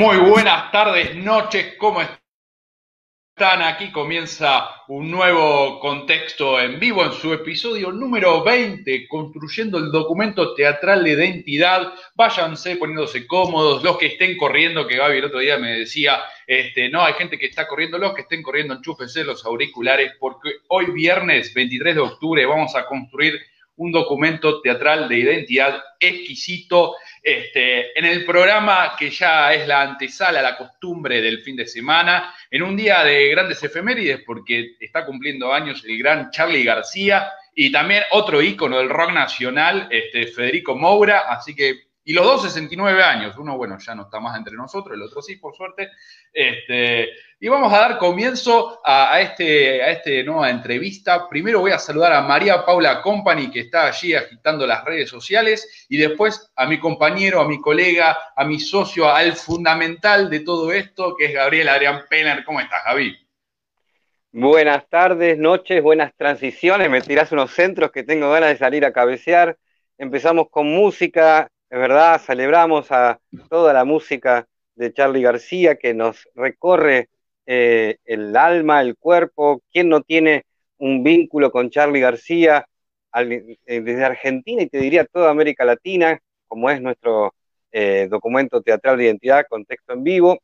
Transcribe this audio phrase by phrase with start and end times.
[0.00, 3.60] Muy buenas tardes, noches, ¿cómo están?
[3.60, 10.54] Aquí comienza un nuevo contexto en vivo en su episodio número 20, construyendo el documento
[10.54, 11.92] teatral de identidad.
[12.14, 16.88] Váyanse poniéndose cómodos, los que estén corriendo, que Gaby el otro día me decía, este,
[16.88, 20.86] no, hay gente que está corriendo, los que estén corriendo, enchúfense los auriculares, porque hoy
[20.92, 23.38] viernes 23 de octubre vamos a construir
[23.76, 30.40] un documento teatral de identidad exquisito este, en el programa que ya es la antesala,
[30.40, 35.52] la costumbre del fin de semana, en un día de grandes efemérides, porque está cumpliendo
[35.52, 41.24] años el gran Charlie García y también otro ícono del rock nacional, este, Federico Moura,
[41.28, 44.96] así que y los dos 69 años, uno, bueno, ya no está más entre nosotros,
[44.96, 45.90] el otro sí, por suerte.
[46.32, 47.10] Este,
[47.42, 51.26] y vamos a dar comienzo a, a este nueva entrevista.
[51.26, 55.86] Primero voy a saludar a María Paula Company, que está allí agitando las redes sociales,
[55.88, 60.70] y después a mi compañero, a mi colega, a mi socio, al fundamental de todo
[60.70, 62.44] esto, que es Gabriel Adrián Penner.
[62.44, 63.16] ¿Cómo estás, Javi?
[64.32, 66.90] Buenas tardes, noches, buenas transiciones.
[66.90, 69.56] Me tirás unos centros que tengo ganas de salir a cabecear.
[69.96, 73.18] Empezamos con música, es verdad, celebramos a
[73.48, 77.08] toda la música de Charlie García que nos recorre
[77.52, 79.60] eh, el alma, el cuerpo.
[79.72, 80.44] ¿Quién no tiene
[80.78, 82.64] un vínculo con Charlie García
[83.12, 87.34] eh, desde Argentina y te diría toda América Latina, como es nuestro
[87.72, 90.38] eh, documento teatral de identidad, contexto en vivo?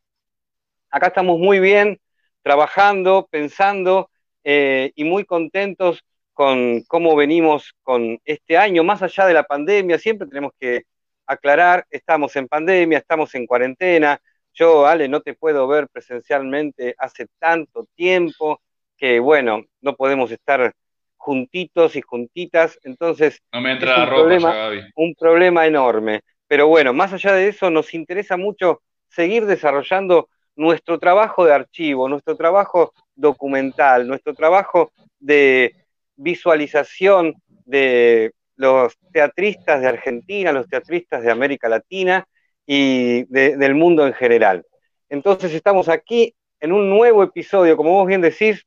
[0.91, 2.01] Acá estamos muy bien,
[2.43, 4.11] trabajando, pensando
[4.43, 10.27] y muy contentos con cómo venimos con este año, más allá de la pandemia, siempre
[10.27, 10.83] tenemos que
[11.27, 14.21] aclarar, estamos en pandemia, estamos en cuarentena.
[14.57, 18.63] Yo, Ale, no te puedo ver presencialmente hace tanto tiempo
[18.97, 20.73] que, bueno, no podemos estar
[21.19, 22.79] juntitos y juntitas.
[22.83, 26.23] Entonces, no me entra un, problema, un problema enorme.
[26.49, 32.09] Pero bueno, más allá de eso, nos interesa mucho seguir desarrollando nuestro trabajo de archivo,
[32.09, 35.75] nuestro trabajo documental, nuestro trabajo de
[36.17, 37.35] visualización
[37.67, 42.27] de los teatristas de Argentina, los teatristas de América Latina
[42.67, 44.67] y del mundo en general.
[45.09, 48.67] Entonces estamos aquí en un nuevo episodio, como vos bien decís,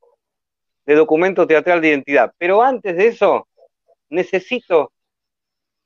[0.85, 2.33] de documento teatral de identidad.
[2.37, 3.47] Pero antes de eso,
[4.09, 4.91] necesito,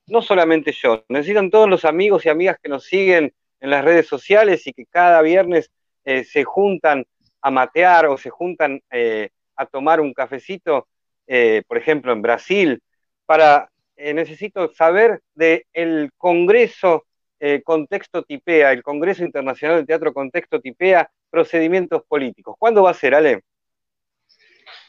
[0.08, 4.08] no solamente yo, necesitan todos los amigos y amigas que nos siguen en las redes
[4.08, 5.72] sociales y que cada viernes
[6.06, 7.06] eh, se juntan
[7.42, 10.88] a matear o se juntan eh, a tomar un cafecito,
[11.28, 12.82] eh, por ejemplo, en Brasil,
[13.26, 17.06] para necesito saber del el Congreso
[17.46, 22.56] eh, Contexto Tipea, el Congreso Internacional de Teatro Contexto Tipea, procedimientos políticos.
[22.58, 23.42] ¿Cuándo va a ser, Ale?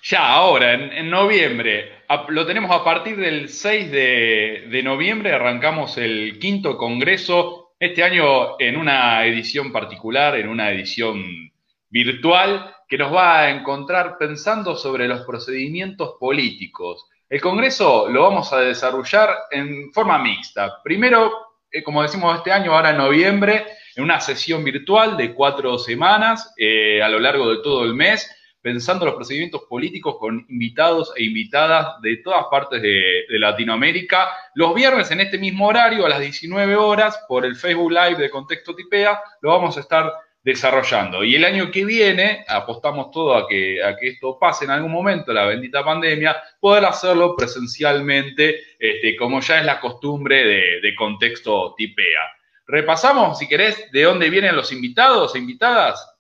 [0.04, 2.04] Ya, ahora, en, noviembre.
[2.28, 8.60] lo tenemos a partir del 6 de, de noviembre, arrancamos el quinto Congreso, este año
[8.60, 11.50] en una edición particular, en una edición
[11.88, 18.52] virtual, que nos va a encontrar pensando sobre los procedimientos políticos el Congreso lo vamos
[18.52, 20.80] a desarrollar en forma mixta.
[20.84, 23.66] Primero, eh, como decimos este año, ahora en noviembre,
[23.96, 28.30] en una sesión virtual de cuatro semanas eh, a lo largo de todo el mes,
[28.62, 34.28] pensando los procedimientos políticos con invitados e invitadas de todas partes de, de, Latinoamérica.
[34.54, 38.30] Los viernes en este mismo horario, a las 19 horas, por el Facebook Live de
[38.30, 40.12] Contexto Tipea, lo vamos a estar
[40.44, 41.24] desarrollando.
[41.24, 44.92] Y el año que viene, apostamos todo a que, a que esto pase en algún
[44.92, 50.44] momento, la bendita pandemia, poder hacerlo presencialmente, este, como ya es la costumbre
[50.80, 52.20] de, contexto tipea.
[52.66, 56.14] Repasamos, si querés, de dónde vienen los invitados e invitadas.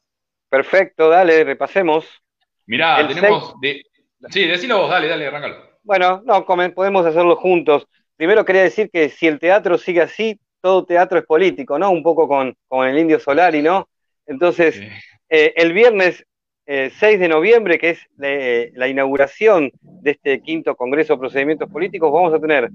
[0.48, 2.06] Perfecto, dale, repasemos.
[2.66, 3.54] Mirá, tenemos...
[4.30, 5.56] Sí, decilo vos, dale, dale, arrancalo.
[5.82, 7.86] Bueno, no, podemos hacerlo juntos.
[8.16, 11.90] Primero quería decir que si el teatro sigue así, todo teatro es político, ¿no?
[11.90, 13.86] Un poco con, con el Indio Solari, ¿no?
[14.26, 14.80] Entonces,
[15.28, 16.24] eh, el viernes
[16.66, 22.12] 6 eh, de noviembre, que es la inauguración de este quinto Congreso de Procedimientos Políticos,
[22.12, 22.70] vamos a tener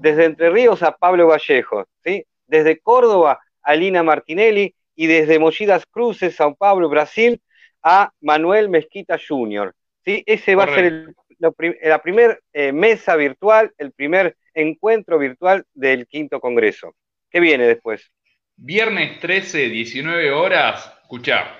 [0.00, 2.24] desde Entre Ríos a Pablo Vallejo, ¿sí?
[2.46, 7.40] desde Córdoba a Lina Martinelli y desde Mollidas Cruces, Sao Paulo, Brasil,
[7.82, 9.72] a Manuel Mezquita Jr.
[10.04, 10.22] ¿sí?
[10.26, 16.40] Ese va a ser la primera eh, mesa virtual, el primer encuentro virtual del quinto
[16.40, 16.94] Congreso.
[17.30, 18.10] ¿Qué viene después?
[18.56, 21.56] Viernes 13, 19 horas, escuchá,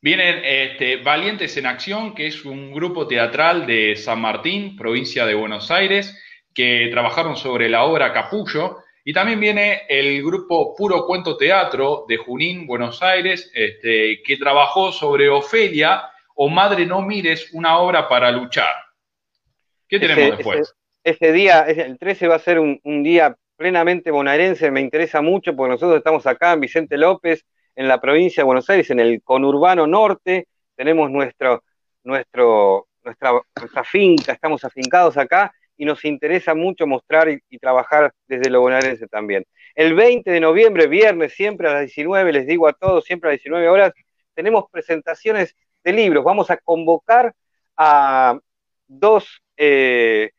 [0.00, 5.34] vienen este, Valientes en Acción, que es un grupo teatral de San Martín, provincia de
[5.34, 6.16] Buenos Aires,
[6.54, 8.78] que trabajaron sobre la obra Capullo.
[9.04, 14.92] Y también viene el grupo Puro Cuento Teatro de Junín, Buenos Aires, este, que trabajó
[14.92, 18.74] sobre Ofelia o Madre No Mires, una obra para luchar.
[19.88, 20.74] ¿Qué tenemos después?
[21.02, 25.72] Ese, día, el 13 va a ser un, día plenamente bonaerense, me interesa mucho porque
[25.72, 27.44] nosotros estamos acá en Vicente López,
[27.76, 31.62] en la provincia de Buenos Aires, en el conurbano norte, tenemos nuestro,
[32.02, 38.62] nuestro, nuestra, finca, estamos afincados acá y nos interesa mucho mostrar y, trabajar desde lo
[38.62, 39.44] bonaerense también.
[39.74, 43.32] El 20 de noviembre, viernes, siempre a las 19, les digo a todos, siempre a
[43.32, 43.92] las 19 horas,
[44.32, 45.54] tenemos presentaciones
[45.84, 46.24] de libros.
[46.24, 47.34] Vamos a convocar
[47.76, 48.38] a
[48.88, 50.30] dos eh,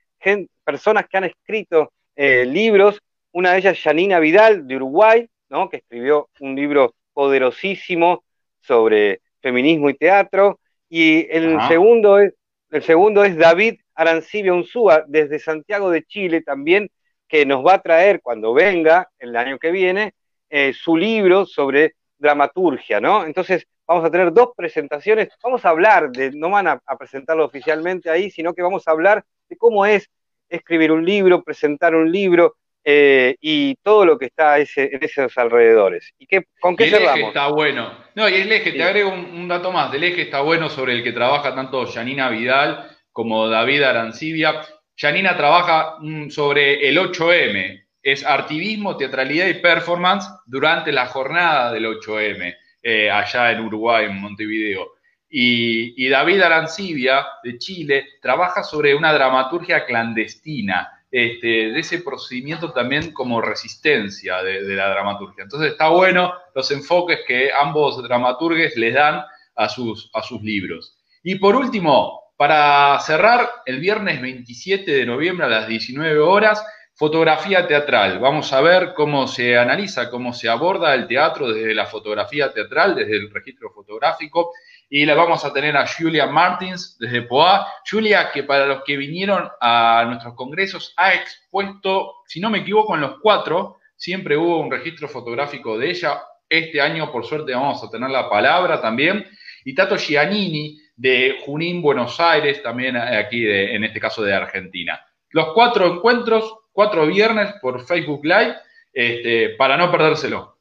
[0.63, 2.99] personas que han escrito eh, libros.
[3.33, 5.69] Una de ellas, Janina Vidal, de Uruguay, ¿no?
[5.69, 8.23] que escribió un libro poderosísimo
[8.59, 10.59] sobre feminismo y teatro.
[10.89, 12.33] Y el segundo es
[12.71, 16.89] el segundo es David Arancibia Unzúa, desde Santiago de Chile también,
[17.27, 20.13] que nos va a traer cuando venga, el año que viene,
[20.49, 23.25] eh, su libro sobre dramaturgia, ¿no?
[23.25, 28.09] Entonces, vamos a tener dos presentaciones, vamos a hablar de, no van a, presentarlo oficialmente
[28.09, 30.09] ahí, sino que vamos a hablar de cómo es
[30.47, 35.37] escribir un libro, presentar un libro, eh, y todo lo que está ese, en esos
[35.37, 36.13] alrededores.
[36.17, 37.93] ¿Y qué, con qué el eje está bueno.
[38.15, 41.03] No, y el eje, te agrego un, dato más, del eje está bueno sobre el
[41.03, 44.61] que trabaja tanto Janina Vidal como David Arancibia.
[44.97, 51.85] Janina trabaja mm, sobre el 8M, es activismo, teatralidad y performance durante la jornada del
[51.85, 54.93] 8M, eh, allá en Uruguay, en Montevideo.
[55.29, 62.71] Y, y David Arancibia, de Chile, trabaja sobre una dramaturgia clandestina este, de ese procedimiento
[62.71, 65.43] también como resistencia de, la dramaturgia.
[65.43, 69.23] Entonces está bueno los enfoques que ambos dramaturgues les dan
[69.55, 70.97] a sus, a sus libros.
[71.21, 76.65] Y por último, para cerrar, el viernes 27 de noviembre a las 19 horas,
[76.95, 78.19] fotografía teatral.
[78.19, 82.95] Vamos a ver cómo se analiza, cómo se aborda el teatro desde la fotografía teatral,
[82.95, 84.53] desde el registro fotográfico
[84.93, 87.65] y la vamos a tener a Julia Martins desde POA.
[87.89, 92.93] Julia, que para los que vinieron a nuestros congresos, ha expuesto, si no me equivoco,
[92.93, 96.21] en los cuatro, siempre hubo un registro fotográfico de ella.
[96.49, 99.25] Este año, por suerte, vamos a tener la palabra también.
[99.63, 104.99] Y Tato Giannini, de Junín, Buenos Aires, también aquí, en este caso de Argentina.
[105.29, 108.57] Los cuatro encuentros, cuatro viernes por Facebook Live,
[108.91, 110.57] este, para no perdérselo.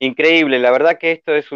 [0.00, 1.46] Increíble, la verdad que esto es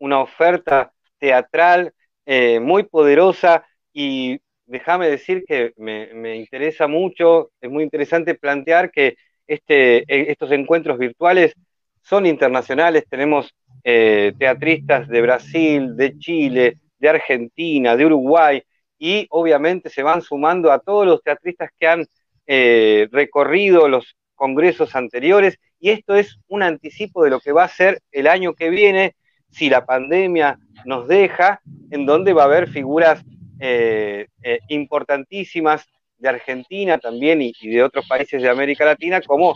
[0.00, 1.92] una oferta teatral
[2.26, 9.16] eh, muy poderosa y déjame decir que me, interesa mucho, es muy interesante plantear que
[9.46, 11.54] este, e, estos encuentros virtuales
[12.02, 18.62] son internacionales, tenemos eh, teatristas de Brasil, de Chile, de Argentina, de Uruguay,
[18.98, 22.06] y obviamente se van sumando a todos los teatristas que han
[22.46, 27.68] eh, recorrido los congresos anteriores, y esto es un anticipo de lo que va a
[27.68, 29.14] ser el año que viene,
[29.50, 33.24] si la pandemia nos deja, en donde va a haber figuras
[33.60, 35.86] eh, eh, importantísimas
[36.18, 39.54] de Argentina también y, de otros países de América Latina, como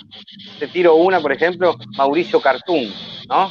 [0.58, 2.92] te tiro una, por ejemplo, Mauricio Cartún,
[3.28, 3.50] ¿no?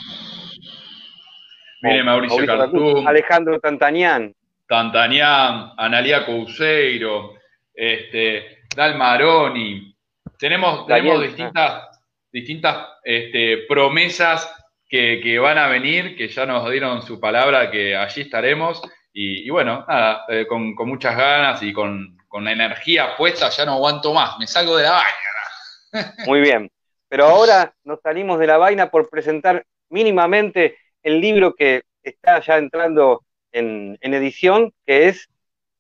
[1.82, 4.34] Mire, Mauricio, Cartún, Alejandro Tantanián.
[4.68, 7.34] Tantanián, Analia Couseiro,
[7.74, 9.94] este, Dalmaroni.
[10.38, 12.00] Tenemos, tenemos distintas,
[12.32, 14.50] distintas este, promesas
[14.92, 18.82] que, van a venir, que ya nos dieron su palabra, que allí estaremos.
[19.14, 24.14] Y, bueno, nada, eh, con, muchas ganas y con, la energía puesta, ya no aguanto
[24.14, 26.14] más, me salgo de la vaina.
[26.26, 26.70] Muy bien,
[27.08, 32.58] pero ahora nos salimos de la vaina por presentar mínimamente el libro que está ya
[32.58, 35.30] entrando en, edición, que es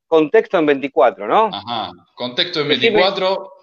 [0.08, 1.50] Contexto en 24, ¿no?
[1.54, 3.54] Ajá, Contexto en 24.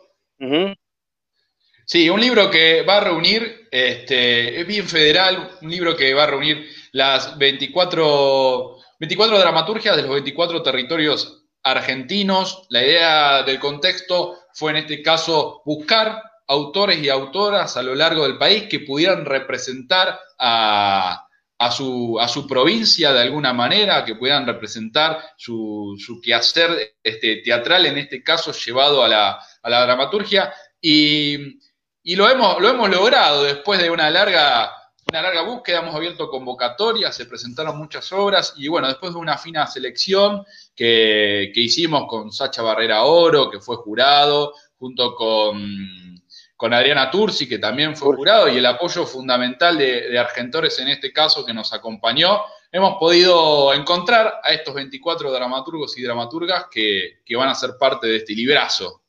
[1.90, 6.24] Sí, un libro que va a reunir, este, es bien federal, un libro que va
[6.24, 12.66] a reunir las 24, 24 dramaturgias de los 24 territorios argentinos.
[12.68, 18.24] La idea del contexto fue en este caso buscar autores y autoras a lo largo
[18.24, 21.26] del país que pudieran representar a,
[21.74, 27.86] su, a su, provincia de alguna manera, que puedan representar su, su quehacer este, teatral,
[27.86, 30.52] en este caso llevado a la, a la dramaturgia.
[30.82, 31.58] Y
[32.08, 34.72] y lo hemos, lo hemos logrado después de una larga,
[35.10, 39.36] una larga búsqueda, hemos abierto convocatorias, se presentaron muchas obras y bueno, después de una
[39.36, 40.42] fina selección
[40.74, 46.18] que, hicimos con Sacha Barrera Oro, que fue jurado, junto con,
[46.56, 51.12] con Adriana Tursi, que también fue jurado, y el apoyo fundamental de, Argentores en este
[51.12, 52.40] caso que nos acompañó,
[52.72, 58.06] hemos podido encontrar a estos 24 dramaturgos y dramaturgas que, que van a ser parte
[58.06, 59.02] de este librazo.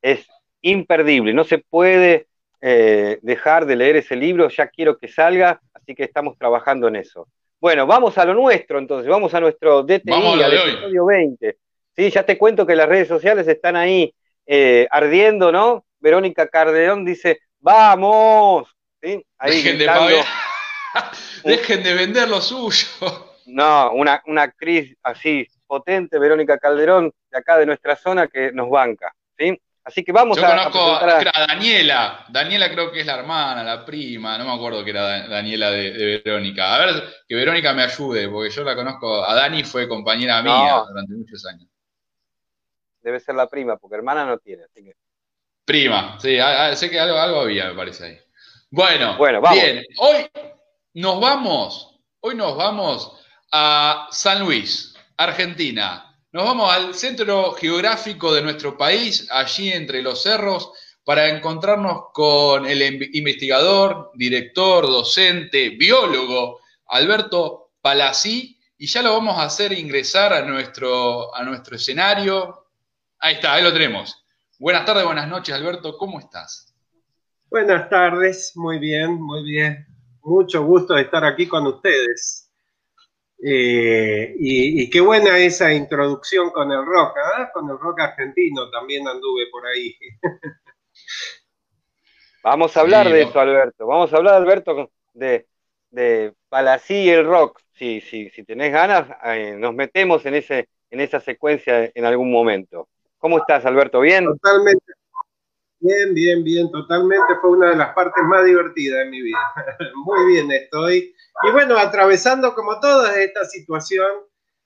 [0.00, 0.24] Es
[0.62, 2.26] imperdible, no se puede
[2.60, 6.96] eh, dejar de leer ese libro, ya quiero que salga, así que estamos trabajando en
[6.96, 7.28] eso.
[7.60, 11.56] Bueno, vamos a lo nuestro entonces, vamos a nuestro DTI, al episodio 20.
[11.94, 14.14] Sí, ya te cuento que las redes sociales están ahí
[14.46, 15.84] eh, ardiendo, ¿no?
[16.00, 18.68] Verónica Cardeón dice, ¡vamos!
[19.00, 19.24] ¿Sí?
[19.44, 19.86] Dejen, de
[21.44, 22.86] Dejen de vender lo suyo.
[23.46, 28.68] No, una, una actriz así potente, Verónica Calderón, de acá de nuestra zona, que nos
[28.68, 29.14] banca.
[29.38, 29.60] ¿sí?
[29.84, 30.50] Así que vamos Yo a.
[30.50, 31.46] conozco a...
[31.48, 32.24] Daniela.
[32.28, 36.22] Daniela creo que es la hermana, la prima, no me acuerdo que era Daniela de,
[36.24, 36.74] Verónica.
[36.74, 39.24] A ver, que Verónica me ayude, porque yo la conozco.
[39.24, 41.68] A Dani fue compañera mía durante muchos años.
[43.00, 44.94] Debe ser la prima, porque hermana no tiene, así que.
[45.64, 46.38] Prima, sí,
[46.74, 48.18] sé que algo, algo había, me parece ahí.
[48.70, 49.62] Bueno, bueno vamos.
[49.62, 50.28] bien, hoy
[50.94, 53.20] nos vamos, hoy nos vamos
[53.52, 56.11] a San Luis, Argentina.
[56.32, 60.72] Nos vamos al centro geográfico de nuestro país, allí entre los cerros,
[61.04, 69.44] para encontrarnos con el investigador, director, docente, biólogo, Alberto Palací, y ya lo vamos a
[69.44, 72.64] hacer ingresar a nuestro, a nuestro escenario.
[73.18, 74.24] Ahí está, ahí lo tenemos.
[74.58, 76.74] Buenas tardes, buenas noches, Alberto, ¿cómo estás?
[77.50, 79.86] Buenas tardes, muy bien, muy bien.
[80.22, 82.41] Mucho gusto de estar aquí con ustedes.
[83.44, 87.50] Eh, y, qué buena esa introducción con el rock, ¿ah?
[87.52, 89.96] con el rock argentino también anduve por ahí.
[92.44, 93.86] Vamos a hablar de eso, Alberto.
[93.86, 95.46] Vamos a hablar, Alberto, de,
[95.90, 97.60] de Palací y el rock.
[97.72, 102.30] Si, si, si tenés ganas, eh, nos metemos en, ese, en esa secuencia en algún
[102.30, 102.88] momento.
[103.18, 104.00] ¿Cómo estás, Alberto?
[104.00, 104.24] ¿Bien?
[104.24, 104.92] Totalmente.
[105.82, 107.34] Bien, bien, bien, totalmente.
[107.40, 109.38] Fue una de las partes más divertidas de mi vida.
[110.04, 111.12] Muy bien estoy.
[111.42, 114.08] Y bueno, atravesando como toda esta situación,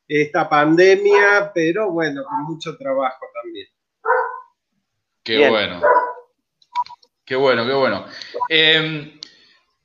[0.06, 3.66] esta pandemia, pero bueno, con mucho trabajo también.
[5.24, 5.80] Qué bueno.
[7.24, 8.04] Qué bueno, qué bueno.
[8.50, 9.18] Em,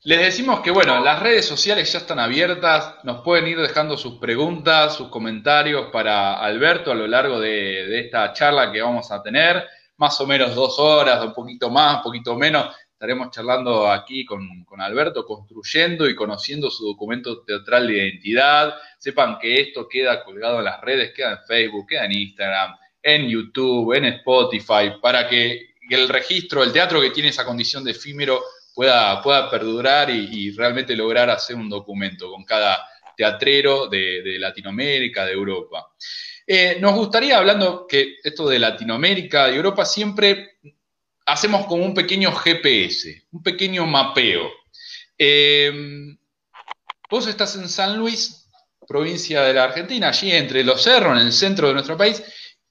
[0.02, 4.18] les decimos que, bueno, las redes sociales ya están abiertas, nos pueden ir dejando sus
[4.18, 9.22] preguntas, sus comentarios para Alberto a lo largo de, de esta charla que vamos a
[9.22, 9.66] tener
[10.02, 12.74] más o menos dos horas, un poquito más, un poquito menos.
[12.92, 18.74] Estaremos charlando aquí con, Alberto, construyendo y conociendo su documento teatral de identidad.
[18.98, 23.28] Sepan que esto queda colgado en las redes, queda en Facebook, queda en Instagram, en
[23.28, 28.42] YouTube, en Spotify, para que, el registro, el teatro que tiene esa condición de efímero
[28.74, 32.84] pueda, pueda perdurar y, realmente lograr hacer un documento con cada
[33.16, 35.92] teatrero de Latinoamérica, de Europa.
[36.54, 40.58] Eh, nos gustaría, hablando que esto de Latinoamérica, y Europa, siempre
[41.24, 44.50] hacemos como un pequeño GPS, un pequeño mapeo.
[45.16, 45.72] Eh,
[47.08, 48.50] vos estás en San Luis,
[48.86, 52.22] provincia de la Argentina, allí entre los cerros, en el centro de nuestro país.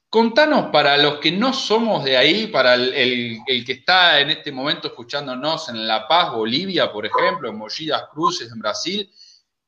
[0.08, 4.86] Contanos para los que no somos de ahí, para el, que está en este momento
[4.86, 9.12] escuchándonos en La Paz, Bolivia, por ejemplo, en Mojidas Cruces, en Brasil,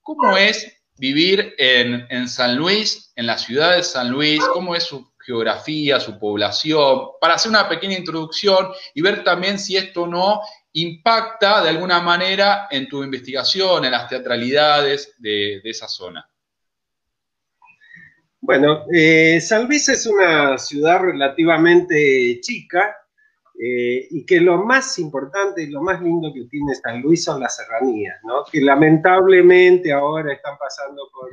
[0.03, 5.13] ¿cómo es vivir en, San Luis, en la ciudad de San Luis, cómo es su
[5.19, 10.41] geografía, su población, para hacer una pequeña introducción y ver también si esto no
[10.73, 16.29] impacta de alguna manera en tu investigación, en las teatralidades de, esa zona.
[18.41, 22.95] Bueno, eh, San Luis es una ciudad relativamente chica,
[23.57, 27.41] eh, y que lo más importante y lo más lindo que tiene San Luis son
[27.41, 28.45] las serranías, ¿no?
[28.51, 31.31] que lamentablemente ahora están pasando por,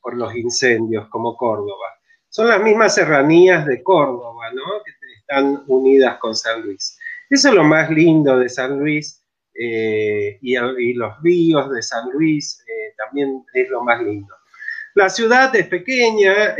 [0.00, 1.88] por los incendios, como Córdoba.
[2.30, 4.82] Son las mismas serranías de Córdoba, ¿no?
[4.82, 6.98] que están unidas con San Luis.
[7.28, 9.22] Eso es lo más lindo de San Luis
[9.52, 14.34] eh, y, y, los ríos de San Luis eh, también es lo más lindo.
[14.94, 16.54] La ciudad es pequeña,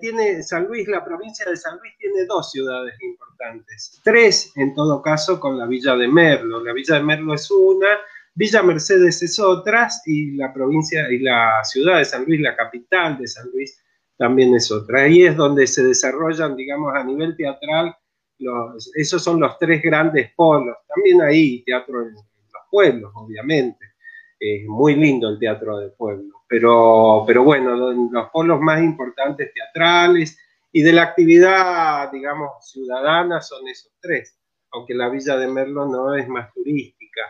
[0.00, 5.00] tiene, San Luis, la provincia de San Luis tiene dos ciudades importantes, tres en todo
[5.02, 6.62] caso con la Villa de Merlo.
[6.64, 7.88] La Villa de Merlo es una,
[8.34, 13.18] Villa Mercedes es otra y la provincia y la ciudad de San Luis, la capital
[13.18, 13.82] de San Luis,
[14.16, 15.02] también es otra.
[15.02, 17.96] Ahí es donde se desarrollan, digamos, a nivel teatral,
[18.94, 20.76] esos son los tres grandes polos.
[20.88, 22.24] También hay teatro en los
[22.70, 23.90] pueblos, obviamente
[24.40, 27.76] es muy lindo el teatro del pueblo, pero, pero bueno,
[28.10, 30.36] los polos más importantes teatrales
[30.72, 34.36] y de la actividad, digamos, ciudadana son esos tres,
[34.72, 37.20] aunque la Villa de Merlo no es más turística.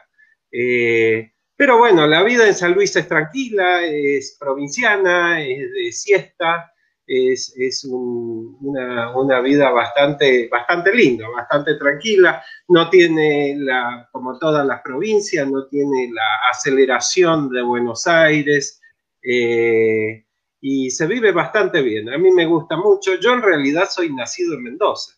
[0.50, 6.72] Eh, pero bueno, la vida en San Luis es tranquila, es provinciana, es de siesta,
[7.06, 15.46] es, una, vida bastante, bastante linda, bastante tranquila, no tiene, la, como todas las provincias,
[15.46, 18.79] no tiene la aceleración de Buenos Aires
[19.22, 20.24] eh,
[20.60, 22.08] y se vive bastante bien.
[22.12, 25.14] A mí me gusta mucho, yo en realidad soy nacido en Mendoza.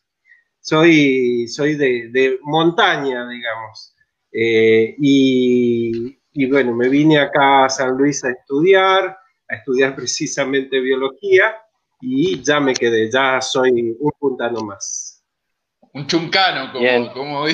[0.61, 3.94] soy, soy de, montaña, digamos.
[4.32, 9.16] Eh, y, y, bueno, me vine acá a San Luis a estudiar,
[9.49, 11.56] a estudiar precisamente biología
[12.00, 15.23] y ya me quedé, ya soy un puntano más.
[15.92, 17.47] Un chuncano, como, como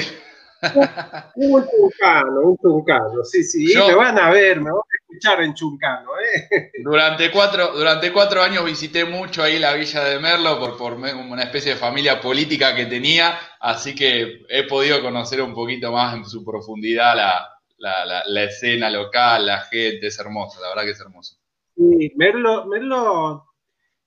[1.36, 5.54] un chuncano, un chuncano, sí, sí, me van a ver, me van a escuchar en
[5.54, 6.10] chuncano.
[6.20, 6.70] ¿eh?
[6.82, 11.42] Durante, cuatro, durante cuatro años visité mucho ahí la villa de Merlo por, por una
[11.42, 16.24] especie de familia política que tenía, así que he podido conocer un poquito más en
[16.24, 17.48] su profundidad la,
[17.78, 21.36] la, la, escena local, la gente, es hermosa, la verdad que es hermoso.
[21.76, 23.44] Sí, Merlo, Merlo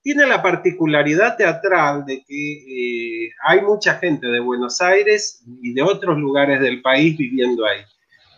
[0.02, 5.82] tiene la particularidad teatral de que eh, hay mucha gente de Buenos Aires y de
[5.82, 7.80] otros lugares del país viviendo ahí.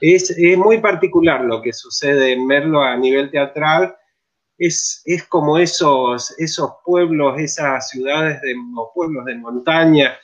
[0.00, 3.96] Es, muy particular lo que sucede en Merlo a nivel teatral.
[4.58, 10.14] Es, es como esos, esos pueblos, esas ciudades de, o pueblos de montaña,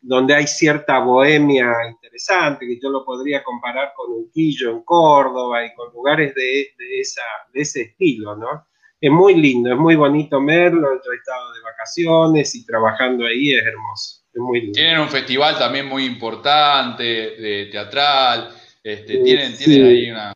[0.00, 5.74] donde hay cierta bohemia interesante, que yo lo podría comparar con Unquillo en Córdoba y
[5.74, 8.66] con lugares de, de, esa, de ese estilo, ¿no?
[9.02, 13.52] Es muy lindo, es muy bonito verlo, yo he estado de vacaciones y trabajando ahí,
[13.52, 14.76] es hermoso, es muy lindo.
[14.76, 20.32] Tienen un festival también muy importante de teatral, este, tienen, tienen ahí una...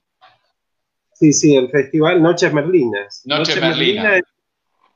[1.12, 3.22] Sí, sí, el festival Noches Merlinas.
[3.24, 4.22] Noches Merlinas.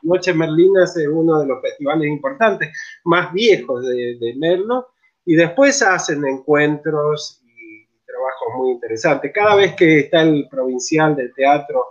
[0.03, 4.89] Noches Merlinas es uno de los festivales importantes, más viejos de, de Merlo,
[5.25, 9.31] y después hacen encuentros y trabajos muy interesantes.
[9.33, 11.85] Cada vez que está el provincial de teatro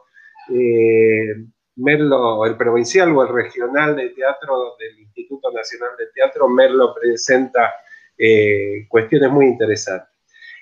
[0.54, 1.46] eh,
[1.80, 7.74] Merlo, el provincial o el regional de teatro del Instituto Nacional de Teatro, Merlo presenta
[8.18, 10.10] eh, cuestiones muy interesantes.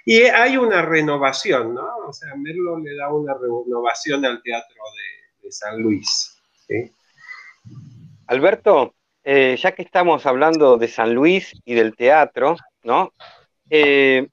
[0.06, 1.88] Y hay una renovación, ¿no?
[2.08, 4.84] O sea, Merlo le da una renovación al teatro
[5.41, 6.38] de, San Luis.
[8.27, 13.13] Alberto, eh, ya que estamos hablando de San Luis y del teatro, ¿no?
[13.69, 14.27] Eh,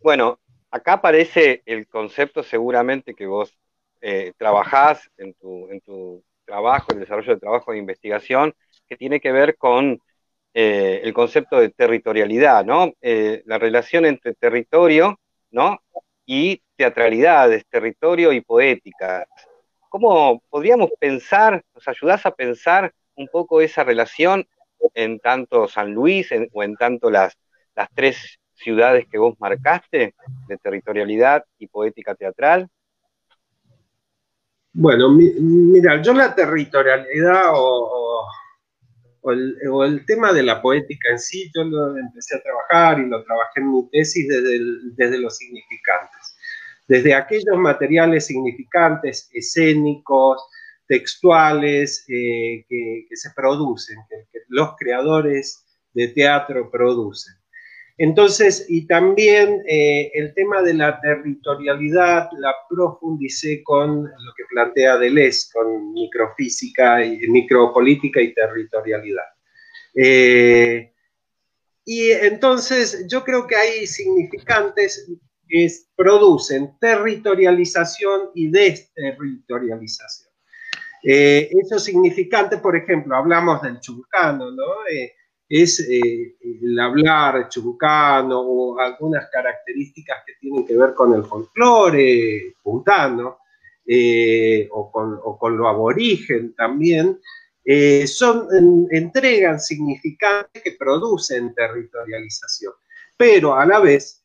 [0.00, 0.38] bueno,
[0.70, 3.56] acá aparece el concepto seguramente que vos
[4.08, 8.54] eh, trabajás en tu, en tu trabajo, el desarrollo de trabajo de investigación,
[8.88, 10.00] que tiene que ver con
[10.54, 12.92] eh, el concepto de territorialidad, ¿no?
[13.00, 15.18] Eh, la relación entre territorio,
[15.50, 15.80] ¿no?
[16.24, 19.26] Y teatralidades, territorio y poética.
[19.88, 24.46] ¿Cómo podríamos pensar, nos ayudás a pensar un poco esa relación
[24.94, 27.36] en tanto San Luis o en tanto las,
[27.74, 30.14] las tres ciudades que vos marcaste
[30.46, 32.70] de territorialidad y poética teatral?
[34.78, 38.26] Bueno, mira, yo la territorialidad o,
[39.32, 43.60] el, tema de la poética en sí, yo lo empecé a trabajar y lo trabajé
[43.60, 46.36] en mi tesis desde, los significantes,
[46.86, 50.46] desde aquellos materiales significantes, escénicos,
[50.86, 57.34] textuales, eh, que, se producen, que los creadores de teatro producen.
[57.98, 64.98] Entonces, y también eh, el tema de la territorialidad la profundicé con lo que plantea
[64.98, 69.24] Deleuze, con microfísica, y, micropolítica y territorialidad.
[69.94, 70.92] Eh,
[71.86, 75.10] y entonces yo creo que hay significantes
[75.48, 80.28] que producen territorialización y desterritorialización.
[81.02, 84.64] Eh, esos significantes, por ejemplo, hablamos del chulcano, ¿no?
[85.48, 92.56] Es eh, el hablar chubucano o algunas características que tienen que ver con el folclore
[92.62, 93.38] puntano
[93.86, 97.20] eh, o, con, lo aborigen también,
[97.64, 98.48] eh, son,
[98.90, 102.72] entregan significantes que producen territorialización.
[103.16, 104.22] Pero a la vez,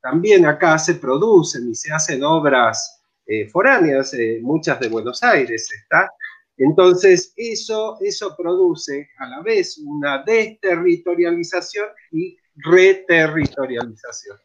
[0.00, 3.02] también acá se producen y se hacen obras
[3.50, 6.10] foráneas, muchas de Buenos Aires, ¿está?
[6.58, 14.38] Entonces, eso, eso produce a la vez una desterritorialización y reterritorialización.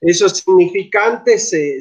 [0.00, 1.80] Esos significantes se,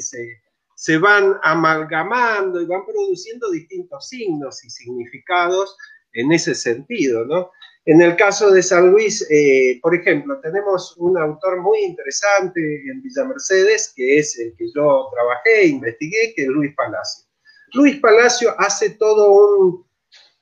[0.75, 5.75] se, van amalgamando y van produciendo distintos signos y significados
[6.13, 7.49] en ese sentido, ¿no?
[7.85, 13.01] En el caso de San Luis, eh, por ejemplo, tenemos un autor muy interesante en
[13.01, 17.30] Villa Mercedes, que es el que yo trabajé, investigué, que es Luis Palacio.
[17.73, 19.85] Luis Palacio hace todo un,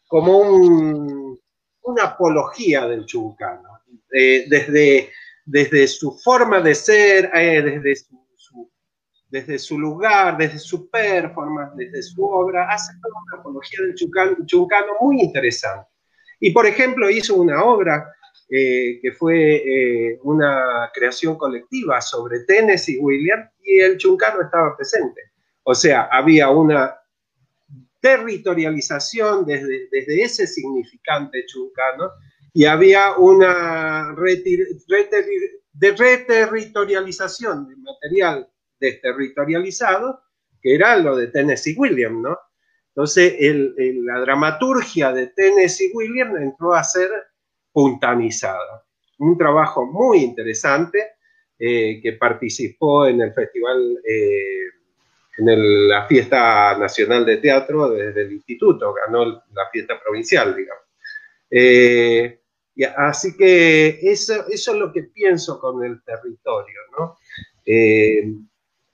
[0.08, 5.12] como una apología del chubucano, eh, desde,
[5.46, 7.96] desde su forma de ser, eh, desde,
[8.36, 8.72] su,
[9.30, 14.94] desde su lugar, desde su performance, desde su obra, hace toda una apología del chubucano
[15.02, 15.88] muy interesante.
[16.40, 18.12] Y por ejemplo hizo una obra
[18.50, 25.22] eh, que fue una creación colectiva sobre Tennessee William y el chuncano estaba presente.
[25.64, 26.99] O sea, había una
[28.02, 32.12] territorialización desde, desde ese significante chuncano
[32.54, 34.16] y había una
[35.80, 40.22] de reterritorialización de material desterritorializado,
[40.62, 42.38] que era lo de Tennessee Williams, ¿no?
[42.90, 43.36] Entonces,
[44.04, 47.10] la dramaturgia de Tennessee Williams entró a ser
[47.72, 48.84] puntanizada.
[49.20, 51.12] Un trabajo muy interesante
[51.58, 54.66] eh, que participó en el festival, eh,
[55.40, 60.84] en la fiesta nacional de teatro desde el instituto, ganó la fiesta provincial, digamos.
[61.50, 62.40] Eh,
[62.96, 67.18] así que eso, eso, es lo que pienso con el territorio, ¿no?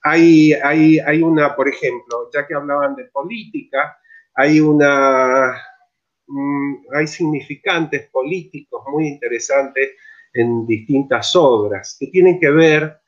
[0.02, 3.98] hay, hay, hay una, por ejemplo, ya que hablaban de política,
[4.34, 5.60] hay una,
[6.26, 9.90] mm, hay significantes políticos muy interesantes
[10.32, 13.00] en distintas obras que tienen que ver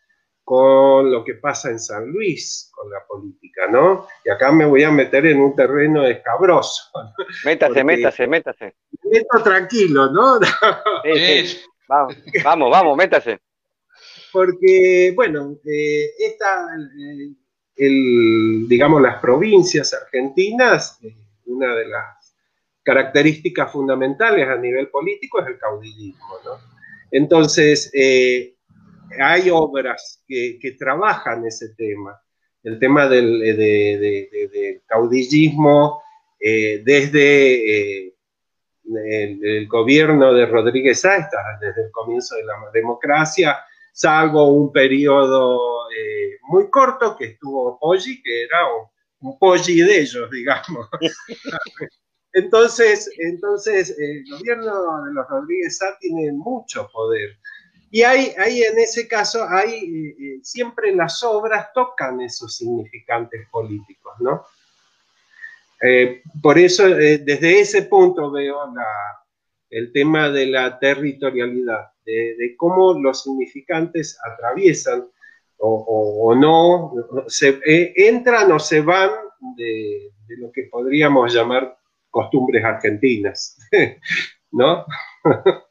[0.48, 4.06] con lo que pasa en San Luis, con la política, ¿no?
[4.24, 6.84] Y acá me voy a meter en un terreno escabroso.
[7.44, 8.76] Métase, métase, métase.
[9.04, 10.38] Meto tranquilo, ¿no?
[11.04, 13.40] Sí, Vamos, vamos, vamos, métase
[14.32, 16.68] porque, bueno, eh, esta,
[17.76, 17.90] eh,
[18.66, 21.14] digamos, las provincias argentinas, eh,
[21.46, 22.36] una de las
[22.82, 26.52] características fundamentales a nivel político es el caudillismo, ¿no?
[27.10, 27.90] Entonces,
[29.20, 32.20] hay obras que, trabajan ese tema,
[32.62, 36.02] el tema del, caudillismo
[36.38, 38.14] desde
[38.84, 43.58] el, gobierno de Rodríguez Aesta, desde el comienzo de la democracia,
[43.92, 48.60] salvo un periodo eh, muy corto que estuvo Poggi, que era
[49.20, 50.88] un, Poggi de ellos, digamos.
[52.32, 57.36] entonces, entonces el gobierno de los Rodríguez Sá tiene mucho poder.
[57.90, 63.48] Y hay, hay en ese caso, hay, eh, eh, siempre las obras tocan esos significantes
[63.50, 64.44] políticos, ¿no?
[66.42, 68.58] por eso, desde ese punto veo
[69.70, 75.06] el tema de la territorialidad de, cómo los significantes atraviesan
[75.60, 76.92] o, no,
[77.26, 79.10] se, eh, entran o se van
[79.56, 81.76] de, lo que podríamos llamar
[82.10, 83.58] costumbres argentinas,
[84.52, 84.84] ¿no?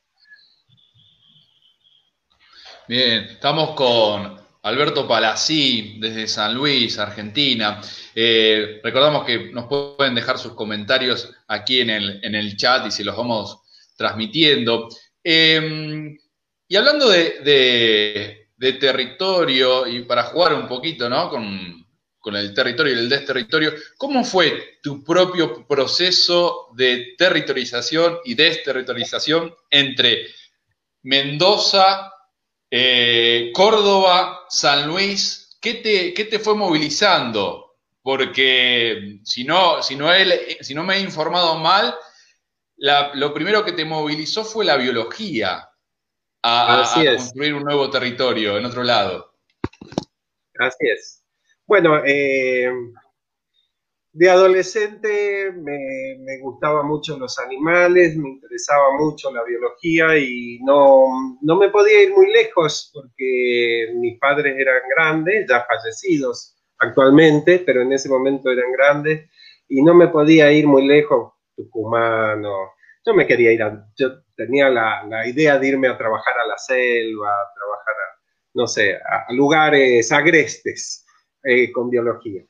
[2.90, 7.82] Bien, estamos con Alberto Palací desde San Luis, Argentina.
[8.16, 12.92] Eh, recordamos que nos pueden dejar sus comentarios aquí en el, en el chat y
[12.92, 13.60] si los vamos
[13.98, 14.88] transmitiendo.
[15.22, 16.16] Eh,
[16.66, 18.48] y hablando de,
[18.80, 21.30] territorio, y para jugar un poquito ¿no?
[21.30, 21.86] con,
[22.38, 30.28] el territorio y el desterritorio, ¿cómo fue tu propio proceso de territorialización y desterritorialización entre
[31.04, 32.12] Mendoza,
[32.70, 35.58] eh, Córdoba, San Luis?
[35.62, 37.76] ¿Qué te, te fue movilizando?
[38.02, 40.10] Porque si no, si no,
[40.62, 41.96] si no me he informado mal,
[42.78, 45.70] lo primero que te movilizó fue la biología
[46.44, 49.34] a, construir un nuevo territorio en otro lado.
[50.60, 51.24] Así es.
[51.66, 52.72] Bueno, eh,
[54.18, 61.38] de adolescente me, me, gustaban mucho los animales, me interesaba mucho la biología y no,
[61.40, 67.84] no me podía ir muy lejos porque mis padres eran grandes, ya fallecidos actualmente, pero
[67.84, 69.30] en ese momento eran grandes
[69.70, 72.72] y no me podía ir muy lejos, Tucumán o
[73.06, 76.58] yo me quería ir a, yo tenía la, idea de irme a trabajar a la
[76.58, 78.20] selva, a trabajar, a,
[78.56, 81.06] no sé, a, lugares agrestes
[81.44, 82.42] eh, con biología.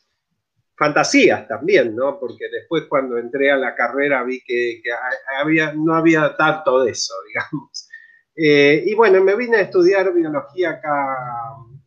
[0.77, 2.19] Fantasías también, ¿no?
[2.19, 4.81] Porque después cuando entré a la carrera vi que,
[5.75, 7.89] no había tanto de eso, digamos.
[8.35, 11.15] Eh, y bueno, me vine a estudiar biología acá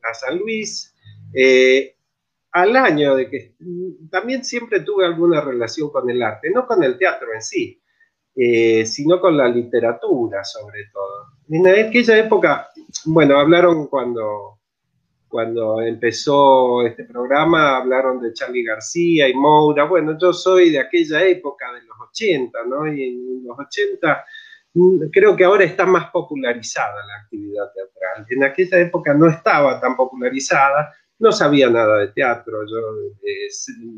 [0.02, 0.92] a San Luis.
[1.32, 1.94] Eh,
[2.52, 3.54] al año de que
[4.10, 7.80] también siempre tuve alguna relación con el arte, no con el teatro en sí,
[8.34, 11.26] eh, sino con la literatura sobre todo.
[11.48, 12.68] En aquella época,
[13.04, 14.59] bueno, hablaron cuando,
[15.30, 21.24] cuando empezó este programa, hablaron de Charlie García y Moura, bueno, yo soy de aquella
[21.24, 22.92] época, de los 80, ¿no?
[22.92, 24.24] Y en los 80
[24.74, 28.26] mm, creo que ahora está más popularizada la actividad teatral.
[28.28, 32.78] En aquella época no estaba tan popularizada, no sabía nada de teatro, yo
[33.22, 33.48] eh,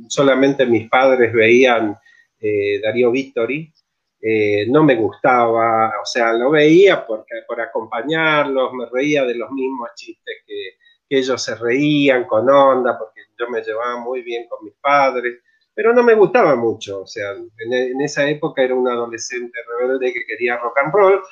[0.09, 1.97] solamente mis padres veían
[2.40, 3.73] eh, Darío Vittori,
[4.21, 9.51] eh, no me gustaba, o sea, lo veía porque, por acompañarlos, me reía de los
[9.51, 10.82] mismos chistes que,
[11.18, 15.40] ellos se reían con onda, porque yo me llevaba muy bien con mis padres,
[15.75, 20.27] pero no me gustaba mucho, o sea, en, esa época era un adolescente rebelde que
[20.27, 21.22] quería rock and roll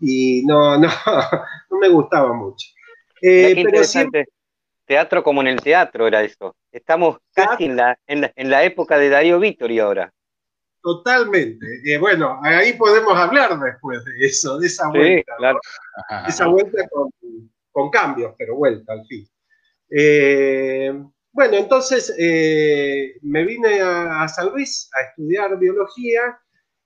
[0.00, 0.88] y no, no,
[1.70, 2.68] no me gustaba mucho.
[3.20, 3.82] Eh, pero
[4.86, 6.56] Teatro como en el teatro era eso.
[6.72, 10.10] Estamos casi en la, en la, en la época de Darío Vittori ahora.
[10.82, 11.66] totalmente.
[11.84, 15.32] Eh, bueno, ahí podemos hablar después de eso, de esa vuelta.
[16.26, 17.10] Esa vuelta con,
[17.90, 19.26] cambios, pero vuelta al fin.
[19.90, 20.92] Eh,
[21.32, 26.38] bueno, entonces eh, me vine a, San Luis a estudiar biología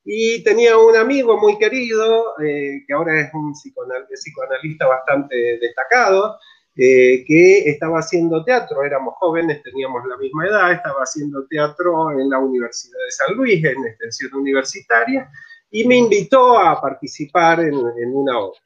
[0.05, 6.39] y tenía un amigo muy querido, que ahora es un psicoanalista bastante destacado,
[6.75, 12.31] eh, que estaba haciendo teatro, éramos jóvenes, teníamos la misma edad, estaba haciendo teatro en
[12.31, 15.31] la Universidad de San Luis, en extensión universitaria,
[15.71, 18.59] y me invitó a participar en, una obra.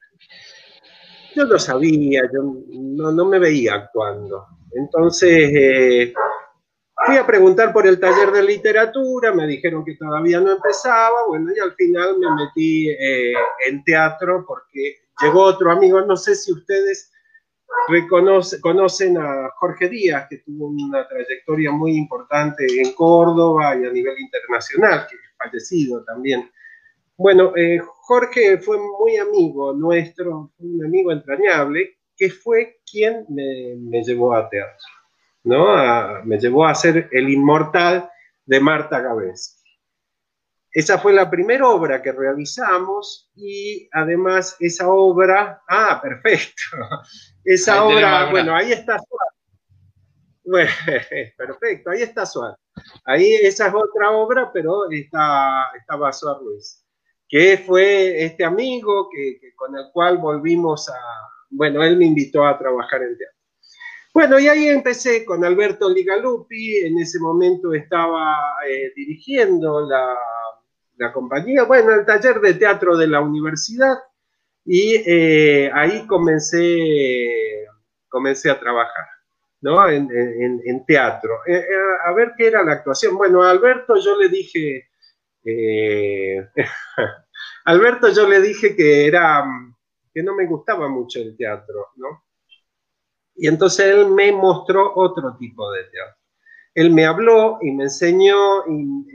[1.37, 2.41] Yo no sabía, yo
[2.73, 4.47] no, me veía actuando.
[4.73, 6.15] Entonces eh,
[7.05, 11.51] fui a preguntar por el taller de literatura, me dijeron que todavía no empezaba, bueno,
[11.55, 13.35] y al final me metí eh,
[13.69, 17.13] en teatro porque llegó otro amigo, no sé si ustedes
[17.89, 23.93] reconoce, conocen a Jorge Díaz, que tuvo una trayectoria muy importante en Córdoba y a
[23.93, 26.51] nivel internacional, que es fallecido también.
[27.19, 34.35] Bueno, eh, Jorge fue muy amigo nuestro, un amigo entrañable, que fue quien me, llevó
[34.35, 34.87] a teatro,
[35.45, 36.25] ¿no?
[36.25, 38.11] me llevó a ser el inmortal
[38.45, 39.63] de Marta Gavés.
[40.71, 46.63] Esa fue la primera obra que realizamos y además esa obra, ah, perfecto,
[47.45, 48.99] esa obra, bueno, ahí está
[50.45, 50.71] Bueno,
[51.39, 52.59] perfecto, ahí está Suárez.
[53.07, 56.86] Ahí esa es otra obra, pero está, estaba Suárez Ruiz,
[57.29, 60.95] que fue este amigo que, con el cual volvimos a,
[61.51, 63.37] bueno, él me invitó a trabajar en teatro.
[64.15, 68.35] Bueno, y ahí empecé con Alberto Ligalupi, en ese momento estaba
[68.67, 70.17] eh, dirigiendo la
[70.97, 73.97] la compañía, bueno, el taller de teatro de la universidad
[74.65, 77.67] y eh, ahí comencé,
[78.09, 79.07] comencé a trabajar,
[79.61, 79.89] ¿no?
[79.89, 80.09] En,
[80.87, 81.41] teatro.
[81.47, 81.67] Eh, eh,
[82.05, 83.17] a ver qué era la actuación.
[83.17, 84.89] Bueno, a Alberto yo le dije,
[87.65, 89.45] Alberto yo le dije que era,
[90.13, 92.25] que no me gustaba mucho el teatro, ¿no?
[93.37, 96.17] Y entonces él me mostró otro tipo de teatro.
[96.75, 98.65] Él me habló y me enseñó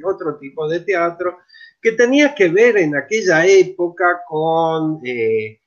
[0.06, 1.39] otro tipo de teatro
[1.82, 5.60] que tenía que ver en aquella época con eh,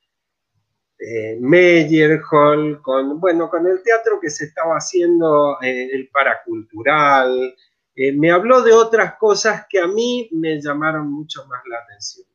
[0.98, 7.54] eh, Meyerhold, con, bueno, con el teatro que se estaba haciendo, eh, el paracultural.
[7.96, 12.26] Me habló de otras cosas que a mí me llamaron mucho más la atención.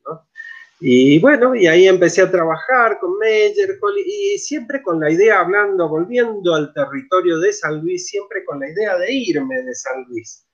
[0.82, 5.90] Y bueno, y ahí empecé a trabajar con Meyerhold y siempre con la idea, hablando,
[5.90, 10.46] volviendo al territorio de San Luis, siempre con la idea de irme de San Luis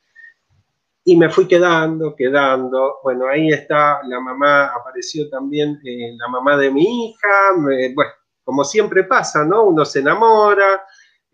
[1.07, 2.97] y me fui quedando, quedando.
[3.03, 7.53] Bueno, ahí está, la mamá apareció también, eh, la mamá de mi hija.
[7.93, 8.11] bueno,
[8.43, 9.65] como siempre pasa, ¿no?
[9.65, 10.83] Uno se enamora,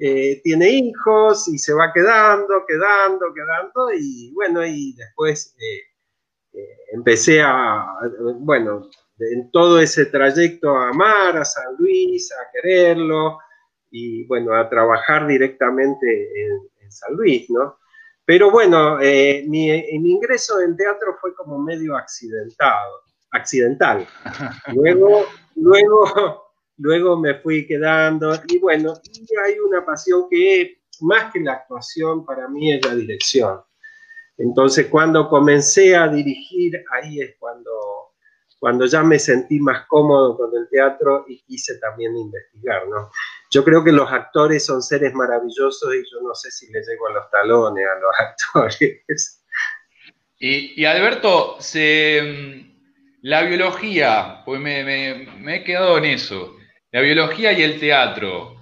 [0.03, 3.93] eh, tiene hijos y se va quedando, quedando, quedando.
[3.93, 7.85] Y bueno, y después eh, empecé a,
[8.39, 13.37] bueno, en todo ese trayecto a amar a San Luis, a quererlo
[13.91, 17.77] y bueno, a trabajar directamente en San Luis, ¿no?
[18.25, 24.07] Pero bueno, eh, mi, ingreso en teatro fue como medio accidentado, accidental.
[24.73, 26.50] Luego, luego,
[26.81, 32.25] luego me fui quedando y bueno, y hay una pasión que más que la actuación
[32.25, 33.61] para mí es la dirección.
[34.37, 37.71] Entonces cuando comencé a dirigir, ahí es cuando,
[38.59, 43.09] cuando ya me sentí más cómodo con el teatro y quise también investigar, ¿no?
[43.51, 47.07] yo creo que los actores son seres maravillosos y yo no sé si les llego
[47.07, 49.43] a los talones a los actores.
[50.39, 51.57] Y, Alberto,
[53.21, 56.55] la biología, pues me, he quedado en eso,
[56.91, 58.61] la biología y el teatro,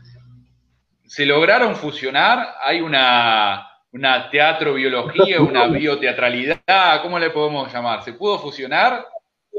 [1.06, 2.56] ¿se lograron fusionar?
[2.63, 7.02] ¿Hay una, una teatro-biología, una bioteatralidad?
[7.02, 8.04] ¿Cómo le podemos llamar?
[8.04, 9.06] ¿Se pudo fusionar?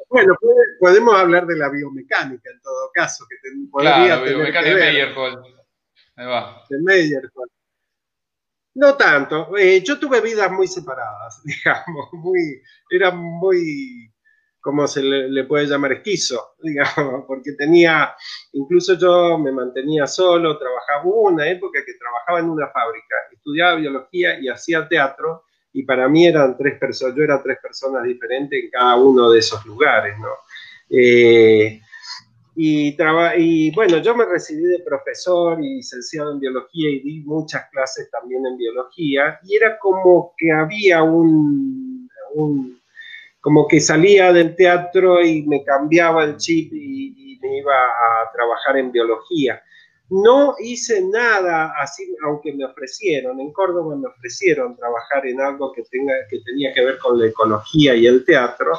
[0.09, 0.35] Bueno,
[0.78, 3.37] podemos hablar de la biomecánica en todo caso, que
[3.70, 5.44] podría claro, biomecánica de Meyerhold.
[6.16, 6.64] Ahí va.
[6.68, 7.50] De Meyerhold.
[8.74, 9.56] No tanto.
[9.56, 14.12] Eh, yo tuve vidas muy separadas, digamos, muy, era muy,
[14.60, 18.14] como se le, puede llamar, esquizo, digamos, porque tenía,
[18.52, 24.38] incluso yo me mantenía solo, trabajaba, una época que trabajaba en una fábrica, estudiaba biología
[24.40, 28.70] y hacía teatro, y para mí eran tres personas, yo era tres personas diferentes en
[28.70, 30.30] cada uno de esos lugares, ¿no?
[30.90, 31.80] Eh,
[32.62, 38.10] y bueno, yo me recibí de profesor y licenciado en biología y di muchas clases
[38.10, 42.10] también en biología y era como que había un,
[43.40, 48.76] como que salía del teatro y me cambiaba el chip y, me iba a trabajar
[48.76, 49.62] en biología.
[50.11, 53.40] No hice nada así, aunque me ofrecieron.
[53.40, 57.29] En Córdoba me ofrecieron trabajar en algo que, tenga, que tenía que ver con la
[57.29, 58.72] ecología y el teatro.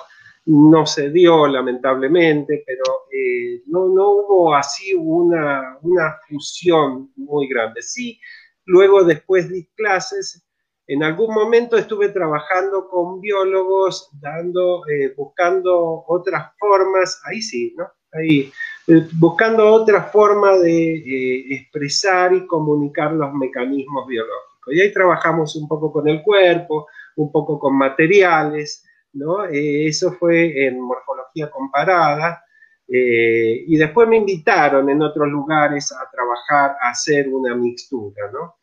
[0.46, 7.82] No se dio, lamentablemente, pero eh, no, no, hubo así una, una fusión muy grande.
[7.82, 8.20] Sí,
[8.66, 10.46] luego después di clases
[10.94, 17.88] en algún momento estuve trabajando con biólogos, dando, eh, buscando otras formas, ahí sí, ¿no?
[18.12, 18.52] Ahí,
[18.88, 24.74] eh, buscando otra forma de eh, expresar y comunicar los mecanismos biológicos.
[24.74, 29.46] Y ahí trabajamos un poco con el cuerpo, un poco con materiales, ¿no?
[29.46, 32.44] eso fue en morfología comparada.
[32.88, 38.61] y después me invitaron en otros lugares a trabajar, a hacer una mixtura, ¿no?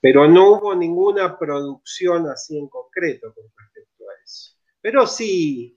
[0.00, 4.52] Pero no hubo ninguna producción así en concreto con respecto a eso.
[4.80, 5.76] Pero sí,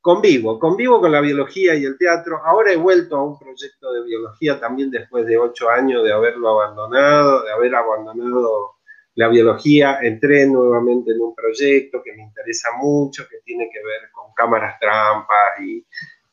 [0.00, 2.40] convivo, convivo con la biología y el teatro.
[2.44, 6.48] Ahora he vuelto a un proyecto de biología también después de ocho años de haberlo
[6.48, 8.76] abandonado, de haber abandonado
[9.14, 9.98] la biología.
[10.00, 14.78] Entré nuevamente en un proyecto que me interesa mucho, que tiene que ver con cámaras
[14.80, 15.86] trampas y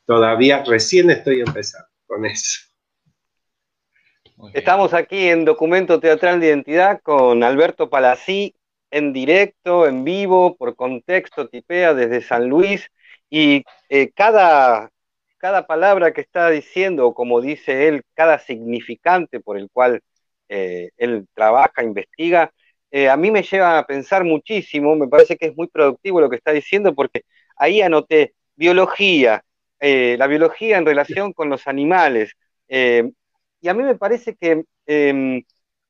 [0.06, 2.75] todavía recién estoy empezando con eso.
[4.52, 8.54] Estamos aquí en Documento Teatral de Identidad con Alberto Palací,
[8.90, 12.90] en directo, en vivo, por contexto, tipea desde San Luis,
[13.30, 14.90] y eh, cada,
[15.38, 20.02] cada palabra que está diciendo, como dice él, cada significante por el cual
[20.48, 22.52] eh, él trabaja, investiga,
[22.90, 26.28] eh, a mí me lleva a pensar muchísimo, me parece que es muy productivo lo
[26.28, 27.22] que está diciendo, porque
[27.56, 29.42] ahí anoté biología,
[29.78, 32.32] la biología en relación con los animales,
[33.60, 35.42] y a mí me parece que em,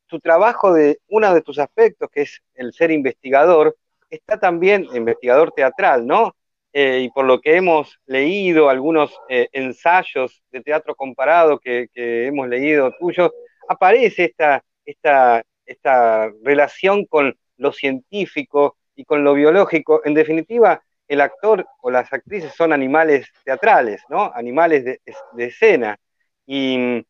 [0.07, 3.76] tu trabajo de uno de tus aspectos, que es el ser investigador,
[4.11, 6.35] está también investigador teatral, ¿no?
[6.72, 12.48] Eh, y por lo que hemos leído, algunos eh, ensayos de teatro comparado que, hemos
[12.48, 13.31] leído tuyos,
[13.68, 20.02] aparece esta, esta, esta relación con lo científico y con lo biológico.
[20.05, 24.31] En definitiva, el actor o las actrices son animales teatrales, ¿no?
[24.35, 25.00] Animales de,
[25.33, 25.98] de escena.
[26.46, 27.05] Y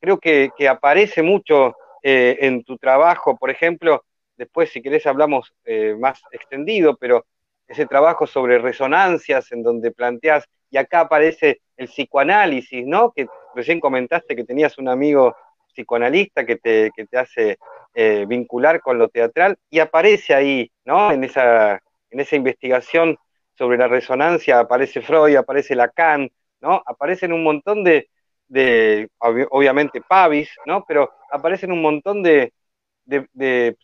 [0.00, 4.04] creo que, aparece mucho eh, en tu trabajo, por ejemplo,
[4.36, 7.26] después si querés hablamos eh, más extendido, pero
[7.68, 13.12] ese trabajo sobre resonancias en donde planteas, y acá aparece el psicoanálisis, ¿no?
[13.12, 15.36] Que recién comentaste que tenías un amigo
[15.72, 17.58] psicoanalista que te, te hace
[17.94, 21.12] eh, vincular con lo teatral, y aparece ahí, ¿no?
[21.12, 23.16] En esa, en esa investigación
[23.56, 26.82] sobre la resonancia aparece Freud, aparece Lacan, ¿no?
[26.86, 28.08] Aparecen un montón de,
[28.50, 30.84] de obviamente Pavis, ¿no?
[30.86, 32.52] Pero aparecen un montón de,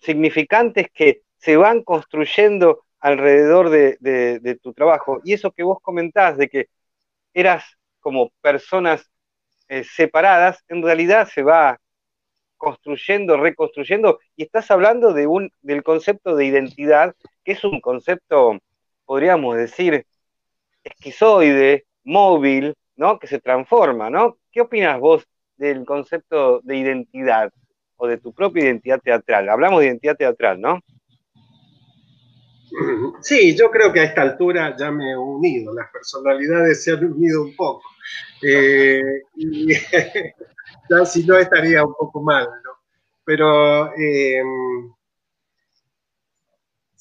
[0.02, 5.20] significantes que se van construyendo alrededor de, tu trabajo.
[5.24, 6.66] Y eso que vos comentás de que
[7.32, 7.64] eras
[8.00, 9.08] como personas
[9.68, 11.78] eh, separadas, en realidad se va
[12.56, 17.14] construyendo, reconstruyendo, y estás hablando de un, del concepto de identidad,
[17.44, 18.58] que es un concepto,
[19.04, 20.06] podríamos decir,
[20.82, 23.18] esquizoide, móvil, ¿no?
[23.18, 24.38] Que se transforma, ¿no?
[24.50, 25.26] ¿Qué opinas vos
[25.56, 27.52] del concepto de identidad
[27.96, 29.48] o de tu propia identidad teatral?
[29.48, 30.80] Hablamos de identidad teatral, ¿no?
[33.22, 37.04] Sí, yo creo que a esta altura ya me he unido, las personalidades se han
[37.04, 37.82] unido un poco.
[38.42, 39.68] Eh, y
[40.90, 42.72] ya si no estaría un poco mal, ¿no?
[43.24, 44.42] Pero eh,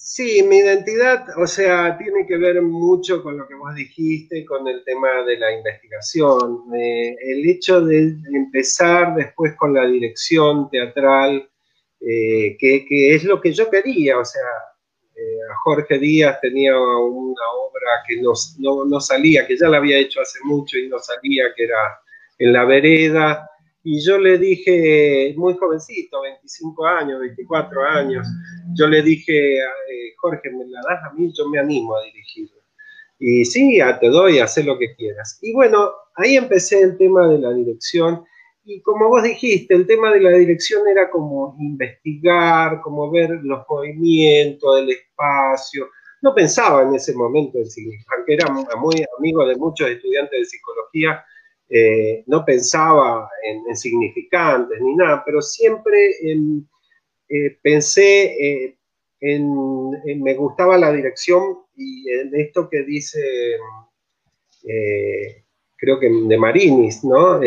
[0.08, 4.68] Sí, mi identidad, o sea, tiene que ver mucho con lo que vos dijiste, con
[4.68, 6.62] el tema de la investigación.
[6.72, 11.49] El hecho de empezar después con la dirección teatral,
[11.99, 14.47] eh, que, es lo que yo quería, o sea,
[15.16, 20.22] eh, Jorge Díaz tenía una obra que no, no, salía, que ya la había hecho
[20.22, 21.99] hace mucho y no salía, que era
[22.38, 23.49] En la vereda,
[23.88, 28.27] y yo le dije, muy jovencito, 25 años, 24 años,
[28.73, 32.63] yo le dije, eh, Jorge, me la das a mí, yo me animo a dirigirla.
[33.19, 35.38] Y sí, te doy, haz lo que quieras.
[35.43, 38.23] Y bueno, ahí empecé el tema de la dirección.
[38.63, 43.65] Y como vos dijiste, el tema de la dirección era como investigar, como ver los
[43.69, 45.89] movimientos, el espacio.
[46.23, 50.45] No pensaba en ese momento en sí, aunque era muy amigo de muchos estudiantes de
[50.45, 51.23] psicología,
[51.68, 58.78] eh, no pensaba en, significantes ni nada, pero siempre eh, pensé eh,
[59.20, 59.89] en,
[60.22, 63.20] me gustaba la dirección y esto que dice,
[65.76, 67.39] creo que de Marinis, ¿no?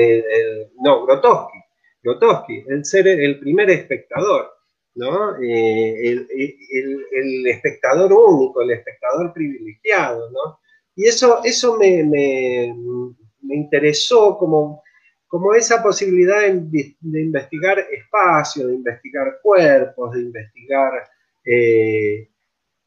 [0.82, 1.58] no, Grotowski,
[2.02, 4.50] Grotowski, el ser el primer espectador.
[4.94, 5.36] ¿no?
[5.36, 6.26] el,
[7.46, 10.58] espectador único, el espectador privilegiado, ¿no?
[10.96, 12.02] Y eso, eso me
[13.54, 14.82] interesó como
[15.28, 20.92] como esa posibilidad de, investigar espacio, de investigar cuerpos, de investigar
[21.44, 22.30] eh,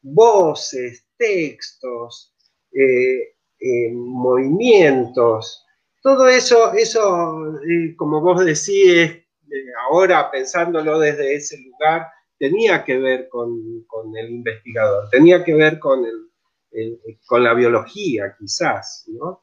[0.02, 2.34] voces, textos,
[2.72, 5.64] eh, eh, movimientos.
[6.02, 7.54] Todo eso, eso
[7.96, 9.22] como vos decís,
[9.88, 12.08] ahora pensándolo desde ese lugar,
[12.38, 13.52] tenía que ver con,
[14.16, 16.04] el investigador, tenía que ver con,
[17.26, 19.41] con la biología quizás, ¿no?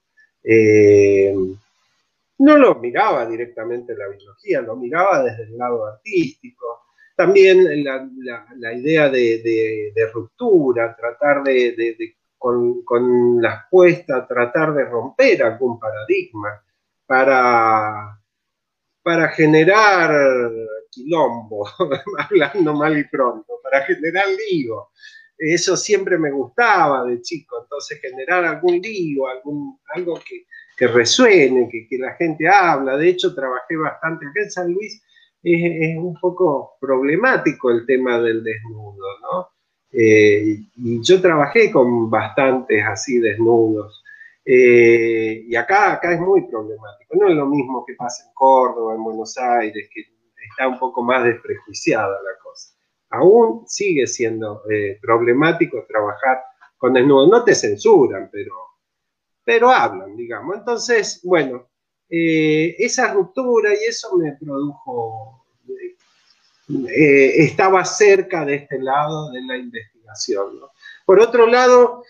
[2.39, 6.85] No lo miraba directamente la biología, lo miraba desde el lado artístico.
[7.15, 15.77] También la, idea de, ruptura, tratar de, con, con, la apuesta, tratar de romper algún
[15.77, 16.63] paradigma
[17.05, 18.17] para,
[19.03, 20.49] para generar
[20.89, 21.67] quilombo,
[22.19, 24.89] hablando mal y pronto, para generar lío.
[25.39, 31.69] Eso siempre me gustaba de chico, entonces generar algún lío, algún, algo que, que resuene,
[31.69, 32.97] que, la gente habla.
[32.97, 35.01] De hecho, trabajé bastante acá en San Luis.
[35.41, 39.47] Es, un poco problemático el tema del desnudo, ¿no?
[39.91, 44.03] Eh, y yo trabajé con bastantes así desnudos.
[44.43, 47.15] Eh, y acá, acá es muy problemático.
[47.15, 50.01] No es lo mismo que pasa en Córdoba, en Buenos Aires, que
[50.49, 52.78] está un poco más desprejuiciada la cosa.
[53.11, 56.43] Aún sigue siendo eh, problemático trabajar
[56.77, 57.29] con desnudos.
[57.29, 58.53] No te censuran, pero
[59.49, 60.57] pero hablan, digamos.
[60.57, 61.67] Entonces, bueno,
[62.07, 65.43] eh, esa ruptura y eso me produjo,
[66.69, 70.59] eh, estaba cerca de este lado de la investigación.
[71.03, 72.03] Por otro lado,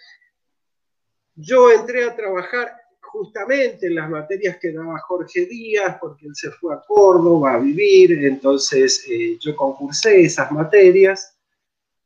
[1.33, 2.75] yo entré a trabajar
[3.11, 7.59] justamente en las materias que daba Jorge Díaz, porque él se fue a Córdoba a
[7.59, 11.35] vivir, entonces eh, yo concursé esas materias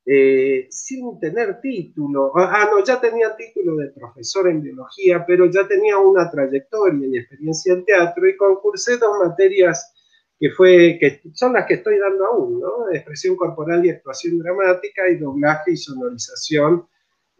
[0.05, 2.31] eh, sin tener título.
[2.35, 7.07] Ah, ah, no, ya tenía título de profesor en biología, pero ya tenía una trayectoria
[7.07, 9.93] y experiencia en teatro y concursé dos materias
[10.37, 12.91] que, fue, que son las que estoy dando aún, ¿no?
[12.91, 16.85] Expresión corporal y actuación dramática y doblaje y sonorización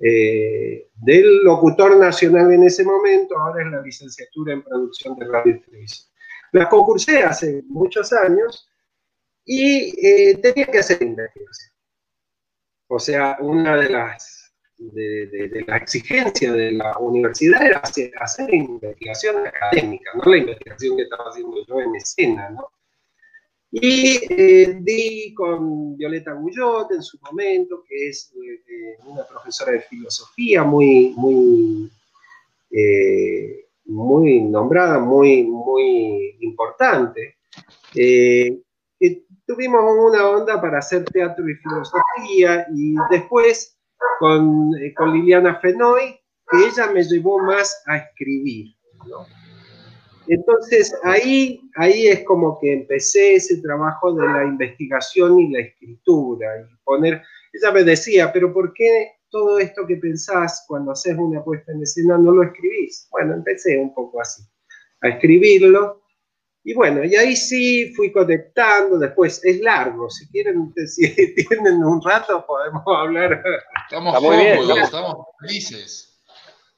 [0.06, 5.56] eh, del locutor nacional en ese momento, ahora es la licenciatura en producción de radio
[5.56, 6.10] y televisión.
[6.52, 8.70] Las concursé hace muchos años
[9.46, 11.74] y eh, tenía que hacer investigación.
[12.88, 20.30] O sea, una de las, de, exigencias de la universidad era hacer, investigación académica, no
[20.30, 22.70] la investigación que estaba haciendo yo en escena, ¿no?
[23.76, 29.82] Y eh, di con Violeta Gullot en su momento, que es eh, una profesora de
[29.82, 31.92] filosofía muy, muy,
[32.72, 37.38] eh, muy nombrada, muy, muy importante
[39.46, 43.78] tuvimos una onda para hacer teatro y filosofía y después
[44.22, 46.20] eh, con Liliana Fenoy,
[46.50, 48.76] que ella me llevó más a escribir.
[50.28, 56.48] Entonces ahí, ahí es como que empecé ese trabajo de la investigación y la escritura.
[56.62, 57.22] Y poner,
[57.54, 61.82] ella me decía, pero ¿por qué todo esto que pensás cuando haces una puesta en
[61.82, 63.08] escena no lo escribís?
[63.12, 64.44] Bueno, empecé un poco así,
[65.02, 66.04] a escribirlo
[66.66, 72.02] y bueno, y ahí sí fui conectando, después es largo, si quieren, si tienen un
[72.02, 73.44] rato podemos hablar.
[73.84, 76.22] Estamos muy bien, estamos felices.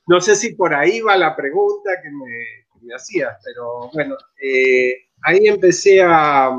[0.08, 5.08] No sé si por ahí va la pregunta que me, me hacías, pero bueno, eh,
[5.24, 6.56] ahí empecé a,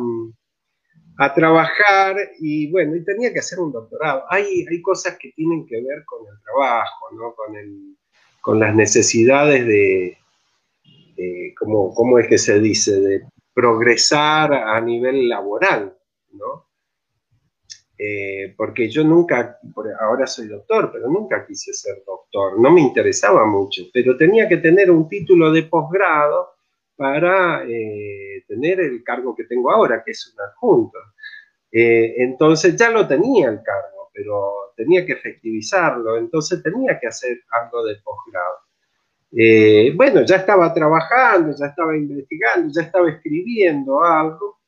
[1.18, 4.24] a, trabajar y bueno, y tenía que hacer un doctorado.
[4.28, 7.34] Hay, hay cosas que tienen que ver con el trabajo, ¿no?
[7.34, 7.96] con, el,
[8.40, 10.18] con las necesidades de,
[11.16, 13.00] eh, ¿cómo, es que se dice?
[13.00, 13.24] De
[13.54, 15.96] progresar a nivel laboral,
[16.32, 16.65] ¿no?
[17.98, 19.58] Eh, porque yo nunca,
[20.00, 24.58] ahora soy doctor, pero nunca quise ser doctor, no me interesaba mucho, pero tenía que
[24.58, 26.56] tener un título de posgrado
[26.94, 30.98] para eh, tener el cargo que tengo ahora, que es un adjunto.
[31.70, 37.84] entonces ya lo tenía el cargo, pero tenía que efectivizarlo, entonces tenía que hacer algo
[37.84, 38.66] de posgrado.
[39.32, 44.60] Eh, bueno, ya estaba trabajando, ya estaba investigando, ya estaba escribiendo algo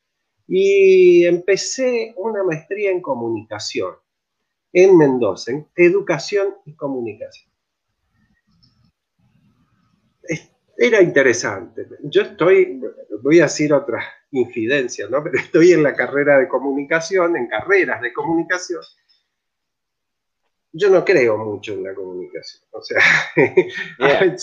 [0.49, 3.95] y empecé una maestría en comunicación
[4.73, 7.51] en Mendoza, en educación y comunicación.
[10.77, 11.87] Era interesante.
[12.05, 12.81] Yo estoy,
[13.23, 15.23] voy a decir otra infidencia, ¿no?
[15.25, 18.83] Pero estoy en la carrera de comunicación, en carreras de comunicación,
[20.73, 22.63] yo no creo mucho en la comunicación.
[22.71, 23.01] O sea,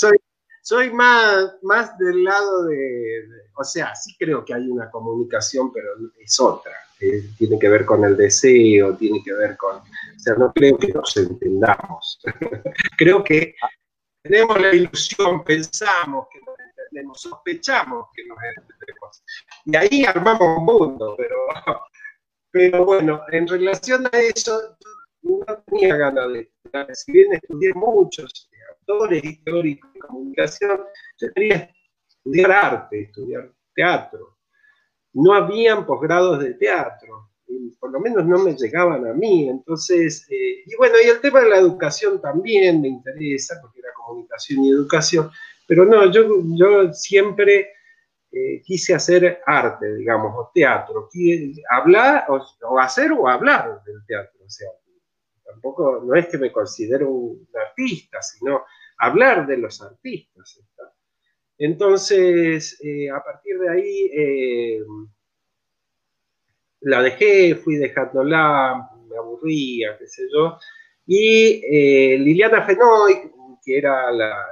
[0.62, 5.90] soy, más, más del lado de, O sea, sí creo que hay una comunicación, pero
[6.20, 6.74] es otra.
[7.38, 9.78] tiene que ver con el deseo, tiene que ver con.
[9.78, 12.20] O sea, no creo que nos entendamos.
[12.98, 13.56] creo que
[14.22, 19.24] tenemos la ilusión, pensamos que nos entendemos, sospechamos que nos entendemos.
[19.66, 21.16] Y ahí armamos un mundo,
[22.52, 24.78] pero, bueno, en relación a eso,
[25.22, 26.96] no tenía ganas de estudiar.
[26.96, 28.50] Si bien estudié muchos
[28.80, 30.82] autores y de comunicación,
[31.20, 31.70] yo quería
[32.26, 34.38] estudiar arte, estudiar teatro.
[35.14, 37.30] No habían posgrados de teatro
[37.80, 39.48] por lo menos no me llegaban a mí.
[39.50, 43.90] Entonces, eh, y bueno, y el tema de la educación también me interesa, porque era
[43.94, 45.30] comunicación y educación,
[45.68, 46.24] pero no, yo,
[46.58, 47.70] yo siempre
[48.32, 51.10] eh, quise hacer arte, digamos, o teatro,
[51.70, 54.70] hablar, o, hacer o hablar del teatro, o sea,
[55.44, 58.66] tampoco, no es que me considero un artista, sino
[58.98, 60.60] hablar de los artistas.
[61.58, 64.10] Entonces, eh, a partir de ahí
[66.82, 70.58] la dejé, fui dejándola, me aburría, qué sé yo.
[71.08, 73.32] Y eh, Liliana Fenoy,
[73.64, 74.46] que era la,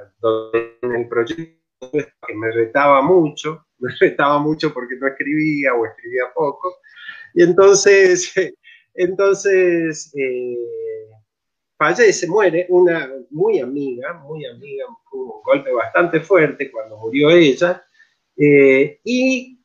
[0.81, 6.23] en el proyecto que me retaba mucho, me retaba mucho porque no escribía o escribía
[6.33, 6.77] poco.
[7.33, 8.33] Y entonces,
[8.95, 10.57] entonces eh,
[11.83, 17.83] fallece, muere, una muy amiga, muy amiga, un golpe bastante fuerte cuando murió ella.
[18.37, 19.59] Eh, y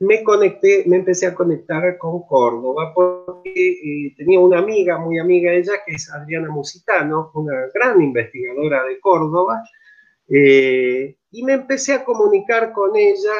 [0.00, 5.52] me conecté, me empecé a conectar con Córdoba porque eh, tenía una amiga, muy amiga
[5.52, 9.62] ella, que es Adriana Musitano, una gran investigadora de Córdoba,
[10.28, 13.32] eh, y me empecé a comunicar con ella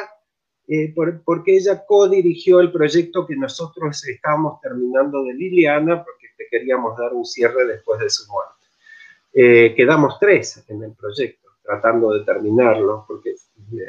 [1.25, 7.13] porque ella co-dirigió el proyecto que nosotros estábamos terminando de Liliana, porque te queríamos dar
[7.13, 9.73] un cierre después de su muerte.
[9.75, 13.35] quedamos tres en el proyecto, tratando de terminarlo, porque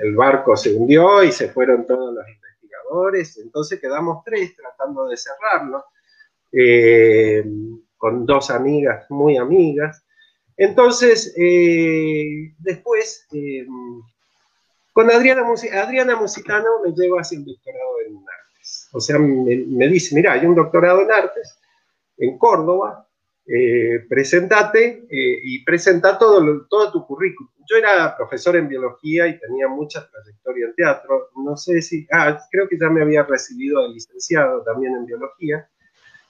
[0.02, 2.24] el barco se hundió y se fueron todos los
[3.42, 5.84] entonces quedamos tres tratando de cerrarlo,
[6.52, 7.44] eh,
[7.96, 10.04] con dos amigas, muy amigas.
[10.56, 13.66] Entonces, eh, después, eh,
[14.92, 15.42] con Adriana,
[15.82, 18.88] Adriana Musitano me llevo hacia el doctorado en artes.
[18.92, 21.58] O sea, me, dice, mira, hay un doctorado en artes
[22.16, 23.08] en Córdoba,
[24.08, 30.08] presentate y presenta todo, todo tu currículum yo era profesor en biología y tenía mucha
[30.10, 31.30] trayectoria en teatro.
[31.36, 35.68] No sé si, ah, creo que ya me había recibido de licenciado también en biología.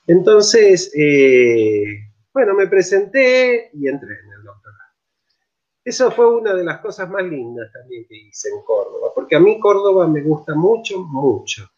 [0.07, 4.93] Entonces, eh, bueno, me presenté y entré en el doctorado.
[5.85, 9.41] Eso fue una de las cosas más lindas también que hice en Córdoba, porque a
[9.41, 11.71] mí Córdoba me gusta mucho, mucho.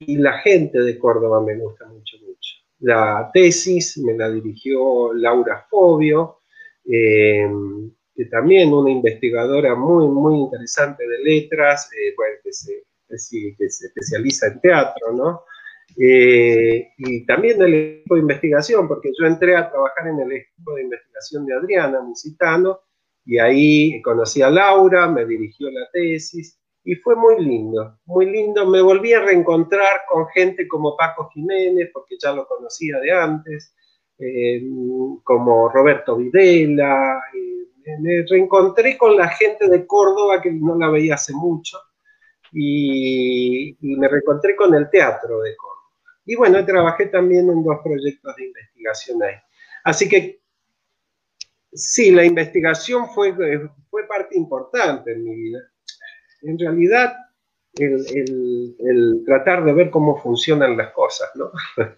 [0.00, 2.47] Y la gente de Córdoba me gusta mucho, mucho.
[2.80, 6.40] La tesis me la dirigió Laura Fobio.
[6.90, 7.48] Eh,
[8.18, 12.52] que también una investigadora muy, muy interesante de letras, eh, que,
[13.16, 13.54] se,
[13.86, 15.42] especializa en teatro, ¿no?
[15.96, 20.74] Eh, y también del equipo de investigación, porque yo entré a trabajar en el equipo
[20.74, 22.80] de investigación de Adriana Musitano,
[23.24, 26.58] y ahí conocí a Laura, me dirigió la tesis,
[26.88, 28.64] y fue muy lindo, muy lindo.
[28.64, 33.74] Me volví a reencontrar con gente como Paco Jiménez, porque ya lo conocía de antes,
[34.18, 34.62] eh,
[35.22, 37.20] como Roberto Videla,
[38.00, 41.78] me reencontré con la gente de Córdoba que no la veía hace mucho
[42.52, 45.90] y, me reencontré con el teatro de Córdoba.
[46.24, 49.34] Y bueno, trabajé también en dos proyectos de investigación ahí.
[49.84, 50.40] Así que
[51.70, 53.34] sí, la investigación fue,
[53.90, 55.58] fue parte importante en mi vida.
[56.42, 57.14] En realidad,
[57.74, 61.50] el, tratar de ver cómo funcionan las cosas, ¿no?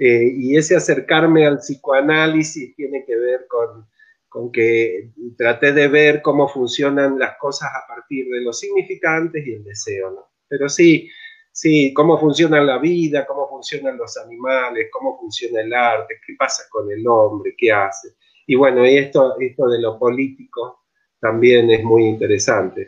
[0.00, 6.46] Eh, y ese acercarme al psicoanálisis tiene que ver con, que traté de ver cómo
[6.46, 10.28] funcionan las cosas a partir de los significantes y el deseo, ¿no?
[10.46, 11.10] Pero sí,
[11.50, 16.62] sí, cómo funciona la vida, cómo funcionan los animales, cómo funciona el arte, qué pasa
[16.70, 18.10] con el hombre, qué hace.
[18.46, 20.84] Y bueno, y esto, esto de lo político
[21.20, 22.86] también es muy interesante,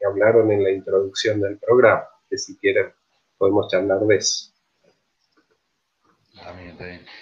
[0.00, 2.92] que hablaron en la introducción del programa, que si quieren
[3.36, 4.50] podemos charlar de eso.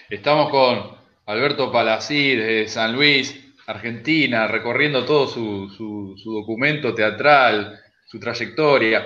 [0.09, 9.05] Estamos con Alberto Palací de San Luis, Argentina, recorriendo todo su, documento teatral, su trayectoria.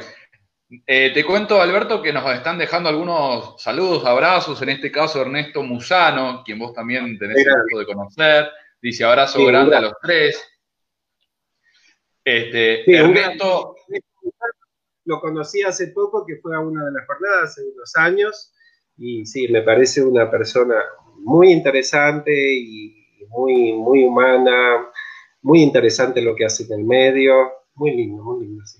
[0.86, 5.62] Eh, te cuento, Alberto, que nos están dejando algunos saludos, abrazos, en este caso Ernesto
[5.62, 8.50] Musano, quien vos también tenés el gusto de conocer.
[8.80, 10.51] Dice abrazo grande a los tres.
[12.24, 13.76] Este, Ernesto.
[15.04, 18.52] Lo conocí hace poco, que fue a una de las jornadas, hace unos años,
[18.96, 20.76] y sí, me parece una persona
[21.18, 24.86] muy interesante y muy, muy humana,
[25.40, 28.78] muy interesante lo que hace en el medio, muy lindo, muy lindo, sí.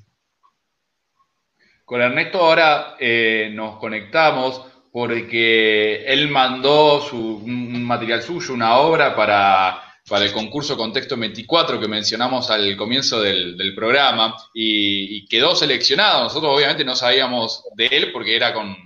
[1.84, 9.16] Con Ernesto ahora eh, nos conectamos porque él mandó su, un material suyo, una obra
[9.16, 16.24] para para el concurso Contexto 24 que mencionamos al comienzo del, programa y, quedó seleccionado.
[16.24, 18.76] Nosotros obviamente no sabíamos de él porque era con,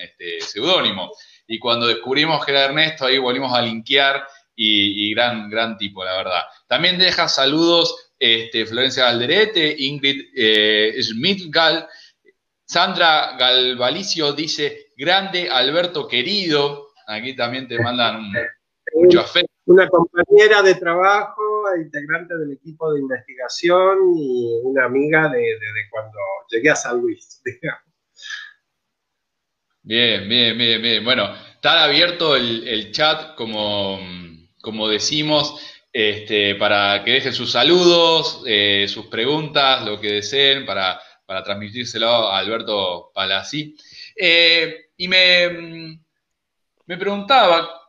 [0.00, 1.10] este seudónimo.
[1.48, 6.18] Y cuando descubrimos que era Ernesto, ahí volvimos a linkear y, gran, gran tipo, la
[6.18, 6.42] verdad.
[6.68, 11.88] También deja saludos este, Florencia Galderete, Ingrid eh, Schmidt-Gal,
[12.64, 16.90] Sandra Galvalicio dice, grande Alberto querido.
[17.08, 18.30] Aquí también te mandan
[18.94, 19.55] mucho afecto.
[19.66, 21.42] Una compañera de trabajo,
[21.76, 25.58] integrante del equipo de investigación y una amiga de,
[25.90, 27.42] cuando llegué a San Luis,
[29.82, 31.04] Bien, bien, bien, bien.
[31.04, 34.00] Bueno, está abierto el, chat, como,
[34.60, 35.60] como decimos,
[35.92, 42.08] este, para que dejen sus saludos, eh, sus preguntas, lo que deseen, para, para transmitírselo
[42.08, 43.76] a Alberto Palazzi.
[44.16, 46.00] Eh, y me,
[46.86, 47.85] me preguntaba,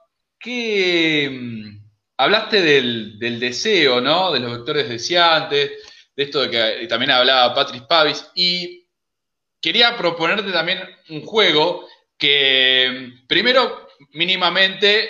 [0.48, 1.78] ¿qué,
[2.16, 4.32] hablaste del, deseo, ¿no?
[4.32, 5.72] De los vectores deseantes,
[6.16, 8.88] de esto de que también hablaba Patrick Pavis, y
[9.62, 10.80] quería proponerte también
[11.10, 11.86] un juego
[12.18, 15.10] que primero mínimamente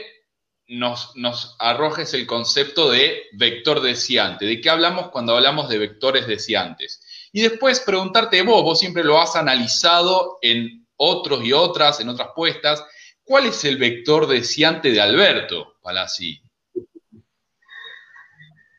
[0.69, 6.25] nos, nos, arrojes el concepto de vector deseante, de qué hablamos cuando hablamos de vectores
[6.25, 7.29] deseantes.
[7.31, 12.29] Y después preguntarte vos, vos siempre lo has analizado en otros y otras, en otras
[12.35, 12.83] puestas,
[13.27, 16.41] ¿cuál es el vector deseante de Alberto Palazzi?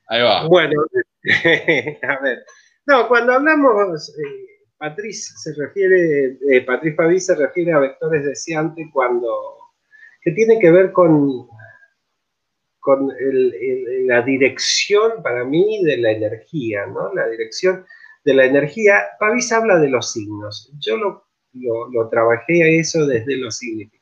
[0.09, 0.49] Ahí va.
[0.49, 0.83] Bueno,
[2.03, 2.45] a ver.
[2.87, 9.29] No, cuando hablamos, eh, Patriz se refiere, eh, Patriz se refiere a vectores deseantes cuando,
[10.23, 11.47] que tiene que ver con,
[12.81, 13.13] con
[14.07, 17.13] la dirección para mí de la energía, ¿no?
[17.13, 17.85] La dirección
[18.25, 19.03] de la energía.
[19.21, 20.73] Pavis habla de los signos.
[20.79, 23.98] Yo lo, lo, trabajé a eso desde los significantes.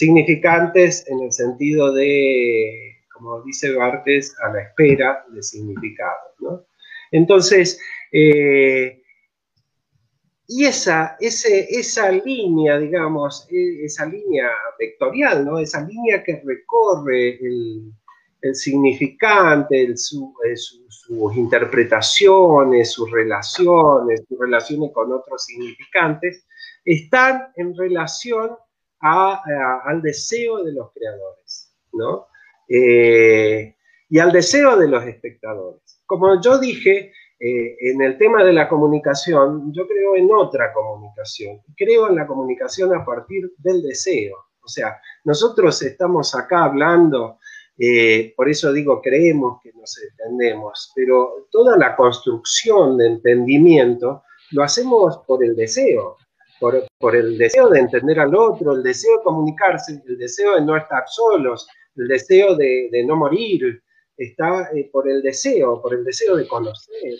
[0.00, 6.64] Significantes en el sentido de, como dice Bartes, a la espera de significados, ¿no?
[7.10, 7.78] Entonces,
[8.10, 9.02] eh,
[10.48, 14.48] y esa, esa línea, digamos, e, esa línea
[14.78, 15.58] vectorial, ¿no?
[15.58, 17.92] Esa línea que recorre el,
[18.54, 26.46] significante, sus interpretaciones, sus relaciones, sus relaciones con otros significantes,
[26.86, 28.56] están en relación
[29.00, 32.26] al deseo de los creadores, ¿no?
[32.68, 33.76] Eh,
[34.08, 36.02] y al deseo de los espectadores.
[36.06, 41.62] Como yo dije, eh, en el tema de la comunicación, yo creo en otra comunicación.
[41.76, 44.36] Creo en la comunicación a partir del deseo.
[44.62, 47.38] O sea, nosotros estamos acá hablando,
[47.78, 54.62] eh, por eso digo creemos que nos entendemos, pero toda la construcción de entendimiento lo
[54.62, 56.18] hacemos por el deseo,
[56.60, 60.76] por, el deseo de entender al otro, el deseo de comunicarse, el deseo de no
[60.76, 63.82] estar solos, el deseo de, no morir,
[64.16, 67.14] está eh, por el deseo, por el deseo de conocer.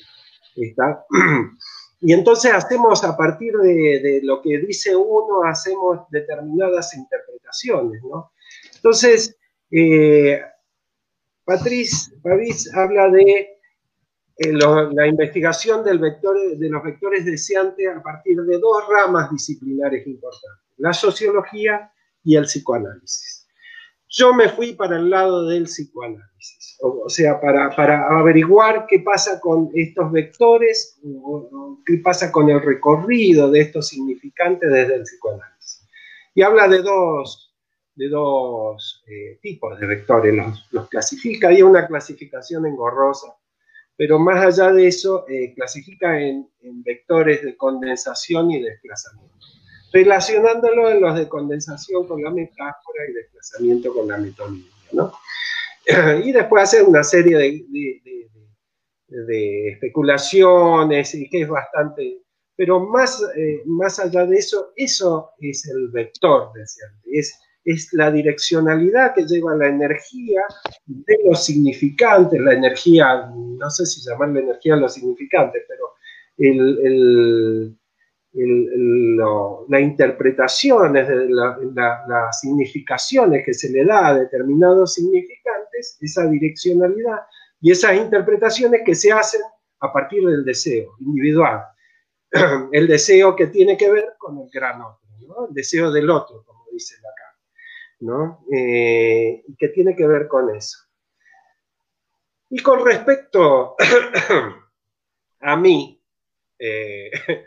[0.57, 1.05] Está.
[2.03, 8.33] Y entonces hacemos a partir de, lo que dice uno, hacemos determinadas interpretaciones, ¿no?
[8.75, 9.37] Entonces,
[9.71, 10.41] eh,
[11.45, 12.11] Pavis
[12.75, 13.60] habla de
[14.43, 20.07] eh, la investigación del vector, de los vectores deseantes a partir de dos ramas disciplinares
[20.07, 21.93] importantes, la sociología
[22.25, 23.47] y el psicoanálisis.
[24.09, 29.71] Yo me fui para el lado del psicoanálisis, o, sea, para, averiguar qué pasa con
[29.75, 30.99] estos vectores,
[31.85, 35.87] qué pasa con el recorrido de estos significantes desde el psicoanálisis.
[36.35, 37.55] Y habla de dos,
[37.95, 40.35] de dos eh, tipos de vectores,
[40.71, 43.37] los, clasifica, hay una clasificación engorrosa,
[43.97, 46.49] pero más allá de eso, eh, clasifica en
[46.83, 49.31] vectores de condensación y desplazamiento
[49.93, 55.13] relacionándolo en los de condensación con la metáfora y desplazamiento con la metonimia, ¿no?
[56.25, 57.65] Y después hace una serie de,
[59.09, 62.19] de, especulaciones y que es bastante...
[62.55, 66.53] Pero más, eh, más allá de eso, eso es el vector,
[67.07, 70.43] es, es la direccionalidad que lleva la energía
[70.87, 75.85] de los significantes, la energía, no sé si llamarla energía a los significantes, pero
[76.39, 77.77] el
[78.33, 87.19] la interpretación, las significaciones que se le da a determinados significantes, esa direccionalidad
[87.61, 89.41] y esas interpretaciones que se hacen
[89.81, 91.65] a partir del deseo individual.
[92.73, 95.01] El deseo que tiene que ver con el gran otro,
[95.49, 97.20] el deseo del otro, como dice acá,
[98.01, 98.45] ¿no?
[98.53, 100.79] Eh, que tiene que ver con eso.
[102.51, 103.77] Y con respecto
[105.41, 106.03] a mí,
[106.59, 107.11] eh,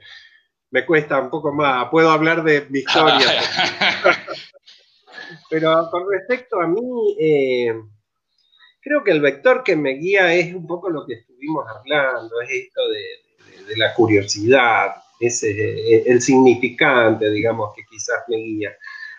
[0.72, 3.28] me cuesta un poco más, puedo hablar de mi historia.
[5.50, 7.74] Pero con respecto a mí, eh,
[8.82, 12.50] creo que el vector que me guía es un poco lo que estuvimos hablando, es
[12.50, 18.76] esto de, la curiosidad, ese eh, el significante, digamos, que quizás me guía.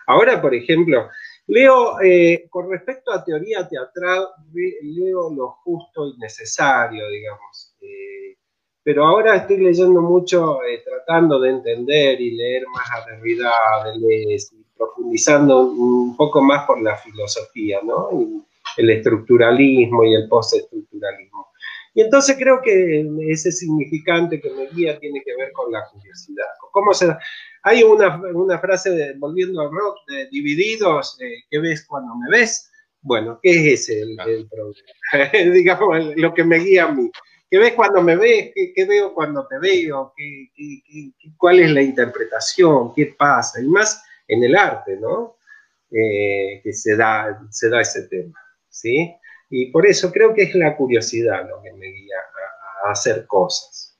[0.07, 1.09] Ahora, por ejemplo,
[1.47, 7.75] leo, eh, con respecto a teoría teatral, leo lo justo y necesario, digamos.
[7.81, 8.37] Eh,
[8.83, 13.51] pero ahora estoy leyendo mucho, tratando de entender y leer más a Derrida,
[14.77, 18.09] profundizando un poco más por la filosofía, ¿no?
[18.77, 21.47] el estructuralismo y el postestructuralismo.
[21.93, 26.45] Y entonces creo que ese significante que me guía tiene que ver con la curiosidad.
[26.71, 27.07] ¿Cómo se
[27.67, 32.29] Hay una, una frase, de, volviendo al rock, de divididos, eh, ¿qué ves cuando me
[32.29, 32.71] ves?
[33.01, 34.15] Bueno, ¿qué es ese el,
[34.47, 35.51] problema?
[35.53, 37.09] Digamos, lo que me guía a mí.
[37.49, 38.51] ¿Qué ves cuando me ves?
[38.53, 40.13] ¿Qué, veo cuando te veo?
[40.15, 40.49] ¿Qué,
[41.37, 42.93] cuál es la interpretación?
[42.93, 43.61] ¿Qué pasa?
[43.61, 45.37] Y más en el arte, ¿no?
[45.91, 48.39] Eh, que se da, se da ese tema.
[48.69, 49.15] ¿sí?
[49.49, 52.17] Y por eso creo que es la curiosidad lo que me guía
[52.83, 53.94] a, hacer cosas.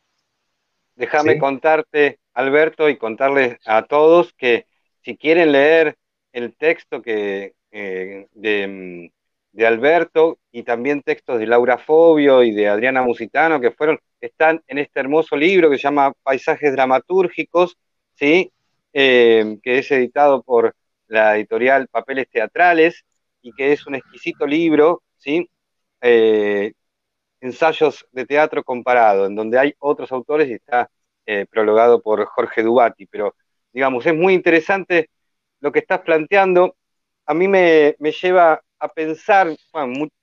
[0.96, 4.66] Déjame contarte, Alberto, y contarles a todos que
[5.02, 5.96] si quieren leer
[6.32, 9.12] el texto que, eh, de,
[9.52, 14.62] de, Alberto y también textos de Laura Fobio y de Adriana Musitano, que fueron, están
[14.68, 17.78] en este hermoso libro que se llama Paisajes Dramatúrgicos,
[18.16, 18.52] ¿sí?
[18.94, 20.76] Eh, que es editado por
[21.08, 23.04] la editorial Papeles Teatrales,
[23.46, 25.48] y que es un exquisito libro, ¿sí?
[26.02, 26.74] Eh,
[27.42, 30.90] ensayos de teatro comparado, en donde hay otros autores y está
[31.26, 33.36] eh, prologado por Jorge Dubati, pero
[33.74, 35.10] digamos, es muy interesante
[35.60, 36.76] lo que estás planteando.
[37.26, 39.48] A mí me, lleva a pensar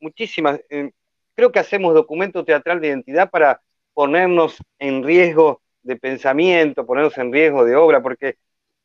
[0.01, 0.91] muchísimas, eh,
[1.35, 3.61] creo que hacemos documento teatral de identidad para
[3.93, 8.37] ponernos en riesgo de pensamiento, ponernos en riesgo de obra, porque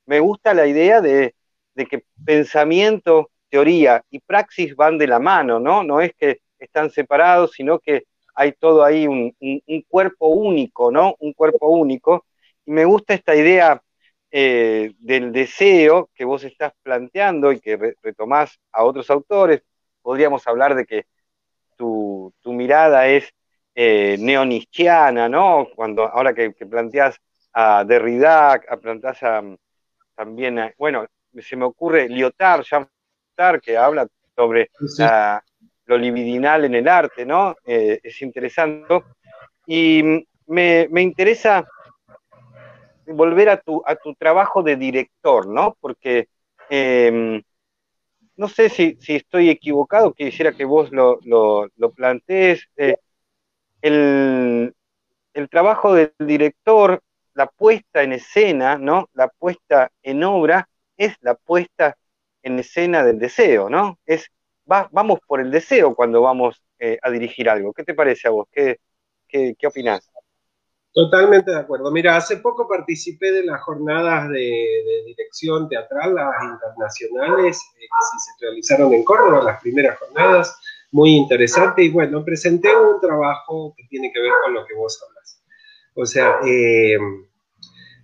[0.05, 1.35] me gusta la idea de,
[1.75, 5.83] de que pensamiento teoría y praxis van de la mano, ¿no?
[5.83, 8.05] No es que están separados, sino que
[8.37, 9.35] hay todo ahí un,
[9.87, 11.15] cuerpo único, ¿no?
[11.19, 12.27] Un cuerpo único.
[12.65, 13.81] Y me gusta esta idea
[14.29, 19.63] eh, del deseo que vos estás planteando y que retomás a otros autores.
[20.03, 21.05] Podríamos hablar de que
[21.75, 23.33] tu, mirada es
[23.73, 25.67] eh, ¿no?
[25.75, 27.19] Cuando, ahora que, que planteás
[27.53, 29.41] a Derrida, a planteás a,
[30.15, 31.07] también, a, bueno,
[31.39, 32.87] se me ocurre Lyotard, Jean
[33.63, 34.69] que habla sobre
[35.87, 37.55] lo libidinal en el arte, ¿no?
[37.65, 39.01] Eh, es interesante.
[39.65, 40.03] Y
[40.45, 41.65] me, interesa
[43.07, 45.77] volver a tu, a tu trabajo de director, ¿no?
[45.79, 46.27] Porque
[46.69, 47.41] em,
[48.35, 52.67] no sé si, estoy equivocado, quisiera que vos lo, lo, plantees.
[52.75, 52.97] Eh,
[53.81, 54.75] el,
[55.33, 57.01] el, trabajo del director,
[57.33, 59.09] la puesta en escena, ¿no?
[59.13, 60.67] La puesta en obra
[60.97, 61.95] es la puesta
[62.43, 63.99] en escena del deseo, ¿no?
[64.05, 64.29] Es,
[64.67, 67.73] vamos por el deseo cuando vamos eh, a dirigir algo.
[67.73, 68.47] ¿Qué te parece a vos?
[68.51, 68.79] ¿Qué,
[69.27, 70.09] qué, qué opinás?
[70.97, 71.91] Totalmente de acuerdo.
[71.91, 78.31] Mira, hace poco participé de las jornadas de, dirección teatral, las internacionales, eh, que se
[78.45, 80.59] realizaron en Córdoba, las primeras jornadas,
[80.91, 81.83] muy interesante.
[81.83, 85.43] Y bueno, presenté un trabajo que tiene que ver con lo que vos hablas.
[85.93, 86.97] O sea, eh,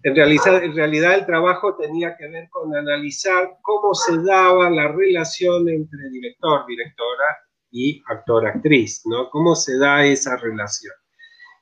[0.03, 4.89] en realidad, en realidad el trabajo tenía que ver con analizar cómo se daba la
[4.89, 7.25] relación entre director, directora
[7.71, 9.29] y actor, actriz, ¿no?
[9.29, 10.93] Cómo se da esa relación.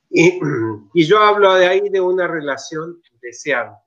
[0.09, 0.39] Y,
[0.95, 3.79] y yo hablo de ahí de una relación deseante,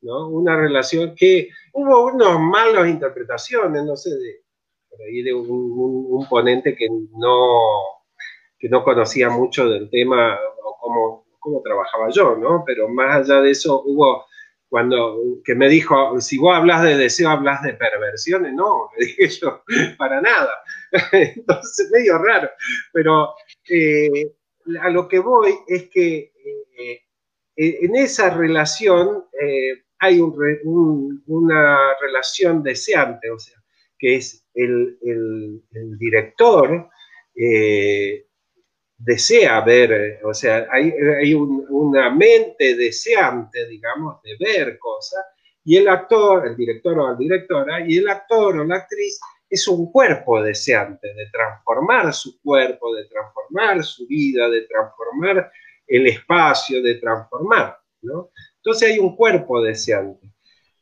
[0.00, 0.28] ¿no?
[0.28, 4.42] Una relación que hubo unos malos interpretaciones, no sé, de,
[4.90, 7.60] por ahí de un, un, ponente que no,
[8.58, 12.64] que no conocía mucho del tema o cómo cómo trabajaba yo, ¿no?
[12.66, 14.24] Pero más allá de eso, hubo
[14.70, 19.28] cuando que me dijo, si vos hablas de deseo, hablas de perversiones, no, le dije
[19.28, 19.62] yo,
[19.98, 20.50] para nada.
[21.12, 22.50] Entonces, medio raro.
[22.92, 23.34] Pero
[23.68, 24.32] eh,
[24.80, 26.32] a lo que voy es que
[26.78, 27.02] eh,
[27.56, 33.56] en esa relación eh, hay una relación deseante, o sea,
[33.98, 36.88] que es el, el director
[38.96, 45.24] desea ver, eh, o sea, hay, una mente deseante, digamos, de ver cosas,
[45.64, 49.18] y el actor, el director o la directora, y el actor o la actriz
[49.48, 55.50] es un cuerpo deseante de transformar su cuerpo, de transformar su vida, de transformar
[55.86, 58.30] el espacio, de transformar, ¿no?
[58.56, 60.30] Entonces hay un cuerpo deseante.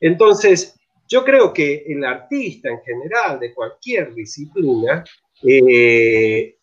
[0.00, 5.04] Entonces, yo creo que el artista en general, de cualquier disciplina,
[5.42, 6.56] eh,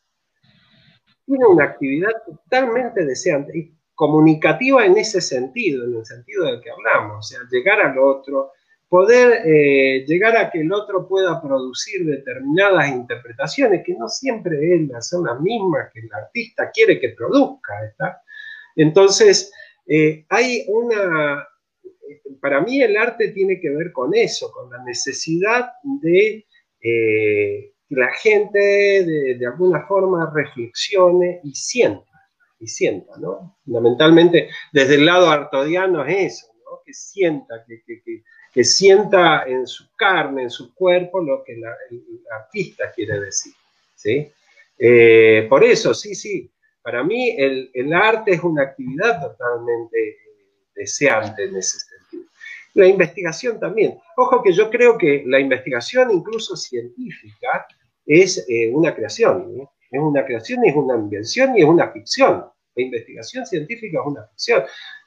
[1.30, 6.72] tiene una actividad totalmente deseante y comunicativa en ese sentido, en el sentido del que
[6.72, 8.52] hablamos, o sea, llegar al otro,
[8.88, 15.26] poder eh, llegar a que el otro pueda producir determinadas interpretaciones que no siempre son
[15.26, 17.74] las mismas que el artista quiere que produzca.
[18.76, 19.54] Entonces,
[19.86, 21.48] eh, hay una,
[22.42, 25.70] para mí el arte tiene que ver con eso, con la necesidad
[26.02, 26.48] de
[26.82, 32.06] eh, que la gente de, alguna forma reflexione y sienta,
[32.60, 33.58] y sienta, ¿no?
[33.66, 36.82] Fundamentalmente, desde el lado artodiano es eso, ¿no?
[36.86, 37.82] Que sienta, que,
[38.54, 41.64] que, sienta en su carne, en su cuerpo, lo que el,
[42.32, 43.54] artista quiere decir,
[43.96, 44.32] ¿sí?
[44.78, 50.18] Eh, por eso, sí, sí, para mí el, el arte es una actividad totalmente
[50.76, 52.30] deseante en ese sentido.
[52.76, 54.00] La investigación también.
[54.16, 57.68] Ojo que yo creo que la investigación, incluso científica,
[58.10, 59.70] es eh, una creación.
[59.92, 62.44] Es una creación, es una invención y es una ficción.
[62.76, 64.64] La investigación científica es una ficción.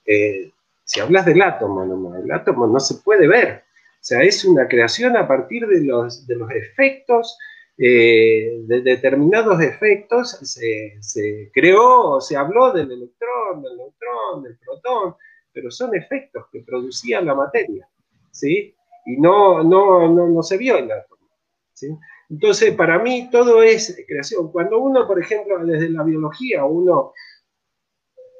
[0.06, 0.50] Eh,
[0.84, 3.64] si hablas del átomo, el átomo no se puede ver.
[4.02, 7.36] O sea, es una creación a partir de los, de los efectos,
[7.78, 15.16] eh, de determinados efectos, se, se creó, se habló del electrón, del neutrón, del protón,
[15.52, 17.88] pero son efectos que producía la materia,
[18.30, 18.74] ¿sí?
[19.06, 21.28] Y no, no, no, se vio el átomo,
[21.72, 21.88] ¿sí?
[22.32, 24.50] Entonces, para mí todo es creación.
[24.50, 27.12] Cuando uno, por ejemplo, desde la biología, uno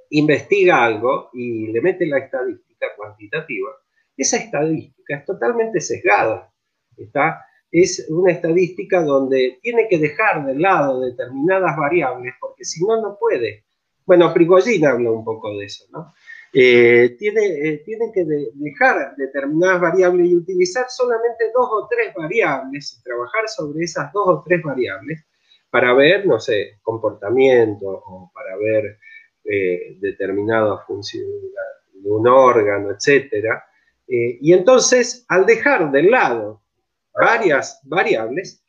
[0.08, 3.68] investiga algo y le mete la estadística cuantitativa,
[4.16, 6.50] esa estadística es totalmente sesgada,
[6.96, 7.44] ¿está?
[7.70, 13.18] Es una estadística donde tiene que dejar de lado determinadas variables, porque si no, no
[13.20, 13.66] puede.
[14.06, 16.14] Bueno, Prigogine habla un poco de eso, ¿no?
[16.54, 23.48] Eh, eh, tiene, que dejar determinadas variables y utilizar solamente dos o tres variables trabajar
[23.48, 25.24] sobre esas dos o tres variables
[25.70, 28.98] para ver, no sé, comportamiento o para ver
[29.44, 31.52] eh, determinadas funciones
[31.94, 33.48] de un órgano, etc.
[34.06, 36.60] y entonces, al dejar de lado
[37.14, 38.62] varias variables,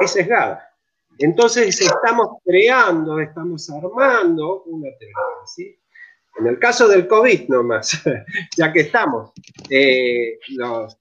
[0.00, 0.64] es sesgada.
[1.18, 5.16] Entonces estamos creando, estamos armando una teoría,
[5.46, 5.76] ¿sí?
[6.38, 8.00] En el caso del COVID nomás,
[8.56, 9.32] ya que estamos,
[9.70, 10.96] eh, los,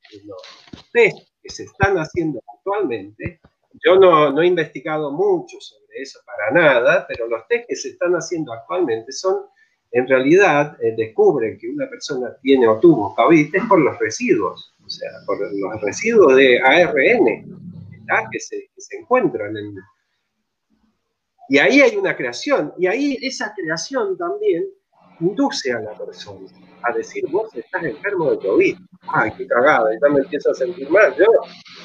[0.91, 3.39] test que se están haciendo actualmente,
[3.85, 8.13] yo no, he investigado mucho sobre eso para nada, pero los test que se están
[8.13, 9.45] haciendo actualmente son,
[9.91, 14.73] en realidad, eh, descubren que una persona tiene o tuvo COVID es por los residuos,
[14.83, 17.45] o sea, por los residuos de ARN
[18.31, 19.75] que se, que se encuentran en...
[21.49, 24.65] Y ahí hay una creación, y ahí esa creación también
[25.19, 26.47] induce a la persona
[26.83, 28.77] a decir, vos estás enfermo de COVID.
[29.09, 31.15] Ay, qué cagada, ya me empiezo a sentir mal.
[31.17, 31.25] Yo,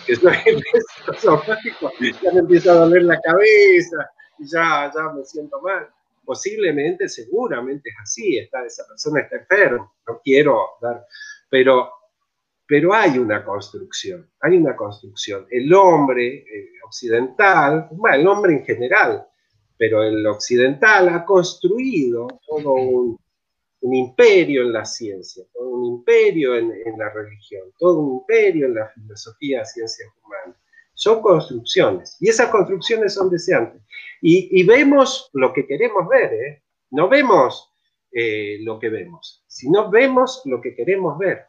[0.07, 0.35] que soy
[1.19, 1.91] somático,
[2.23, 5.89] ya me empieza a doler la cabeza, ya, ya me siento mal.
[6.25, 11.05] Posiblemente, seguramente es así, está, esa persona está enferma, no quiero dar,
[11.51, 11.91] pero,
[12.67, 15.47] pero hay una construcción, hay una construcción.
[15.51, 19.27] El hombre eh, occidental, bueno, el hombre en general,
[19.77, 23.19] pero el occidental ha construido todo un,
[23.83, 28.75] un imperio en la ciencia, todo un imperio en, la religión, todo un imperio en
[28.75, 30.57] la filosofía, ciencias humanas.
[30.95, 33.83] Son construcciones y esas construcciones son deseantes.
[34.21, 36.63] Y, vemos lo que queremos ver, ¿eh?
[36.91, 37.73] no vemos
[38.13, 41.47] eh, lo que vemos, sino vemos lo que queremos ver.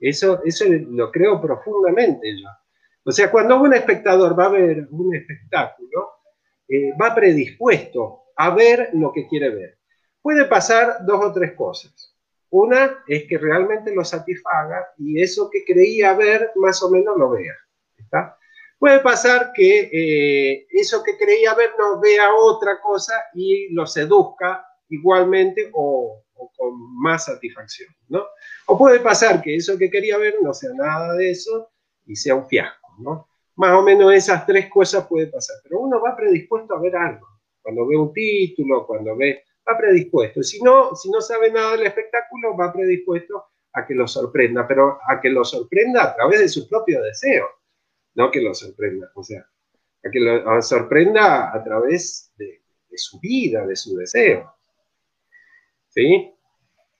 [0.00, 2.48] Eso, eso lo creo profundamente yo.
[3.04, 6.10] O sea, cuando un espectador va a ver un espectáculo,
[6.68, 9.81] eh, va predispuesto a ver lo que quiere ver
[10.22, 12.14] puede pasar dos o tres cosas.
[12.50, 17.30] Una es que realmente lo satisfaga y eso que creía ver más o menos lo
[17.30, 17.54] vea.
[18.78, 24.66] Puede pasar que eh, eso que creía ver no vea otra cosa y lo seduzca
[24.88, 27.88] igualmente o, con más satisfacción.
[28.08, 28.26] ¿no?
[28.66, 31.70] O puede pasar que eso que quería ver no sea nada de eso
[32.06, 32.88] y sea un fiasco.
[32.98, 33.28] ¿no?
[33.54, 35.56] Más o menos esas tres cosas puede pasar.
[35.62, 37.26] Pero uno va predispuesto a ver algo.
[37.62, 40.42] Cuando ve un título, cuando ve va predispuesto.
[40.42, 44.98] Si no, si no sabe nada del espectáculo, va predispuesto a que lo sorprenda, pero
[45.08, 47.46] a que lo sorprenda a través de su propio deseo,
[48.14, 49.46] no que lo sorprenda, o sea,
[50.04, 52.60] a que lo sorprenda a través de,
[52.94, 54.54] su vida, de su deseo.
[55.88, 56.34] ¿Sí?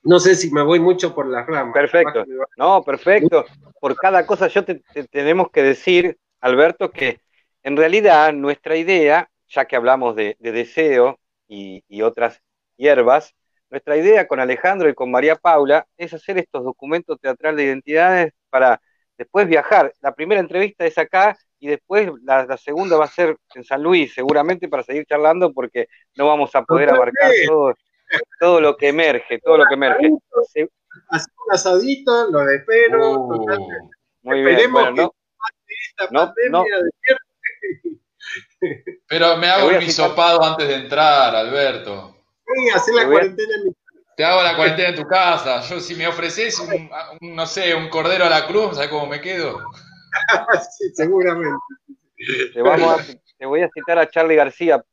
[0.05, 1.75] No sé si me voy mucho por las ramas.
[1.75, 2.25] Perfecto.
[2.57, 3.45] No, perfecto.
[3.81, 7.21] Por cada cosa yo te, tenemos que decir, Alberto, que
[7.63, 12.43] en realidad nuestra idea, ya que hablamos de, deseo y, y, otras
[12.77, 13.35] hierbas,
[13.73, 18.33] nuestra idea con Alejandro y con María Paula es hacer estos documentos teatrales de identidades
[18.51, 18.83] para
[19.17, 19.95] después viajar.
[20.03, 24.13] La primera entrevista es acá y después la, segunda va a ser en San Luis,
[24.13, 27.75] seguramente para seguir charlando porque no vamos a poder abarcar todo,
[28.41, 30.11] todo lo que emerge, todo lo que emerge.
[31.09, 33.21] Hacemos un asadito, los espero.
[33.21, 33.91] Uh,
[34.23, 35.15] muy bien, bueno, no,
[35.89, 36.77] esta no, pandemia
[39.09, 42.12] Pero me hago un hisopado antes de entrar, Alberto.
[42.45, 43.73] Sí, hacer la cuarentena en mi
[44.17, 45.63] te hago la cuarentena en tu casa.
[45.63, 49.21] Yo, si me ofreces, un, no sé, un cordero a la cruz, ¿sabes cómo me
[49.21, 49.59] quedo?
[50.79, 51.59] sí, seguramente.
[53.39, 54.85] Te, voy a citar a Charlie García.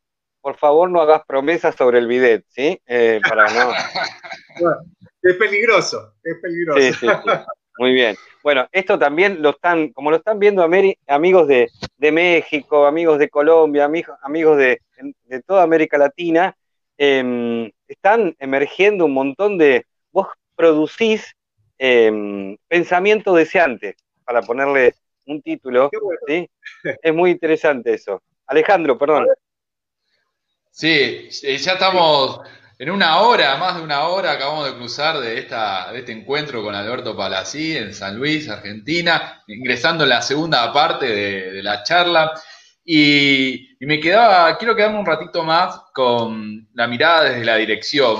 [0.41, 2.81] Por favor, no hagas promesas sobre el bidet, ¿sí?
[2.87, 3.71] Eh, para no.
[5.21, 6.79] es peligroso, es peligroso.
[6.79, 7.29] Sí, sí, sí.
[7.77, 8.15] Muy bien.
[8.41, 11.69] Bueno, esto también lo están, como lo están viendo amigos de,
[11.99, 14.81] México, amigos de Colombia, amigos, amigos de,
[15.25, 16.55] de toda América Latina,
[17.01, 21.33] Em, están emergiendo un montón de, vos producís
[21.77, 23.95] em, pensamiento deseante,
[24.25, 24.93] para ponerle
[25.25, 25.89] un título,
[26.27, 26.49] ¿sí?
[27.01, 28.21] Es muy interesante eso.
[28.47, 29.27] Alejandro, perdón.
[30.71, 32.41] Sí, ya estamos
[32.77, 36.61] en una hora, más de una hora, acabamos de cruzar de, esta, de este encuentro
[36.61, 42.33] con Alberto Palací en San Luis, Argentina, ingresando en la segunda parte de la charla.
[42.91, 48.17] Y, me quedaba, quiero quedarme un ratito más con la mirada desde la dirección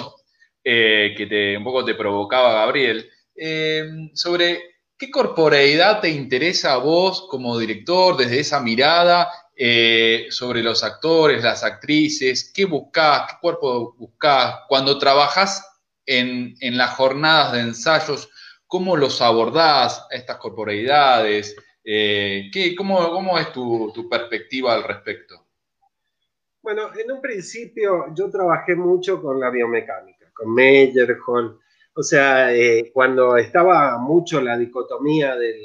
[0.63, 4.61] eh, que te, un poco te provocaba Gabriel, eh, sobre
[4.95, 11.43] qué corporeidad te interesa a vos como director desde esa mirada eh, sobre los actores,
[11.43, 15.67] las actrices, qué buscás, qué cuerpo buscás, cuando trabajás
[16.05, 18.29] en, en las jornadas de ensayos,
[18.67, 21.55] cómo los abordás a estas corporeidades,
[21.91, 25.47] eh, ¿qué, cómo, es tu, perspectiva al respecto?
[26.61, 31.57] Bueno, en un principio yo trabajé mucho con la biomecánica, con Meyerhold.
[31.95, 35.59] O sea, eh, cuando estaba mucho la dicotomía del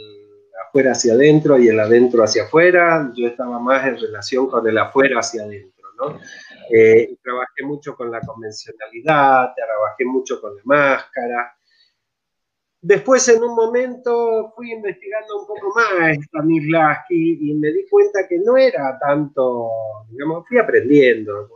[0.66, 4.78] afuera hacia adentro y el adentro hacia afuera, yo estaba más en relación con el
[4.78, 6.18] afuera hacia adentro, ¿no?
[6.70, 11.54] Eh, trabajé mucho con la convencionalidad, trabajé mucho con la máscara,
[12.86, 18.38] Después, en un momento, fui investigando un poco más Stanislavski y me di cuenta que
[18.40, 19.70] no era tanto,
[20.10, 21.48] digamos, fui aprendiendo,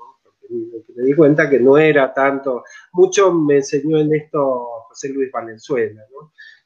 [0.49, 6.03] me di cuenta que no era tanto, mucho me enseñó en esto José Luis Valenzuela,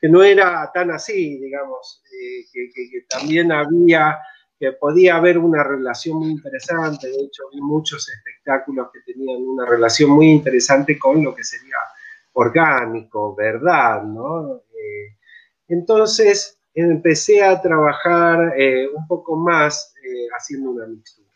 [0.00, 4.16] que no era tan así, digamos, eh, que, también había,
[4.60, 9.66] que podía haber una relación muy interesante, de hecho vi muchos espectáculos que tenían una
[9.66, 11.78] relación muy interesante con lo que sería
[12.32, 14.56] orgánico, verdad, ¿no?
[14.56, 15.16] Eh,
[15.68, 21.28] entonces empecé a trabajar eh, un poco más eh, haciendo una mixtura.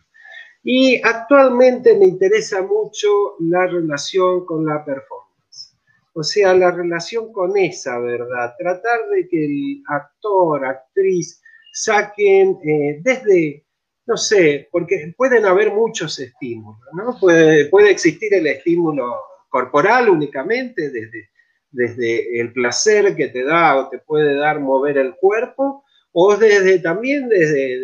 [0.63, 5.79] Y actualmente me interesa mucho la relación con la performance,
[6.13, 11.41] o sea, la relación con esa verdad, tratar de que el actor, actriz,
[11.73, 12.59] saquen
[13.03, 13.67] desde
[14.07, 17.19] no sé, porque pueden haber muchos estímulos, ¿no?
[17.19, 19.17] Puede, puede existir el estímulo
[19.49, 21.31] corporal únicamente, desde,
[21.71, 26.79] desde el placer que te da o te puede dar mover el cuerpo, o desde
[26.79, 27.79] también desde,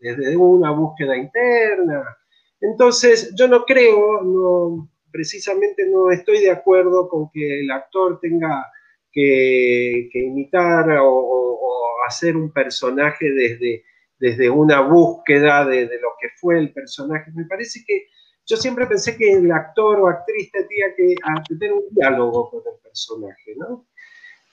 [0.00, 2.16] desde, una búsqueda interna.
[2.60, 8.66] Entonces, yo no creo, no, precisamente no estoy de acuerdo con que el actor tenga
[9.12, 11.58] que, imitar o,
[12.06, 13.84] hacer un personaje desde,
[14.18, 17.30] desde una búsqueda de, de, lo que fue el personaje.
[17.34, 18.06] Me parece que
[18.48, 21.14] yo siempre pensé que el actor o actriz tenía que
[21.58, 23.86] tener un diálogo con el personaje, ¿no?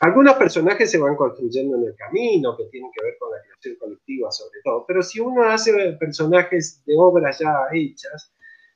[0.02, 3.76] Algunos personajes se van construyendo en el camino, que tienen que ver con la creación
[3.78, 8.34] colectiva sobre todo, pero si uno hace personajes de obras ya hechas,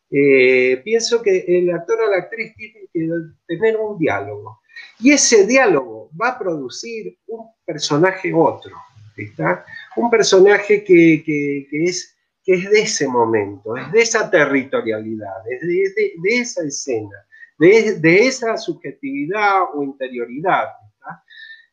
[0.09, 3.09] eh, pienso que el actor o la actriz tiene que
[3.45, 4.61] tener un diálogo.
[4.99, 8.71] Y ese diálogo va a producir un personaje otro,
[9.17, 9.65] ¿está?
[9.97, 12.18] Un personaje que, que es
[12.53, 17.23] es de ese momento, es de esa territorialidad, es de, esa escena,
[17.59, 20.69] de, esa subjetividad o interioridad.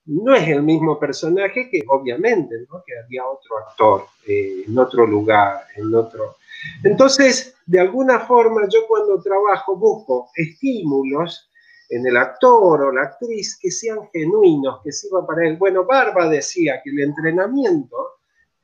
[0.05, 2.83] No es el mismo personaje que obviamente, ¿no?
[2.87, 6.37] que había otro actor eh, en otro lugar, en otro...
[6.85, 11.51] Entonces, de alguna forma, yo cuando trabajo busco estímulos
[11.89, 15.57] en el actor o la actriz que sean genuinos, que sirvan para él.
[15.57, 18.16] Bueno, Barba decía que el entrenamiento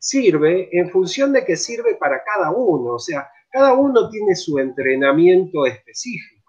[0.02, 4.58] sirve en función de que sirve para cada uno, o sea, cada uno tiene su
[4.58, 6.42] entrenamiento específico.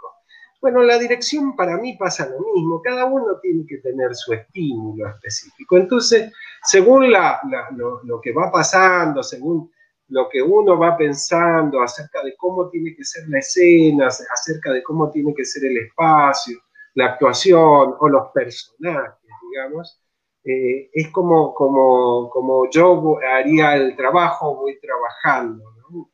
[0.59, 5.07] Bueno, la dirección para mí pasa lo mismo, cada uno tiene que tener su estímulo
[5.07, 5.77] específico.
[5.77, 6.31] Entonces,
[6.63, 9.71] según lo, que va pasando, según
[10.07, 14.81] lo que uno va pensando acerca de cómo tiene que ser la escena, acerca de
[14.81, 16.57] cómo tiene que ser el espacio,
[16.95, 19.19] la actuación o los personajes,
[19.51, 20.02] digamos,
[20.45, 25.63] eh, es como, como, como yo haría el trabajo, voy trabajando,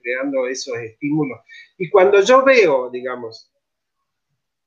[0.01, 1.39] creando esos estímulos.
[1.77, 3.51] Y cuando yo veo, digamos,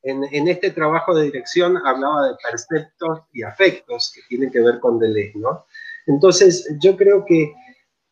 [0.02, 4.98] en, este trabajo de dirección hablaba de perceptos y afectos que tienen que ver con
[4.98, 5.66] Deleuze, ¿no?
[6.06, 7.54] Entonces, yo creo que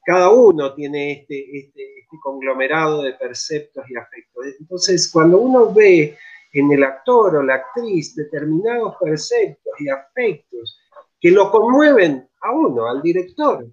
[0.05, 4.47] cada uno tiene este, este, este, conglomerado de perceptos y afectos.
[4.61, 6.17] Entonces, cuando uno ve
[6.53, 10.79] en el actor o la actriz determinados perceptos y afectos
[11.21, 13.67] que lo conmueven a uno, al director,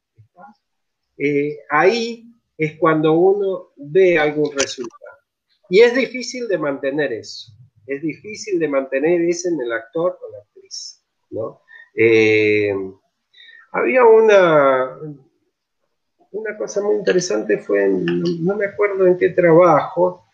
[1.17, 2.25] eh, ahí
[2.57, 4.97] es cuando uno ve algún resultado.
[5.69, 7.51] Y es difícil de mantener eso
[7.87, 11.61] es difícil de mantener eso en el actor o la actriz, ¿no?
[11.95, 12.75] Eh,
[13.71, 14.99] había una,
[16.31, 20.25] una cosa muy interesante, fue, no me acuerdo en qué trabajo,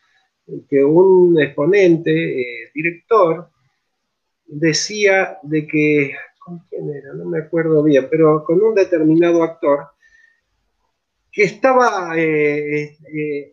[0.68, 3.50] que un exponente, eh, director,
[4.46, 7.14] decía de que, ¿con quién era?
[7.14, 9.88] No me acuerdo bien, pero con un determinado actor,
[11.32, 12.98] que estaba eh,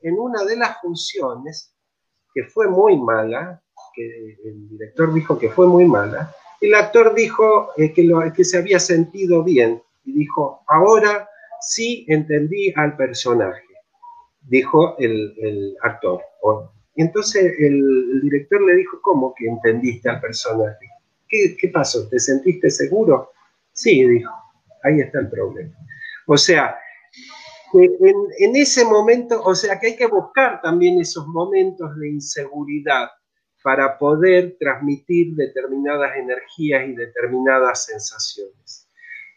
[0.03, 1.75] en una de las funciones,
[2.35, 3.63] que fue muy mala,
[3.95, 8.45] que el director dijo que fue muy mala, el actor dijo eh, que, lo, que
[8.45, 11.29] se había sentido bien y dijo, ahora
[11.61, 13.65] sí entendí al personaje,
[14.43, 16.21] dijo el, actor.
[16.95, 20.87] Y entonces el, director le dijo, ¿cómo que entendiste al personaje?
[21.31, 22.09] ¿Qué, ¿Qué pasó?
[22.09, 23.31] ¿Te sentiste seguro?
[23.73, 24.33] Sí, dijo,
[24.83, 25.75] ahí está el problema.
[26.27, 26.77] O sea,
[27.73, 33.09] en, en, ese momento, o sea que hay que buscar también esos momentos de inseguridad
[33.63, 38.89] para poder transmitir determinadas energías y determinadas sensaciones.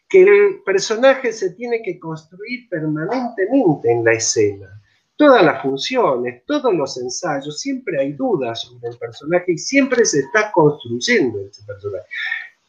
[0.08, 4.82] Que el personaje se tiene que construir permanentemente en la escena.
[5.16, 10.20] Todas las funciones, todos los ensayos, siempre hay dudas sobre el personaje y siempre se
[10.20, 12.06] está construyendo ese personaje.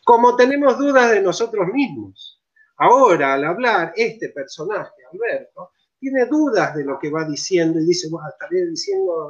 [0.04, 2.39] Como tenemos dudas de nosotros mismos.
[2.78, 8.10] Ahora, al hablar, este personaje, Alberto, tiene dudas de lo que va diciendo y dice,
[8.10, 9.30] bueno, estaré diciendo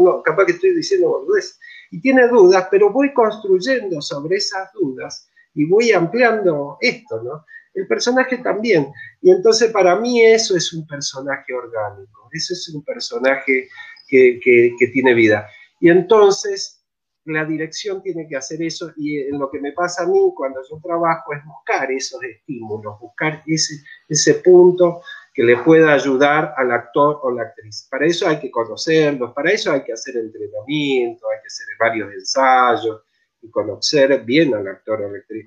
[0.00, 1.58] no, capaz que estoy diciendo boludez.
[1.90, 7.46] Y tiene dudas, pero voy construyendo sobre esas dudas y voy ampliando esto, ¿no?
[7.74, 8.92] El personaje también.
[9.20, 13.68] Y entonces para mí eso es un personaje orgánico, eso es un personaje
[14.08, 15.48] que, que tiene vida.
[15.80, 16.82] Y entonces
[17.24, 20.60] la dirección tiene que hacer eso y en lo que me pasa a mí cuando
[20.68, 23.74] yo trabajo es buscar esos estímulos, buscar ese,
[24.08, 25.02] ese punto
[25.32, 27.86] que le pueda ayudar al actor o la actriz.
[27.90, 32.12] Para eso hay que conocerlos, para eso hay que hacer entrenamiento, hay que hacer varios
[32.12, 33.02] ensayos
[33.40, 35.44] y conocer bien al actor o la actriz.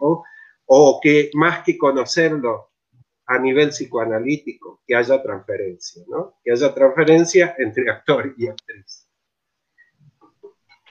[1.01, 2.71] Que más que conocerlo
[3.27, 6.35] a nivel psicoanalítico, que haya transferencia, ¿no?
[6.43, 9.09] Que haya transferencia entre actor y actriz.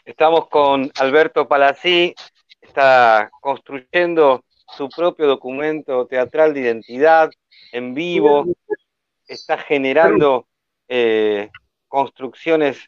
[0.05, 2.15] Estamos con Alberto Palazzi,
[2.61, 4.45] está construyendo
[4.77, 7.31] su propio documento teatral de identidad
[7.73, 8.47] en vivo,
[9.27, 10.47] está generando
[10.89, 11.51] eh,
[11.89, 12.79] construcciones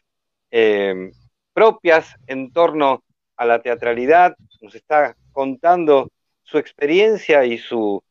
[0.51, 1.11] eh,
[1.53, 3.03] propias en torno
[3.37, 6.09] a la teatralidad, nos está contando
[6.47, 8.01] su experiencia y sus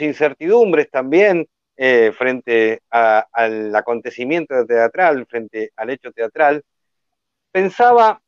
[0.00, 1.46] incertidumbres también
[1.76, 6.62] eh, frente al acontecimiento teatral, frente al hecho teatral.
[7.50, 8.20] Pensaba,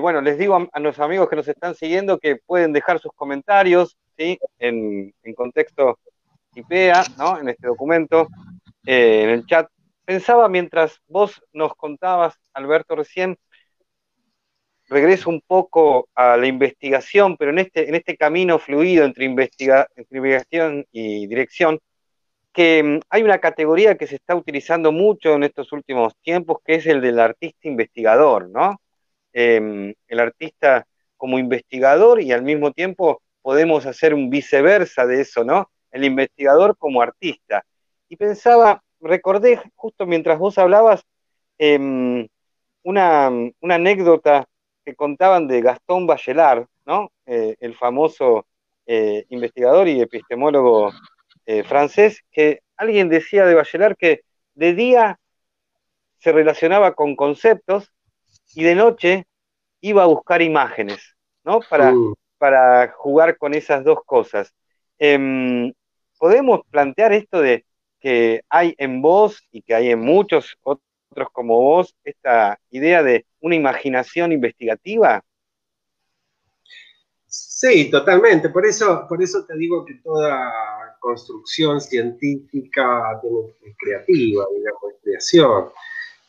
[0.00, 3.96] bueno, les digo a, nuestros amigos que nos están siguiendo que pueden dejar sus comentarios
[4.16, 4.38] ¿sí?
[4.58, 5.98] en, en contexto
[6.54, 7.38] IPEA, ¿no?
[7.38, 8.28] en este documento,
[8.86, 9.68] eh, en el chat.
[10.04, 13.38] Pensaba mientras vos nos contabas, Alberto, recién,
[14.88, 20.86] regreso un poco a la investigación, pero en este, en este camino fluido entre, investigación
[20.92, 21.78] y dirección,
[22.52, 26.76] que mm, hay una categoría que se está utilizando mucho en estos últimos tiempos, que
[26.76, 28.80] es el del artista investigador, ¿no?
[29.32, 30.86] Em, el artista
[31.16, 35.70] como investigador y al mismo tiempo podemos hacer un viceversa de eso, ¿no?
[35.90, 37.64] El investigador como artista
[38.08, 41.02] y pensaba, recordé justo mientras vos hablabas
[41.58, 42.26] em,
[42.82, 43.30] una,
[43.62, 44.46] anécdota
[44.88, 47.12] que contaban de Gastón Bachelard, ¿no?
[47.26, 48.46] Eh, el famoso
[48.86, 50.92] eh, investigador y epistemólogo
[51.44, 54.22] eh, francés, que alguien decía de Bachelard que
[54.54, 55.20] de día
[56.16, 57.92] se relacionaba con conceptos
[58.54, 59.26] y de noche
[59.82, 61.60] iba a buscar imágenes, ¿no?
[61.68, 62.14] Para, uh.
[62.38, 64.54] para jugar con esas dos cosas.
[64.98, 65.70] Em,
[66.18, 67.66] ¿Podemos plantear esto de
[68.00, 70.87] que hay en vos y que hay en muchos otros
[71.32, 75.24] como vos esta idea de una imaginación investigativa?
[77.26, 78.48] Sí, totalmente.
[78.48, 83.20] Por eso, por eso te digo que toda construcción científica
[83.62, 85.68] es creativa, digamos, es creación.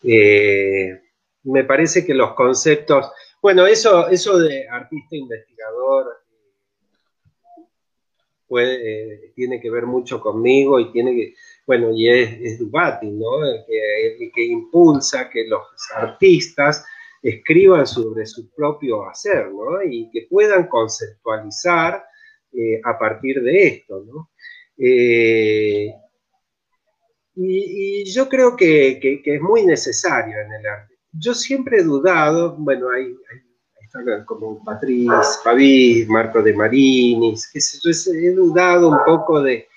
[0.04, 1.02] Eh,
[1.44, 3.12] me parece que los conceptos,
[3.42, 6.20] bueno, eso, eso de artista investigador
[8.58, 11.36] eh, tiene que ver mucho conmigo y tiene que,
[11.70, 13.46] bueno, y es, es Dubati, ¿no?
[13.46, 15.62] El que, que, impulsa que los
[15.94, 16.84] artistas
[17.22, 19.80] escriban sobre su propio hacer, ¿no?
[19.84, 22.04] Y que puedan conceptualizar
[22.54, 24.32] eh, a partir de esto, ¿no?
[24.80, 25.94] Eh,
[27.36, 30.96] y, yo creo que, es muy necesario en el arte.
[31.12, 33.16] Yo siempre he dudado, bueno, hay,
[33.84, 35.08] están como Patriz,
[35.44, 39.68] Pavís, Marco de Marinis, qué sé yo, he dudado un poco de,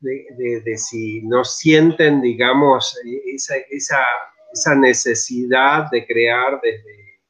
[0.00, 7.20] de, si no sienten, digamos, esa, esa, necesidad de crear desde,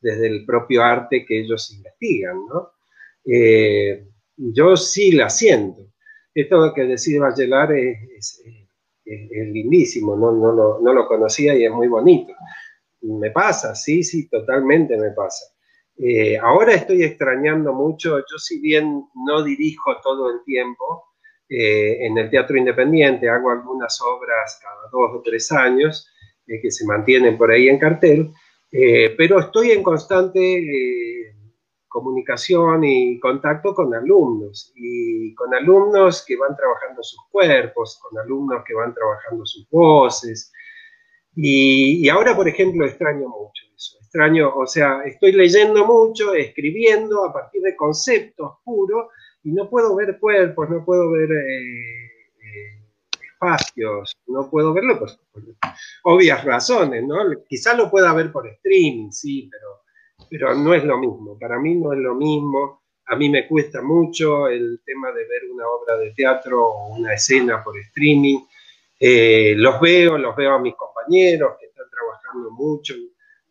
[0.00, 2.70] desde, el propio arte que ellos investigan, ¿no?
[3.24, 5.82] Eh, yo sí la siento.
[6.34, 8.42] Esto que decía Bachelard es,
[9.04, 12.34] es, lindísimo, no, no, lo, no, lo, conocía y es muy bonito.
[13.00, 15.46] Me pasa, sí, sí, totalmente me pasa.
[15.96, 21.04] Eh, ahora estoy extrañando mucho, yo si bien no dirijo todo el tiempo,
[21.48, 26.08] eh, en el teatro independiente hago algunas obras cada dos o tres años
[26.46, 28.30] eh, que se mantienen por ahí en cartel,
[29.16, 31.26] pero estoy en constante
[31.96, 38.62] comunicación y contacto con alumnos y con alumnos que van trabajando sus cuerpos, con alumnos
[38.66, 40.52] que van trabajando sus voces.
[41.34, 43.96] Y, ahora, por ejemplo, extraño mucho eso.
[44.02, 49.06] Extraño, o sea, estoy leyendo mucho, escribiendo a partir de conceptos puros
[49.46, 52.80] y no puedo ver cuerpos, no puedo ver eh, eh,
[53.32, 55.42] espacios, no puedo verlo por, por,
[56.02, 57.16] obvias razones, ¿no?
[57.48, 59.86] Quizás lo pueda ver por streaming, sí, pero
[60.28, 61.38] pero no es lo mismo.
[61.38, 62.82] Para mí no es lo mismo.
[63.06, 67.14] A mí me cuesta mucho el tema de ver una obra de teatro o una
[67.14, 68.40] escena por streaming.
[68.98, 72.94] Eh, los veo, los veo a mis compañeros que están trabajando mucho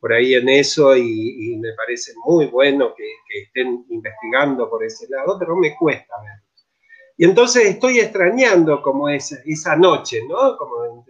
[0.06, 3.04] por ahí en eso y, me parece muy bueno que,
[3.42, 6.68] estén investigando por ese lado, pero me cuesta verlos.
[7.18, 10.58] Y entonces estoy extrañando como esa, esa noche, ¿no?
[10.58, 11.04] Como,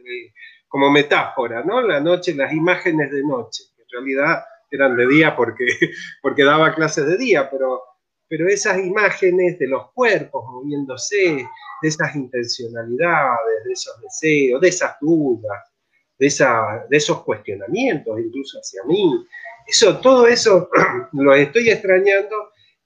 [0.70, 1.82] como metáfora, ¿no?
[1.82, 5.66] La noche, las imágenes de noche, que en realidad eran de día porque,
[6.22, 7.82] porque daba clases de día, pero,
[8.30, 11.46] pero esas imágenes de los cuerpos moviéndose,
[11.82, 15.75] de esas intencionalidades, de esos deseos, de esas dudas,
[16.18, 19.26] de, esa, de esos cuestionamientos incluso hacia mí,
[19.68, 20.70] eso, todo eso
[21.14, 22.36] lo estoy extrañando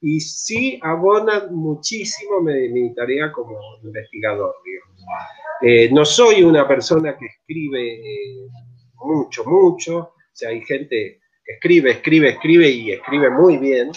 [0.02, 4.56] y sí abona muchísimo mi, tarea como investigador.
[5.62, 8.48] Eh, no soy una persona que escribe eh,
[8.96, 13.92] mucho, mucho, o sea, hay gente escribe, escribe, escribe y escribe muy bien.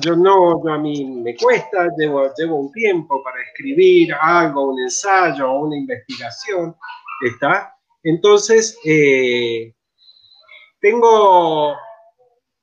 [0.00, 5.50] Yo no, a mí me cuesta, llevo, llevo un tiempo para escribir algo, un ensayo
[5.50, 6.76] o una investigación,
[7.26, 7.74] ¿está?
[8.02, 9.74] Entonces, eh,
[10.80, 11.76] tengo,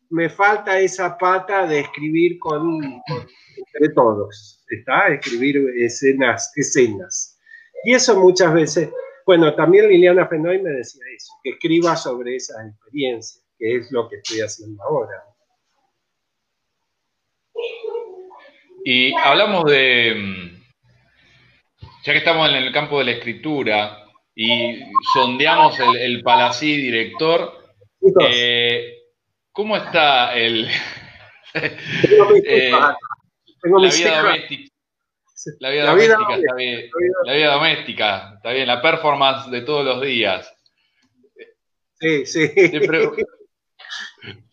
[0.10, 5.10] me falta esa pata de escribir con, entre todos, ¿está?
[5.10, 7.40] Escribir escenas, escenas.
[7.84, 8.90] Y eso muchas veces,
[9.26, 14.08] bueno, también Liliana Fenoy me decía eso, que escriba sobre esas experiencias que es lo
[14.08, 15.24] que estoy haciendo ahora.
[18.84, 20.64] Y hablamos de, mm,
[22.04, 24.07] ya que estamos en el campo de la escritura
[24.40, 24.80] y
[25.16, 27.58] sondeamos el, el palací director,
[28.30, 29.00] eh,
[29.52, 30.70] ¿cómo está el,
[31.56, 32.96] eh, la
[33.90, 34.72] vida doméstica?
[35.60, 36.90] La vida, doméstica, está bien.
[37.24, 38.68] La vida doméstica, está bien.
[38.68, 40.54] La performance de todos los días.
[42.00, 42.50] Sí, sí.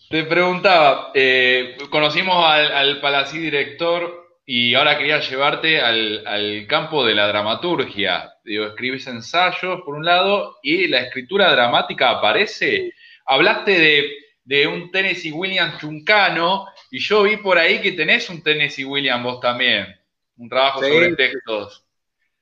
[0.08, 7.14] Te preguntaba, eh, conocimos al, al Palací director y ahora quería llevarte al, campo de
[7.14, 8.34] la dramaturgia.
[8.44, 12.92] Digo, escribes ensayos por un lado y la escritura dramática aparece.
[13.26, 14.12] Hablaste
[14.44, 19.24] de, un Tennessee Williams chuncano y yo vi por ahí que tenés un Tennessee Williams
[19.24, 19.86] vos también,
[20.36, 21.84] un trabajo sobre textos.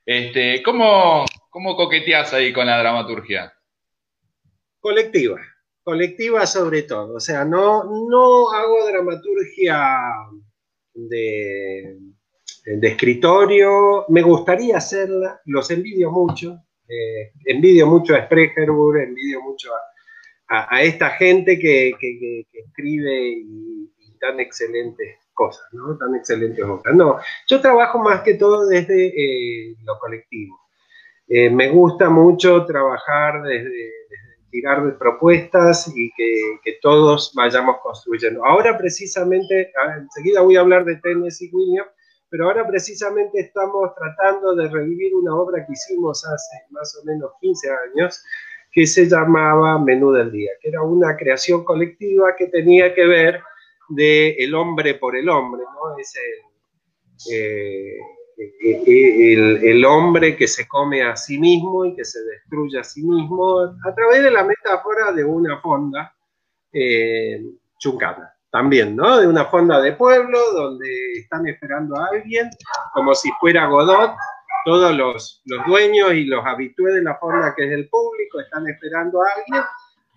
[0.05, 3.53] Este, ¿cómo, ¿Cómo coqueteás ahí con la dramaturgia?
[4.81, 5.41] Colectiva
[5.85, 7.17] colectiva sobre todo.
[7.17, 10.01] O sea, no, no hago dramaturgia
[10.95, 11.99] de,
[12.65, 16.59] escritorio, me gustaría hacerla, los envidio mucho,
[16.89, 19.71] eh, envidio mucho a Sprecherburg, envidio mucho
[20.49, 23.89] a, a, esta gente que, que, escribe y,
[24.21, 25.99] tan excelentes cosas, ¿no?
[25.99, 26.95] Tan excelentes obras.
[26.95, 30.61] No, yo trabajo más que todo desde eh, lo colectivo.
[31.27, 33.91] Eh, me gusta mucho trabajar desde
[34.53, 38.45] tirar de propuestas y que, todos vayamos construyendo.
[38.45, 41.89] Ahora precisamente, enseguida voy a hablar de Tennessee Williams,
[42.29, 47.31] pero ahora precisamente estamos tratando de revivir una obra que hicimos hace más o menos
[47.41, 48.23] 15 años,
[48.73, 53.41] que se llamaba Menú del Día, que era una creación colectiva que tenía que ver
[53.91, 55.99] de el hombre por el hombre, ¿no?
[55.99, 57.99] Es el, eh,
[58.61, 63.61] el, hombre que se come a sí mismo y que se destruye a sí mismo
[63.61, 66.15] a través de la metáfora de una fonda
[66.73, 67.43] eh,
[67.79, 69.19] Chuncana, también, ¿no?
[69.19, 72.49] De una fonda de pueblo donde están esperando a alguien,
[72.95, 74.15] como si fuera Godot,
[74.65, 79.23] todos los, dueños y los habitués de la fonda que es el público están esperando
[79.23, 79.63] a alguien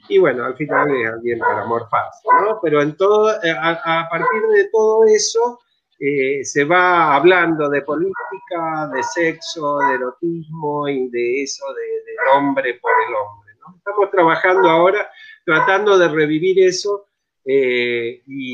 [0.07, 2.59] y bueno, al final es alguien para morfarse, ¿no?
[2.61, 5.59] Pero en todo, eh, a, partir de todo eso
[5.99, 12.17] eh, se va hablando de política, de sexo, de erotismo y de eso de, del
[12.35, 13.53] hombre por el hombre.
[13.77, 15.09] Estamos trabajando ahora
[15.45, 17.07] tratando de revivir eso
[17.45, 18.53] eh, y,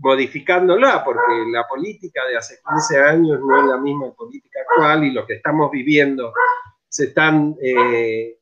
[0.00, 5.10] modificándola, porque la política de hace 15 años no es la misma política actual y
[5.10, 6.32] lo que estamos viviendo
[6.88, 8.38] se están eh,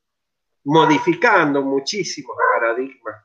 [0.65, 3.17] modificando muchísimos paradigmas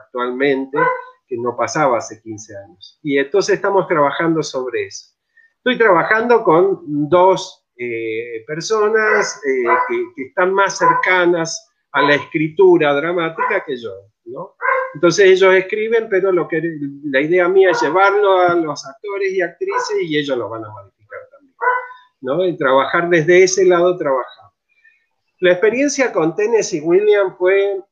[0.00, 0.78] actualmente
[1.26, 2.98] que no pasaba hace 15 años.
[3.02, 5.14] Y entonces estamos trabajando sobre eso.
[5.58, 13.64] Estoy trabajando con dos eh, personas que, que, están más cercanas a la escritura dramática
[13.66, 13.90] que yo,
[14.26, 14.54] ¿no?
[14.94, 16.62] Entonces ellos escriben, pero lo que
[17.04, 20.70] la idea mía es llevarlo a los actores y actrices y ellos lo van a
[20.70, 21.54] modificar también,
[22.20, 22.46] ¿no?
[22.46, 24.50] Y trabajar desde ese lado, trabajar.
[25.40, 27.82] La experiencia con Tennessee William fue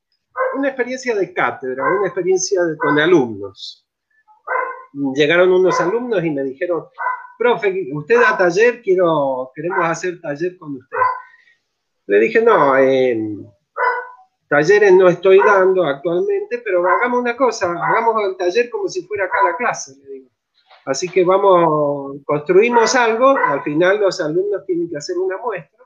[0.56, 3.86] una experiencia de cátedra, una experiencia con alumnos.
[5.14, 6.84] Llegaron unos alumnos y me dijeron,
[7.38, 10.96] profe, usted da taller, quiero, queremos hacer taller con usted.
[12.06, 13.18] Le dije, no, eh,
[14.48, 19.24] Talleres no estoy dando actualmente, pero hagamos una cosa, hagamos el taller como si fuera
[19.24, 19.94] acá la clase.
[20.84, 25.83] Así que vamos, construimos algo, al final los alumnos tienen que hacer una muestra.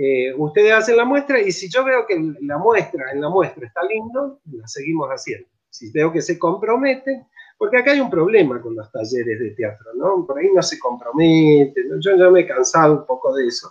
[0.00, 3.66] Eh, ustedes hacen la muestra y si yo veo que la muestra, en la muestra
[3.66, 5.48] está lindo, la seguimos haciendo.
[5.70, 7.26] Si veo que se comprometen,
[7.58, 10.24] porque acá hay un problema con los talleres de teatro, ¿no?
[10.24, 13.68] Por ahí no se comprometen, yo ya me he cansado un poco de eso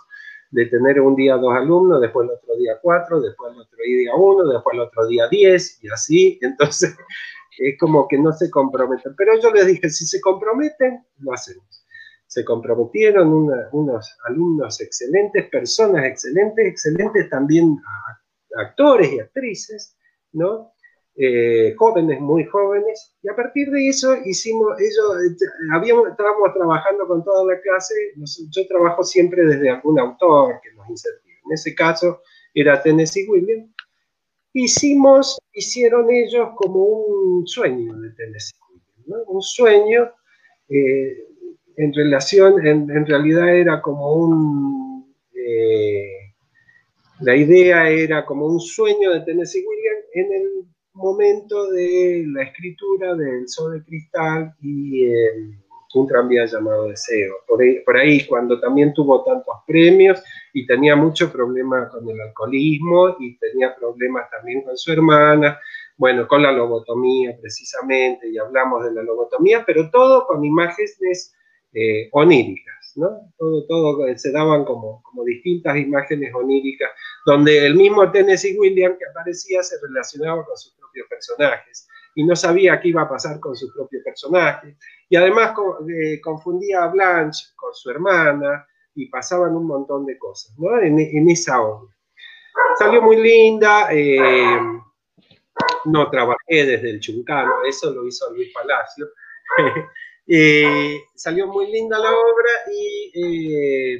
[0.50, 4.14] de tener un día dos alumnos, después el otro día cuatro, después el otro día
[4.16, 6.38] uno, después el otro día diez, y así.
[6.42, 6.96] Entonces,
[7.58, 9.14] es como que no se comprometen.
[9.16, 11.77] Pero yo les dije, si se comprometen, lo hacemos.
[12.28, 13.32] Se comprometieron
[13.72, 17.76] unos alumnos excelentes, personas excelentes, excelentes también
[18.56, 19.96] actores y actrices,
[20.32, 20.72] ¿no?
[21.16, 25.36] Eh, jóvenes, muy jóvenes, y a partir de eso hicimos, ellos,
[25.74, 27.94] habíamos, estábamos trabajando con toda la clase,
[28.50, 32.20] yo trabajo siempre desde algún autor que nos incentive, en ese caso
[32.54, 33.68] era Tennessee Williams,
[34.52, 40.12] hicimos, hicieron ellos como un sueño de Tennessee Williams, un sueño
[40.68, 41.27] eh,
[41.78, 45.14] en relación, en, realidad era como un...
[45.32, 46.34] Eh,
[47.20, 50.48] la idea era como un sueño de Tennessee Williams en el
[50.92, 55.30] momento de la escritura del Sol de Cristal y eh,
[55.94, 57.36] un tranvía llamado Deseo.
[57.46, 60.20] Por ahí, cuando también tuvo tantos premios
[60.52, 65.58] y tenía mucho problema con el alcoholismo y tenía problemas también con su hermana,
[65.96, 71.34] bueno, con la lobotomía precisamente, y hablamos de la lobotomía, pero todo con imágenes
[71.78, 72.92] eh, oníricas.
[72.96, 73.32] ¿no?
[73.38, 76.90] Todo, todo se daban como, como distintas imágenes oníricas,
[77.26, 82.34] donde el mismo Tennessee William que aparecía se relacionaba con sus propios personajes y no
[82.34, 84.76] sabía qué iba a pasar con sus propios personajes.
[85.08, 85.54] Y además
[85.88, 90.80] eh, confundía a Blanche con su hermana y pasaban un montón de cosas ¿no?
[90.80, 91.94] en, esa obra.
[92.76, 94.58] Salió muy linda, eh,
[95.84, 99.06] no trabajé desde el Chuncano, eso lo hizo Luis Palacio.
[100.30, 103.54] Eh, salió muy linda la obra y
[103.94, 103.98] eh,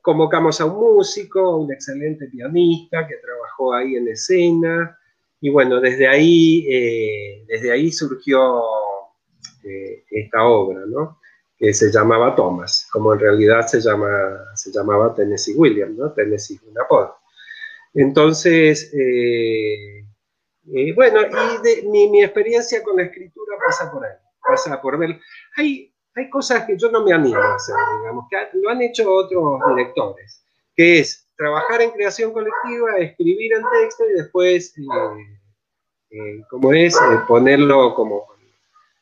[0.00, 4.96] convocamos a un músico, un excelente pianista que trabajó ahí en escena.
[5.40, 8.62] Y bueno, desde ahí, eh, desde ahí surgió
[10.10, 11.18] esta obra, ¿no?
[11.58, 14.08] que se llamaba Thomas, como en realidad se, llama,
[14.54, 16.10] se llamaba Tennessee Williams, ¿no?
[16.12, 17.16] Tennessee un apodo.
[17.92, 18.90] Entonces,
[20.94, 24.16] bueno, y mi, experiencia con la escritura pasa por ahí,
[24.46, 25.18] pasa por ver.
[25.56, 29.10] Hay, hay cosas que yo no me animo a hacer, digamos, que lo han hecho
[29.12, 30.44] otros directores,
[30.74, 34.82] que es trabajar en creación colectiva, escribir el texto y después, eh,
[36.10, 38.26] eh, como es, eh, ponerlo como,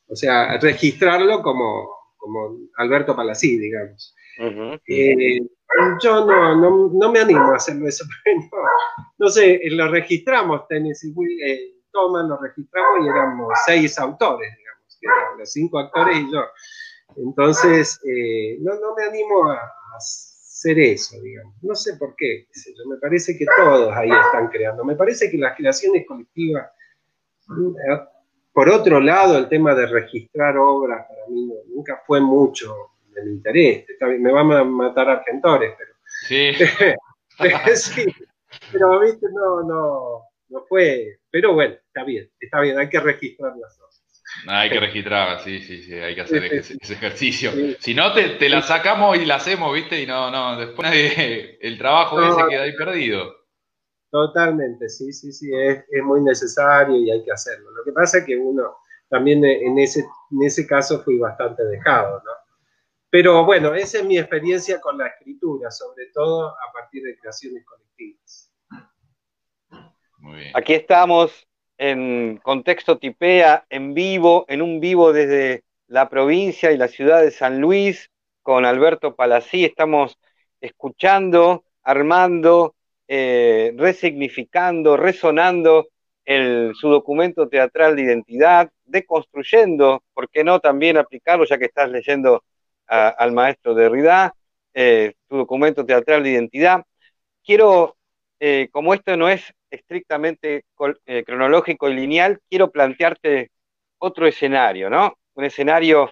[0.06, 4.14] o sea, registrarlo como, como Alberto Palací, digamos.
[6.02, 8.04] yo no, no, no, me animo a hacerlo eso,
[9.18, 11.12] no, sé, lo registramos, Tennessee
[11.44, 14.67] eh, Thomas, lo registramos y éramos seis autores, digamos,
[15.00, 16.44] que eran los cinco actores y yo.
[17.16, 19.60] Entonces, eh, no, no, me animo a,
[19.96, 21.54] hacer eso, digamos.
[21.62, 24.84] No sé por qué, yo, me parece que todos ahí están creando.
[24.84, 26.70] Me parece que las creaciones colectivas,
[28.52, 32.74] por otro lado, el tema de registrar obras para mí nunca fue mucho
[33.14, 33.86] del interés.
[34.18, 35.92] Me van a matar argentores, pero...
[36.26, 36.52] Sí.
[37.76, 38.12] sí
[38.72, 43.56] pero, viste, no, no, no fue Pero bueno, está bien, está bien, hay que registrar
[43.56, 43.87] las cosas.
[44.46, 47.50] Hay que registrar, sí, sí, sí, hay que hacer ese, ejercicio.
[47.78, 50.00] Si no, te, te, la sacamos y la hacemos, ¿viste?
[50.00, 50.88] Y no, no, después
[51.60, 53.34] el trabajo ese queda ahí perdido.
[54.10, 57.70] Totalmente, sí, sí, sí, es, es, muy necesario y hay que hacerlo.
[57.72, 58.76] Lo que pasa es que uno
[59.08, 60.00] también en ese,
[60.30, 62.32] en ese caso fui bastante dejado, ¿no?
[63.10, 67.64] Pero bueno, esa es mi experiencia con la escritura, sobre todo a partir de creaciones
[67.64, 68.52] colectivas.
[70.18, 70.52] Muy bien.
[70.54, 71.47] Aquí estamos
[71.78, 77.30] en contexto tipea, en vivo, en un vivo desde la provincia y la ciudad de
[77.30, 78.10] San Luis,
[78.42, 79.64] con Alberto Palací.
[79.64, 80.18] Estamos
[80.60, 82.74] escuchando, armando,
[83.06, 85.88] eh, resignificando, resonando
[86.74, 92.44] su documento teatral de identidad, deconstruyendo, ¿por qué no también aplicarlo, ya que estás leyendo
[92.86, 94.34] al maestro Derrida,
[94.74, 96.84] eh, tu documento teatral de identidad.
[97.44, 97.96] Quiero,
[98.40, 100.64] eh, como esto no es estrictamente
[101.06, 103.50] eh, cronológico y lineal, quiero plantearte
[103.98, 105.14] otro escenario, ¿no?
[105.34, 106.10] Un escenario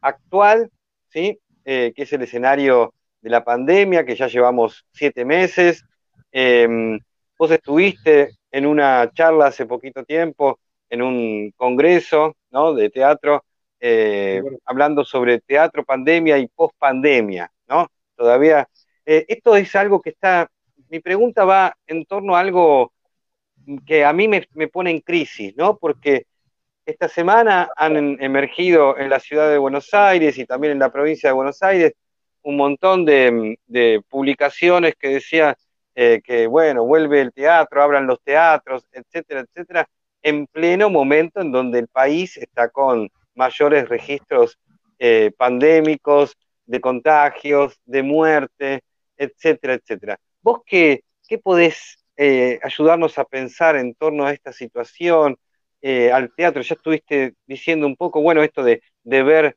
[0.00, 0.70] actual,
[1.08, 1.38] ¿sí?
[1.64, 2.92] que es el escenario
[3.22, 5.82] de la pandemia, que ya llevamos siete meses.
[6.30, 6.98] Em,
[7.38, 10.58] vos estuviste en una charla hace poquito tiempo,
[10.90, 12.74] en un congreso ¿no?
[12.74, 13.44] de teatro,
[13.80, 17.88] eh, hablando sobre teatro, pandemia y post-pandemia, ¿no?
[18.16, 18.68] Todavía,
[19.04, 20.48] eh, esto es algo que está,
[20.88, 22.92] mi pregunta va en torno a algo
[23.86, 25.76] que a mí me, pone en crisis, ¿no?
[25.78, 26.26] Porque
[26.84, 31.30] esta semana han emergido en la ciudad de Buenos Aires y también en la provincia
[31.30, 31.94] de Buenos Aires
[32.42, 33.56] un montón de,
[34.08, 35.54] publicaciones que decían
[35.94, 39.88] eh, que, bueno, vuelve el teatro, abran los teatros, etcétera, etcétera,
[40.22, 44.58] en pleno momento en donde el país está con mayores registros
[44.98, 46.36] eh, pandémicos,
[46.66, 48.82] de contagios, de muerte,
[49.16, 50.18] etcétera, etcétera.
[50.44, 55.38] ¿Vos qué, qué podés eh, ayudarnos a pensar en torno a esta situación,
[55.80, 56.60] eh, al teatro?
[56.60, 59.56] Ya estuviste diciendo un poco, bueno, esto de, de, ver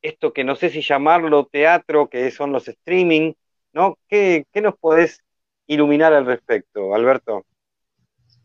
[0.00, 3.34] esto que no sé si llamarlo teatro, que son los streaming,
[3.74, 3.98] ¿no?
[4.08, 5.22] ¿Qué, qué nos podés
[5.66, 7.44] iluminar al respecto, Alberto?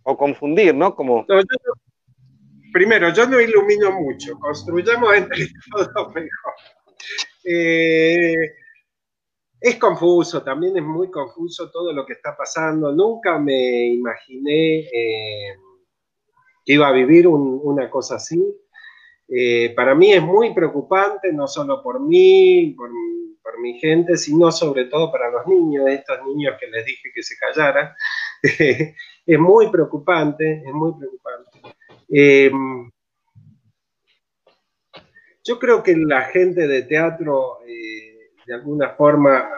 [0.04, 0.94] O confundir, ¿no?
[0.94, 1.26] Como
[2.74, 6.54] primero, yo no ilumino mucho, construyamos entre todos mejor.
[7.46, 8.36] Eh,
[9.60, 12.92] es confuso, también es muy confuso todo lo que está pasando.
[12.92, 15.56] Nunca me imaginé eh,
[16.64, 18.44] que iba a vivir una cosa así.
[19.28, 22.90] Eh, para mí es muy preocupante, no solo por mí, por,
[23.60, 27.36] mi gente, sino sobre todo para los niños, estos niños que les dije que se
[27.38, 27.92] callaran.
[28.44, 31.76] es muy preocupante, es muy preocupante.
[32.08, 32.52] Eh,
[35.44, 37.58] yo creo que la gente de teatro,
[38.48, 39.50] de alguna forma,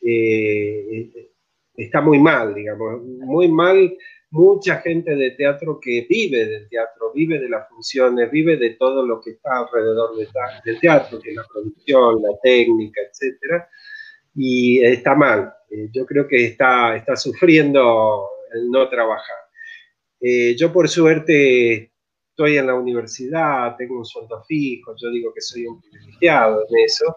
[0.00, 1.30] eh,
[1.76, 3.96] está muy mal, digamos, muy mal
[4.30, 9.06] mucha gente de teatro que vive del teatro, vive de las funciones, vive de todo
[9.06, 13.68] lo que está alrededor del teatro, que es la producción, la técnica, etcétera,
[14.34, 15.52] y está mal.
[15.92, 19.36] yo creo que está, está sufriendo el no trabajar.
[20.20, 21.92] yo por suerte
[22.38, 26.84] estoy en la universidad, tengo un sueldo fijo, yo digo que soy un privilegiado en
[26.84, 27.16] eso,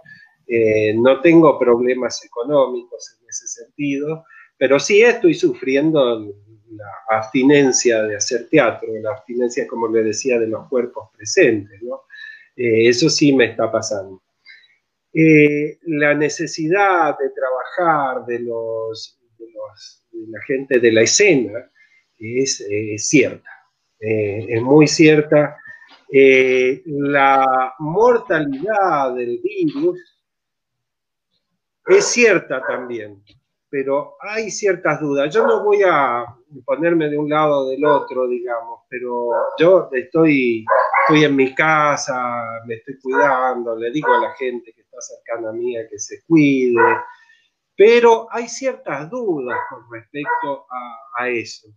[0.53, 4.25] eh, no tengo problemas económicos en ese sentido,
[4.57, 6.25] pero sí estoy sufriendo
[6.75, 11.79] la abstinencia de hacer teatro, la abstinencia, como le decía, de los cuerpos presentes.
[12.57, 14.21] Eh, eso sí me está pasando.
[15.13, 19.45] Eh, la necesidad de trabajar de, los, de,
[20.27, 21.71] la gente de la escena
[22.19, 22.61] es
[22.97, 23.49] cierta.
[23.97, 25.55] Es muy cierta.
[26.11, 30.20] La mortalidad del virus
[31.87, 33.23] es cierta también,
[33.69, 35.33] pero hay ciertas dudas.
[35.33, 36.25] Yo no voy a
[36.65, 40.65] ponerme de un lado o del otro, digamos, pero yo estoy,
[41.01, 45.49] estoy en mi casa, me estoy cuidando, le digo a la gente que está cercana
[45.49, 46.81] a mí que se cuide,
[47.75, 50.65] pero hay ciertas dudas con respecto
[51.17, 51.67] a eso.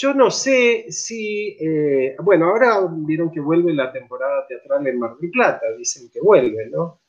[0.00, 5.16] Yo no sé si, eh, bueno, ahora vieron que vuelve la temporada teatral en Mar
[5.16, 7.00] del Plata, dicen que vuelve, ¿no?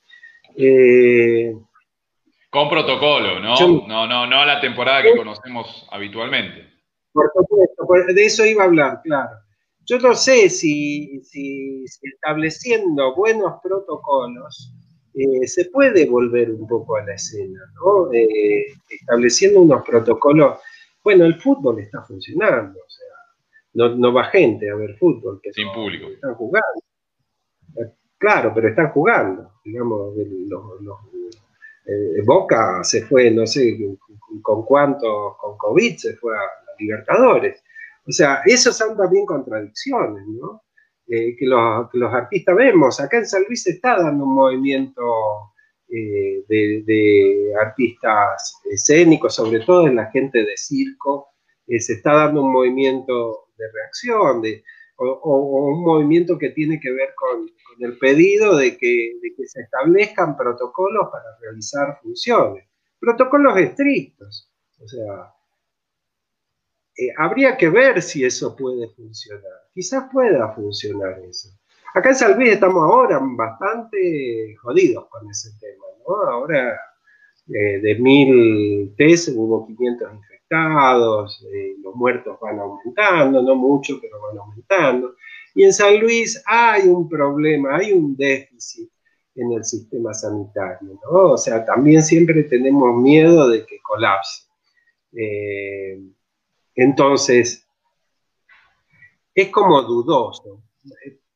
[0.61, 1.53] Eh,
[2.49, 3.55] Con protocolo, ¿no?
[3.87, 6.67] no, no, no a la temporada que conocemos habitualmente.
[7.13, 9.37] Por supuesto, de eso iba a hablar, claro.
[9.85, 11.21] Yo no sé si,
[12.03, 14.73] estableciendo buenos protocolos
[15.15, 18.09] eh, se puede volver un poco a la escena, ¿no?
[18.89, 20.59] estableciendo unos protocolos
[21.03, 25.39] bueno, el fútbol está funcionando, o sea, no, va gente a ver fútbol.
[25.41, 26.07] Que Sin público.
[26.07, 26.81] Están jugando.
[28.19, 29.53] Claro, pero están jugando.
[29.63, 33.77] Digamos, eh, Boca se fue, no sé
[34.41, 36.41] con cuánto, con COVID se fue a
[36.77, 37.63] Libertadores.
[38.07, 40.63] O sea, esas son también contradicciones, ¿no?
[41.07, 42.99] Eh, que, los, artistas vemos.
[42.99, 45.53] Acá en San Luis se está dando un movimiento
[45.87, 51.29] eh, de, artistas escénicos, sobre todo en la gente de circo,
[51.67, 54.63] se está dando un movimiento de reacción, de,
[54.97, 57.49] o, un movimiento que tiene que ver con,
[57.79, 62.65] el pedido de que, de que se establezcan protocolos para realizar funciones.
[62.99, 64.51] Protocolos estrictos.
[64.81, 65.33] O sea,
[66.97, 69.69] eh, habría que ver si eso puede funcionar.
[69.73, 71.49] Quizás pueda funcionar eso.
[71.93, 76.15] Acá en San estamos ahora bastante jodidos con ese tema, ¿no?
[76.29, 76.79] Ahora
[77.47, 84.21] eh, de mil test hubo 500 infectados, eh, los muertos van aumentando, no mucho, pero
[84.21, 85.15] van aumentando.
[85.59, 88.89] Y en San Luis hay un problema, hay un déficit
[89.35, 91.33] en el sistema sanitario, ¿no?
[91.33, 94.45] O sea, también siempre tenemos miedo de que colapse.
[96.75, 97.67] Entonces,
[99.35, 100.63] es como dudoso.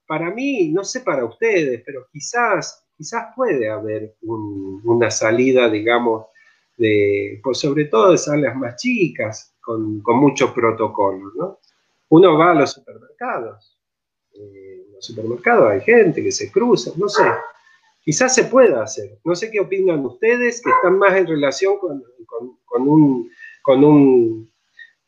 [0.07, 6.27] Para mí, no sé para ustedes, pero quizás, quizás puede haber una salida, digamos,
[6.77, 11.59] de, pues sobre todo de salas más chicas, con, con mucho protocolo, ¿no?
[12.07, 13.72] Uno va a los supermercados.
[14.33, 17.23] Eh, en los supermercados hay gente que se cruza, no sé.
[18.01, 19.17] Quizás se pueda hacer.
[19.23, 22.03] No sé qué opinan ustedes, que están más en relación con,
[22.87, 23.29] un,
[23.61, 24.53] con un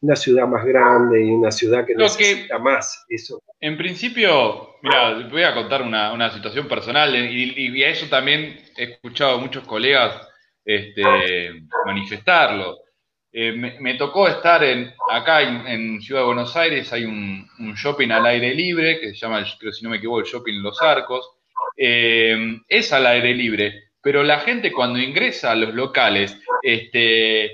[0.06, 3.42] una ciudad más grande y una ciudad que necesita más eso.
[3.60, 9.36] En principio, mira, voy a contar una, situación personal y, a eso también he escuchado
[9.36, 10.28] a muchos colegas
[10.64, 11.04] este,
[11.86, 12.78] manifestarlo.
[13.38, 17.46] Eh, me, tocó estar en, acá en, Ciudad de Buenos Aires, hay un,
[17.76, 20.82] shopping al aire libre que se llama, creo si no me equivoco, el shopping Los
[20.82, 21.32] Arcos.
[21.76, 27.52] Eh, es al aire libre, pero la gente cuando ingresa a los locales, este,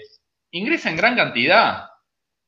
[0.52, 1.88] ingresa en gran cantidad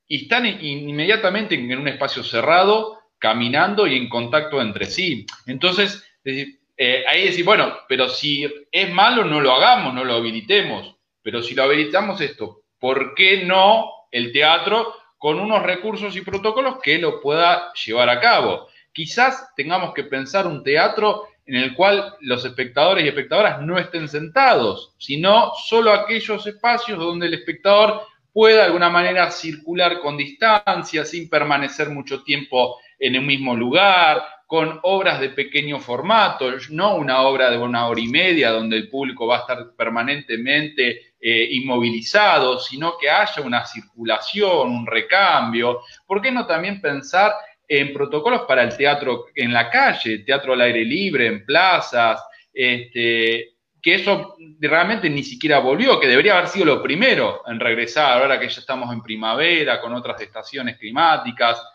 [0.07, 5.25] y están inmediatamente en un espacio cerrado, caminando y en contacto entre sí.
[5.47, 10.97] Entonces, eh, ahí decir, bueno, pero si es malo, no lo hagamos, no lo habilitemos.
[11.23, 16.79] Pero si lo habilitamos esto, ¿por qué no el teatro con unos recursos y protocolos
[16.83, 18.67] que lo pueda llevar a cabo?
[18.91, 24.09] Quizás tengamos que pensar un teatro en el cual los espectadores y espectadoras no estén
[24.09, 28.01] sentados, sino solo aquellos espacios donde el espectador
[28.33, 34.23] pueda de alguna manera circular con distancia, sin permanecer mucho tiempo en el mismo lugar,
[34.45, 38.89] con obras de pequeño formato, no una obra de una hora y media donde el
[38.89, 45.79] público va a estar permanentemente eh, inmovilizado, sino que haya una circulación, un recambio.
[46.05, 47.31] ¿Por qué no también pensar
[47.65, 52.21] en protocolos para el teatro en la calle, teatro al aire libre, en plazas,
[52.53, 58.21] este, que eso realmente ni siquiera volvió, que debería haber sido lo primero en regresar,
[58.21, 61.65] ahora que ya estamos en primavera, con otras estaciones climáticas.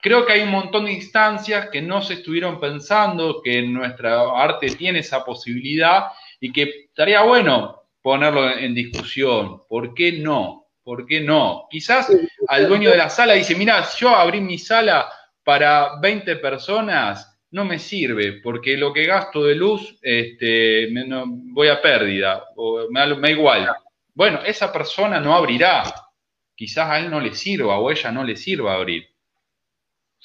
[0.00, 4.66] Creo que hay un montón de instancias que no se estuvieron pensando, que nuestra arte
[4.74, 6.08] tiene esa posibilidad
[6.40, 9.62] y que estaría bueno ponerlo en discusión.
[9.66, 10.66] ¿Por qué no?
[10.82, 11.66] ¿Por qué no?
[11.70, 12.14] Quizás
[12.48, 15.10] al dueño de la sala dice, mira, yo abrí mi sala
[15.42, 20.90] para 20 personas no me sirve, porque lo que gasto de luz este,
[21.54, 23.74] voy a pérdida, o me, da igual.
[24.12, 25.82] Bueno, esa persona no abrirá.
[26.54, 29.08] Quizás a él no le sirva o a ella no le sirva abrir.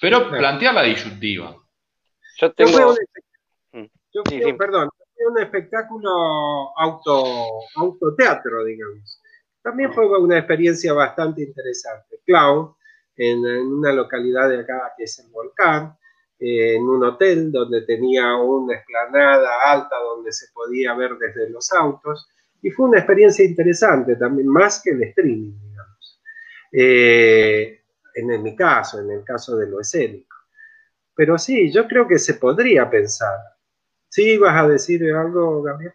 [0.01, 1.55] Pero plantear la disyuntiva.
[2.41, 2.93] Yo tengo...
[4.11, 4.57] Yo mm.
[4.57, 4.89] perdón,
[5.27, 7.23] un espectáculo auto,
[7.75, 9.21] autoteatro, digamos.
[9.61, 12.19] También fue una experiencia bastante interesante.
[12.25, 12.73] Clown,
[13.15, 15.97] en, en una localidad de acá que es el Volcán,
[16.39, 22.29] en un hotel donde tenía una esplanada alta donde se podía ver desde los autos
[22.61, 26.21] y fue una experiencia interesante también, más que el streaming, digamos.
[26.71, 27.81] Eh,
[28.15, 30.35] en, mi caso, en el caso de lo escénico.
[31.15, 33.37] Pero sí, yo creo que se podría pensar.
[34.09, 35.93] ¿Sí vas a decir algo, Gabriel?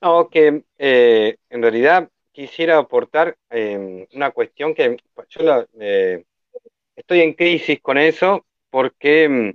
[0.00, 4.96] No, que eh, en realidad quisiera aportar em, una cuestión que
[5.28, 6.24] yo eh,
[6.96, 9.50] estoy en crisis con eso porque mm,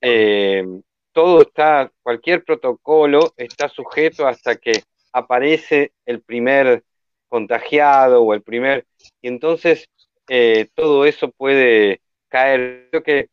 [0.00, 0.64] eh,
[1.12, 4.82] todo está, cualquier protocolo está sujeto hasta que
[5.12, 6.82] aparece el primer
[7.28, 8.86] contagiado o el primer,
[9.22, 9.86] y entonces
[10.28, 12.88] eh, todo eso puede caer.
[12.90, 13.28] Creo que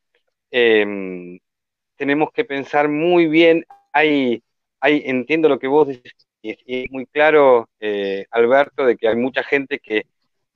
[0.52, 1.40] em,
[2.02, 3.64] tenemos que pensar muy bien,
[3.94, 4.42] hay,
[4.80, 6.12] hay, entiendo lo que vos decís,
[6.42, 10.08] y es muy claro, eh, Alberto, de que hay mucha gente que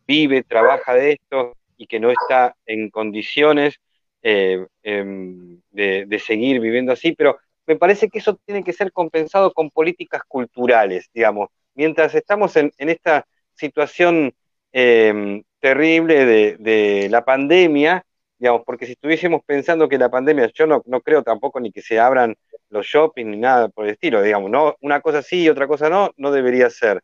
[0.07, 3.75] vive, trabaja de esto y que no está en condiciones
[4.23, 9.53] eh, em, de, seguir viviendo así, pero me parece que eso tiene que ser compensado
[9.53, 11.49] con políticas culturales, digamos.
[11.75, 14.33] Mientras estamos en, esta situación
[14.71, 16.25] em, terrible
[16.57, 18.03] de, la pandemia,
[18.37, 21.81] digamos, porque si estuviésemos pensando que la pandemia, yo no, no creo tampoco ni que
[21.81, 22.35] se abran
[22.69, 25.89] los shopping ni nada por el estilo, digamos, no, una cosa sí y otra cosa
[25.89, 27.01] no, no debería ser.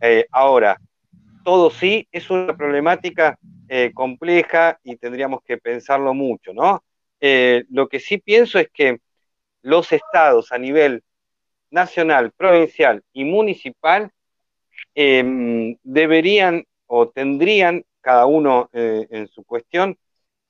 [0.00, 0.78] Eh, ahora,
[1.44, 3.38] todo sí es una problemática
[3.68, 6.82] eh, compleja y tendríamos que pensarlo mucho, ¿no?
[7.20, 9.00] Eh, lo que sí pienso es que
[9.62, 11.02] los estados a nivel
[11.70, 14.10] nacional, provincial y municipal
[14.94, 19.98] em, deberían o tendrían, cada uno en su cuestión,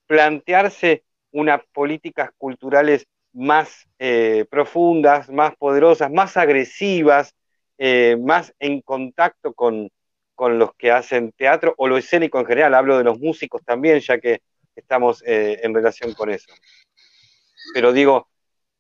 [0.09, 7.35] plantearse unas políticas culturales más eh, profundas, más poderosas, más agresivas,
[7.77, 9.89] eh, más en contacto con,
[10.41, 12.75] los que hacen teatro o lo escénico en general.
[12.75, 14.41] Hablo de los músicos también, ya que
[14.75, 16.53] estamos eh, en relación con eso.
[17.75, 18.29] Pero digo,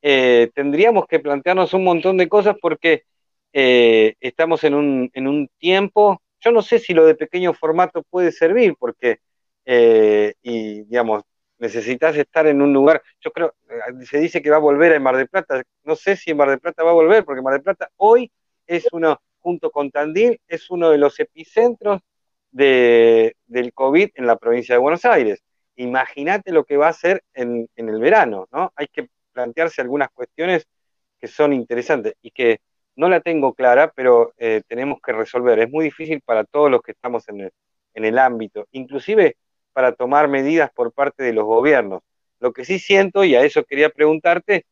[0.00, 3.04] tendríamos que plantearnos un montón de cosas porque
[3.52, 8.30] estamos en un, en un tiempo, yo no sé si lo de pequeño formato puede
[8.32, 9.18] servir, porque,
[9.70, 11.22] y digamos,
[11.58, 15.02] necesitas estar en un lugar, yo creo, eh, se dice que va a volver en
[15.02, 17.54] Mar del Plata, no sé si en Mar del Plata va a volver, porque Mar
[17.54, 18.30] del Plata hoy
[18.66, 22.00] es uno, junto con Tandil, es uno de los epicentros
[22.50, 25.42] de, del COVID en la provincia de Buenos Aires.
[25.76, 28.72] Imagínate lo que va a ser en, el verano, ¿no?
[28.76, 30.66] Hay que plantearse algunas cuestiones
[31.20, 32.60] que son interesantes y que
[32.96, 35.58] no la tengo clara, pero eh, tenemos que resolver.
[35.60, 37.52] Es muy difícil para todos los que estamos en el,
[37.94, 38.66] en el ámbito.
[38.72, 39.36] Inclusive
[39.78, 42.02] para tomar medidas por parte de los gobiernos.
[42.40, 44.66] Lo que sí siento, y a eso quería preguntarte,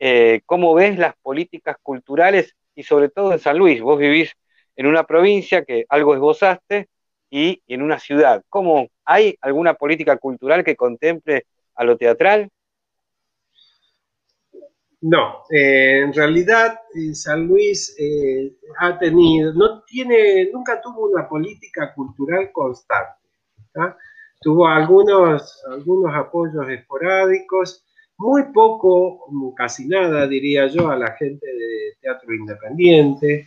[0.00, 3.80] eh, ¿cómo ves las políticas culturales y sobre todo en San Luis?
[3.80, 4.32] Vos vivís
[4.74, 6.88] en una provincia que algo esbozaste
[7.30, 8.42] y en una ciudad.
[8.48, 12.48] ¿Cómo hay alguna política cultural que contemple a lo teatral?
[15.00, 17.96] No, eh, en realidad eh, San Luis
[18.80, 23.20] ha tenido, no tiene, nunca tuvo una política cultural constante.
[24.40, 27.84] Tuvo algunos, algunos apoyos esporádicos,
[28.18, 33.46] muy poco, casi nada, diría yo, a la gente de teatro independiente.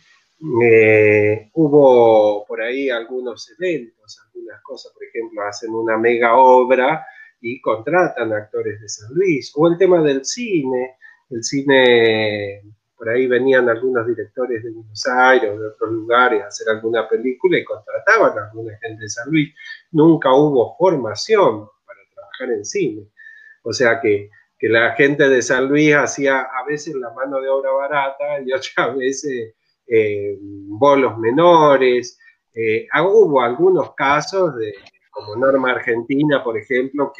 [0.62, 7.04] Eh, hubo por ahí algunos eventos, algunas cosas, por ejemplo, hacen una mega obra
[7.40, 9.52] y contratan actores de San Luis.
[9.56, 10.96] O el tema del cine,
[11.30, 12.62] el cine
[13.02, 17.08] por ahí venían algunos directores de Buenos Aires o de otros lugares a hacer alguna
[17.08, 19.52] película y contrataban a alguna gente de San Luis.
[19.90, 23.08] Nunca hubo formación para trabajar en cine.
[23.64, 24.30] O sea que,
[24.60, 28.96] la gente de San Luis hacía a veces la mano de obra barata y otras
[28.96, 29.52] veces
[29.88, 32.20] eh, bolos menores.
[32.54, 34.74] Eh, hubo algunos casos, de,
[35.10, 37.12] como Norma Argentina, por ejemplo,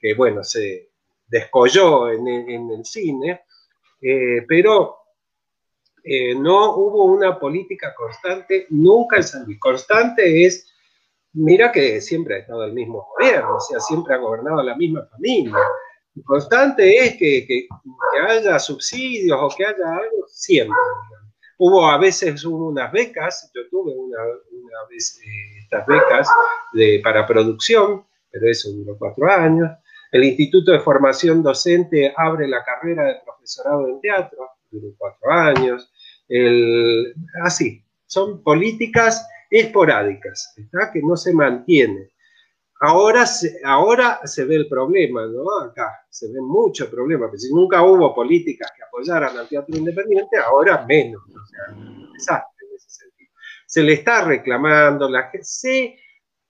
[0.00, 0.90] que, bueno, se
[1.28, 3.42] descolló en, el cine,
[4.02, 4.99] eh, pero
[6.04, 9.58] eh, no hubo una política constante nunca en San Luis.
[9.58, 10.72] Constante es,
[11.32, 15.06] mira que siempre ha estado el mismo gobierno, o sea, siempre ha gobernado la misma
[15.06, 15.56] familia.
[16.24, 17.66] Constante es que,
[18.28, 20.76] haya subsidios o que haya algo, siempre.
[21.58, 24.18] Hubo a veces hubo unas becas, yo tuve una,
[24.88, 26.28] vez eh, estas becas
[26.72, 29.68] de, para producción, pero eso duró cuatro años.
[30.10, 35.92] El Instituto de Formación Docente abre la carrera de profesorado en teatro, duró cuatro años.
[37.42, 40.54] así, son políticas esporádicas,
[40.92, 42.08] que no se mantienen.
[42.82, 45.60] Ahora se, ahora se ve el problema, ¿no?
[45.60, 50.38] Acá se ve mucho problema, porque si nunca hubo políticas que apoyaran al teatro independiente,
[50.38, 51.76] ahora menos, o sea,
[52.14, 53.30] desastre en ese sentido.
[53.66, 55.30] Se le está reclamando, la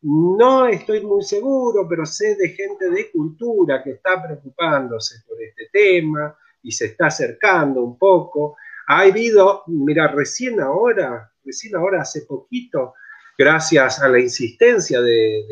[0.02, 5.68] no estoy muy seguro, pero sé de gente de cultura que está preocupándose por este
[5.72, 8.56] tema, y se está acercando un poco.
[8.88, 12.94] Ha habido, mira, recién ahora, recién ahora hace poquito,
[13.38, 15.44] gracias a la insistencia de,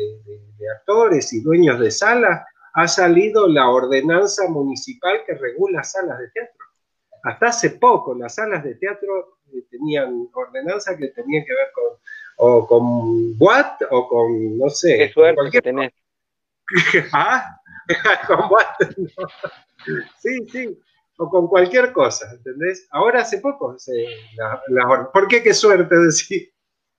[0.77, 6.65] actores y dueños de salas, ha salido la ordenanza municipal que regula salas de teatro.
[7.23, 11.99] Hasta hace poco las salas de teatro eh, tenían ordenanza que tenían que ver con
[12.41, 14.97] o con Watt o con, no sé.
[14.97, 15.63] Qué suerte cualquier...
[15.63, 15.91] tenés.
[17.13, 17.59] ¿Ah?
[18.27, 18.75] con Watt.
[20.21, 20.79] Sí, sí
[21.21, 22.87] o con cualquier cosa, ¿entendés?
[22.91, 23.75] Ahora hace poco,
[25.13, 26.49] ¿por qué qué suerte decir?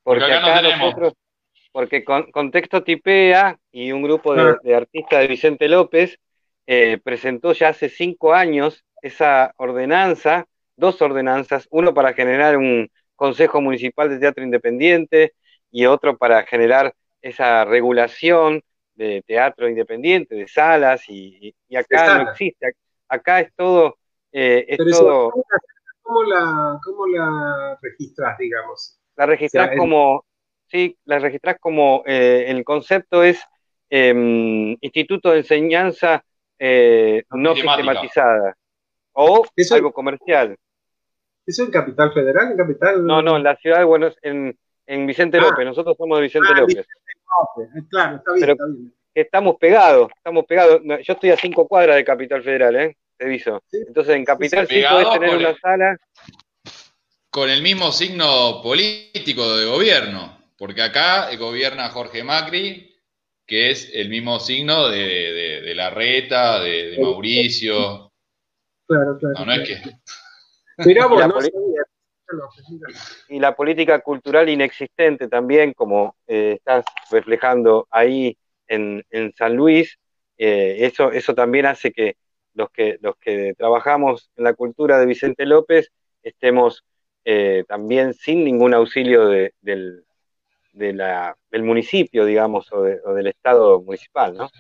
[0.02, 1.14] Porque, acá, nosotros,
[1.72, 4.76] porque con, Contexto Tipea y un grupo de, ah.
[4.76, 6.18] artistas de Vicente López
[6.66, 13.62] eh, presentó ya hace cinco años esa ordenanza, dos ordenanzas, uno para generar un Consejo
[13.62, 15.32] Municipal de Teatro Independiente
[15.70, 18.62] y otro para generar esa regulación
[18.94, 22.72] de teatro independiente, de salas, y, acá no existe.
[23.08, 23.96] Acá es todo
[24.32, 25.32] eh, Pero
[26.02, 28.98] ¿cómo, la, ¿cómo la registras, digamos?
[29.16, 30.24] La registras como,
[30.66, 33.42] sí, la registrás como, eh, el concepto es
[33.88, 36.24] em, Instituto de Enseñanza
[36.58, 38.56] eh, no sistematizada
[39.12, 40.56] o algo comercial.
[41.46, 42.52] ¿Eso en Capital Federal?
[42.52, 43.06] ¿En Capital?
[43.06, 45.42] No, no, en la ciudad de Buenos en, en Vicente ah.
[45.42, 45.64] López.
[45.64, 46.78] Nosotros somos de Vicente ah, López.
[46.78, 48.94] Eh, claro, está bien, está bien.
[49.12, 50.80] Estamos pegados, estamos pegados.
[51.02, 52.96] Yo estoy a cinco cuadras de Capital Federal, ¿eh?
[53.20, 53.62] Te aviso.
[53.70, 55.98] Entonces en Capital sí, podés tener una sala.
[57.28, 62.98] Con el mismo signo político de gobierno, porque acá gobierna Jorge Macri,
[63.46, 68.10] que es el mismo signo de, de, la reta, de, Mauricio.
[68.86, 69.34] Claro, claro.
[69.38, 69.82] No, no es que.
[73.28, 78.34] y la política cultural inexistente también, como eh, estás reflejando ahí
[78.66, 79.04] en,
[79.36, 79.98] San Luis,
[80.38, 82.16] eh, eso, eso también hace que
[82.54, 85.90] los, que los que trabajamos en la cultura de Vicente López
[86.22, 86.84] estemos
[87.24, 90.04] eh, también sin ningún auxilio del,
[90.72, 94.50] del municipio, digamos, o, del Estado municipal, ¿no?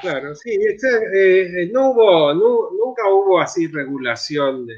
[0.00, 0.56] Claro, sí,
[1.72, 4.76] no hubo, nunca hubo así regulación de,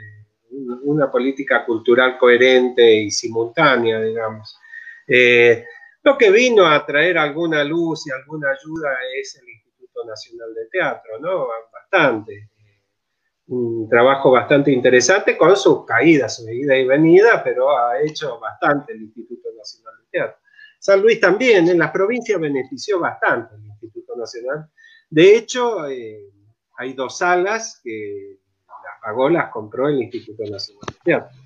[0.51, 4.59] una política cultural coherente y simultánea, digamos.
[5.07, 5.65] Eh,
[6.02, 8.90] lo que vino a traer alguna luz y alguna ayuda
[9.20, 9.48] es el
[10.05, 11.48] Nacional de Teatro, ¿no?
[11.72, 12.51] Bastante.
[13.48, 18.93] Un trabajo bastante interesante con sus caídas, su ida y venida, pero ha hecho bastante
[18.93, 20.36] el Instituto Nacional de Teatro.
[20.78, 24.70] San Luis también, en las provincias benefició bastante el Instituto Nacional.
[25.10, 26.31] De hecho, eh,
[26.78, 28.39] hay dos salas que
[29.02, 31.39] pagó, las compró el Instituto Nacional de Teatro.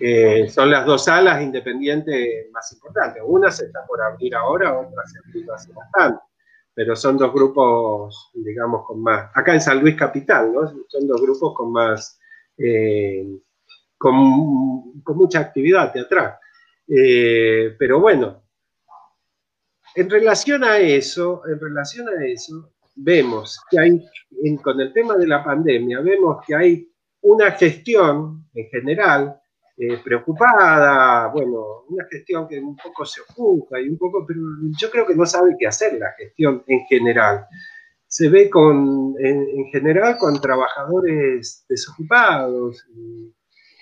[0.00, 3.22] Eh, son las dos salas independientes más importantes.
[3.24, 6.20] Una se está por abrir ahora, otra se abrió hace bastante.
[6.74, 9.30] Pero son dos grupos, digamos, con más.
[9.34, 10.66] Acá en San Luis Capital, ¿no?
[10.88, 12.18] Son dos grupos con más.
[12.58, 13.26] Eh,
[13.96, 16.36] con, mucha actividad teatral.
[16.88, 18.42] Eh, pero bueno,
[19.94, 24.04] en relación a eso, en relación a eso, vemos que hay,
[24.62, 26.88] con el tema de la pandemia, vemos que hay
[27.22, 29.40] una gestión en general
[29.76, 34.40] eh, preocupada, bueno, una gestión que un poco se ocupa y un poco, pero
[34.78, 37.44] yo creo que no sabe qué hacer la gestión en general.
[38.06, 43.34] Se ve con, en, general con trabajadores desocupados y,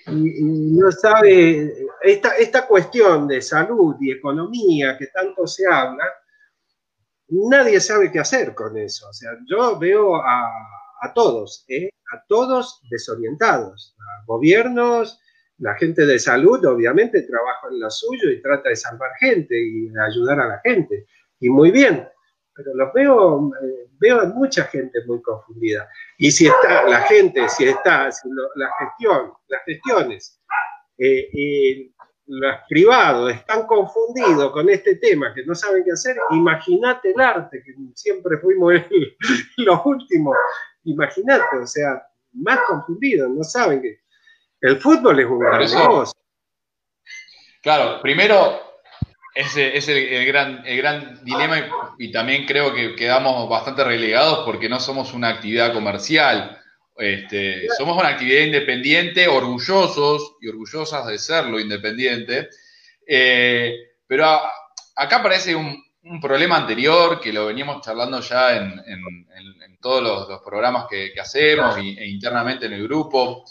[0.06, 6.04] no sabe, esta, esta cuestión de salud y economía que tanto se habla,
[7.28, 9.08] nadie sabe qué hacer con eso.
[9.08, 10.50] O sea, yo veo a,
[11.14, 11.90] todos, ¿eh?
[12.14, 15.21] a todos desorientados, a gobiernos,
[15.62, 19.88] la gente de salud obviamente trabaja en lo suyo y trata de salvar gente y
[19.90, 21.06] de ayudar a la gente.
[21.38, 22.08] Y muy bien,
[22.52, 25.88] pero los veo, eh, veo mucha gente muy confundida.
[26.18, 28.10] Y si está la gente, si está
[28.56, 30.42] la gestión, las gestiones,
[30.98, 31.92] eh,
[32.26, 37.62] los privados están confundidos con este tema, que no saben qué hacer, imagínate el arte,
[37.64, 38.74] que siempre fuimos
[39.58, 40.36] los últimos,
[40.82, 42.02] imagínate, o sea,
[42.32, 44.01] más confundidos, no saben que
[44.62, 46.18] el fútbol es un gran negocio.
[47.60, 48.60] Claro, primero,
[49.34, 54.44] ese es el, gran, el gran dilema y, y, también creo que quedamos bastante relegados
[54.44, 56.58] porque no somos una actividad comercial.
[56.96, 62.50] Este, somos una actividad independiente, orgullosos y orgullosas de serlo independiente,
[63.06, 63.74] eh,
[64.06, 64.26] pero
[64.96, 65.82] acá aparece un,
[66.20, 68.82] problema anterior que lo veníamos charlando ya en,
[69.80, 73.44] todos los, programas que, hacemos e internamente en el grupo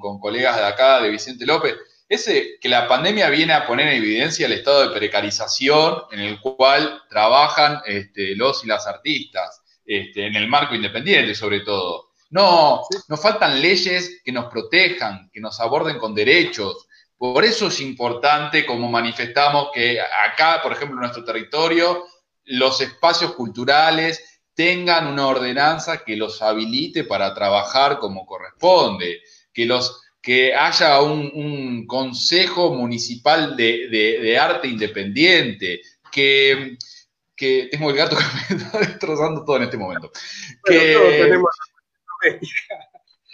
[0.00, 1.74] con, colegas de acá, de Vicente López,
[2.08, 6.40] ese que la pandemia viene a poner en evidencia el estado de precarización en el
[6.40, 12.10] cual trabajan este, los y las artistas, este, en el marco independiente sobre todo.
[12.30, 16.86] No, nos faltan leyes que nos protejan, que nos aborden con derechos.
[17.18, 22.06] Por eso es importante, como manifestamos, que acá, por ejemplo, en nuestro territorio,
[22.44, 29.22] los espacios culturales tengan una ordenanza que los habilite para trabajar como corresponde,
[29.52, 35.80] que, los, que haya un, consejo municipal de, arte independiente,
[36.10, 36.76] que,
[37.36, 38.16] tengo el gato
[38.48, 40.10] que me está destrozando todo en este momento.
[40.64, 41.40] que,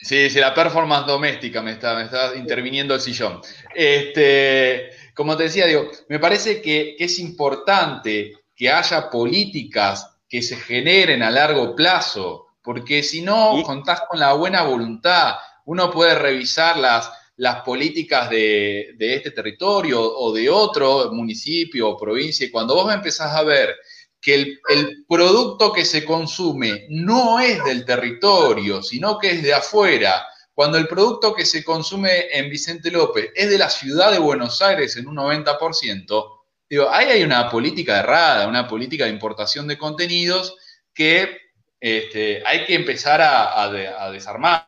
[0.01, 3.41] Sí, sí, la performance doméstica me está, me está interviniendo el sillón.
[3.75, 10.57] Este, como te decía, digo, me parece que, es importante que haya políticas que se
[10.57, 15.35] generen a largo plazo, porque si no contás con la buena voluntad,
[15.69, 21.97] uno puede revisar las, las políticas de, de, este territorio o de otro municipio o
[21.97, 23.77] provincia, y cuando vos empezás a ver
[24.19, 24.35] que
[24.69, 30.79] el, producto que se consume no es del territorio, sino que es de afuera, cuando
[30.79, 34.97] el producto que se consume en Vicente López es de la ciudad de Buenos Aires
[34.97, 40.57] en un 90%, digo, ahí hay una política errada, una política de importación de contenidos
[40.95, 41.37] que
[41.79, 44.67] este, hay que empezar a, desarmar.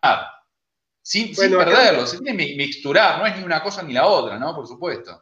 [1.11, 4.55] Sin, perderlo, se tiene que mixturar, no es ni una cosa ni la otra, ¿no?
[4.55, 5.20] Por supuesto.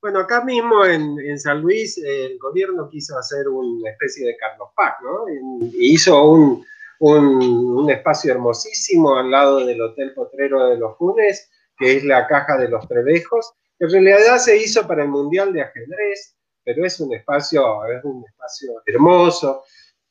[0.00, 4.94] Bueno, acá mismo en, San Luis el gobierno quiso hacer una especie de Carlos Paz,
[5.02, 5.24] ¿no?
[5.28, 6.64] Y hizo un,
[7.00, 12.56] un, espacio hermosísimo al lado del Hotel Potrero de los Funes, que es la caja
[12.56, 17.00] de los Trevejos, que en realidad se hizo para el Mundial de Ajedrez, pero es
[17.00, 19.64] un espacio, es un espacio hermoso,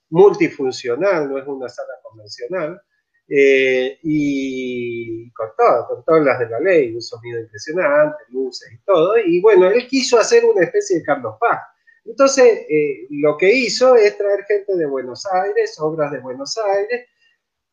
[0.10, 2.82] multifuncional, no es una sala convencional,
[3.30, 8.78] eh, y con todo, con todas las de la ley, un sonido impresionante, luces y
[8.86, 11.62] todo, y bueno, él quiso hacer una especie de Carlos Paz.
[12.06, 17.08] Entonces, eh, lo que hizo es traer gente de Buenos Aires, obras de Buenos Aires,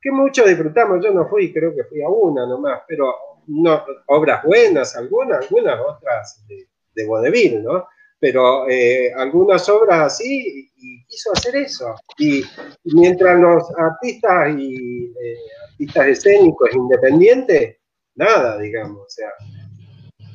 [0.01, 3.15] que muchos disfrutamos, yo no fui, creo que fui a una nomás, pero
[3.47, 7.87] no, obras buenas, algunas, algunas otras de, de vodevil, ¿no?
[8.25, 11.95] Pero eh, algunas obras así, y quiso hacer eso.
[12.17, 12.43] Y,
[12.85, 15.37] mientras los artistas y eh,
[15.69, 17.77] artistas escénicos independientes,
[18.15, 19.29] nada, digamos, o sea,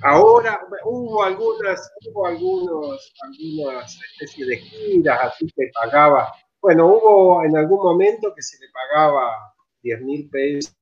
[0.04, 7.58] ahora hubo algunas, hubo algunos, algunas especies de giras, así que pagaba, bueno, hubo en
[7.58, 9.32] algún momento que se le pagaba
[9.82, 10.76] 10 mil pesos,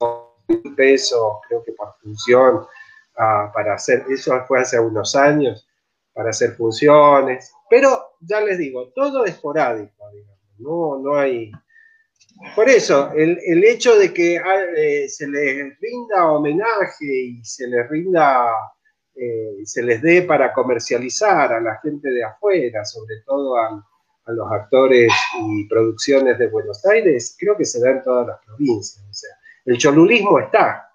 [0.76, 2.68] pesos, creo que por función,
[3.18, 5.67] ah, para hacer, eso fue hace unos años,
[6.18, 11.52] para hacer funciones, pero ya les digo, todo esporádico, digamos, no, no hay...
[12.56, 17.68] Por eso, el, el hecho de que ah, eh, se les rinda homenaje y se
[17.68, 18.48] les rinda,
[19.16, 23.86] eh, se les dé para comercializar a la gente de afuera, sobre todo a,
[24.26, 28.40] a, los actores y producciones de Buenos Aires, creo que se da en todas las
[28.44, 29.06] provincias.
[29.08, 29.36] O sea,
[29.66, 30.90] el cholulismo está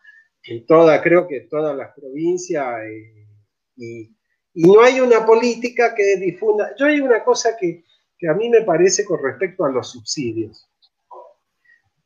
[0.44, 3.28] en toda, creo que en todas las provincias eh,
[3.76, 4.16] y
[4.54, 6.74] y no hay una política que difunda.
[6.78, 7.84] Yo hay una cosa que,
[8.28, 10.68] a mí me parece con respecto a los subsidios.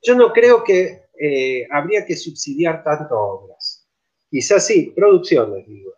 [0.03, 3.87] Yo no creo que eh, habría que subsidiar tanto obras.
[4.31, 5.93] Quizás sí, producciones, digo.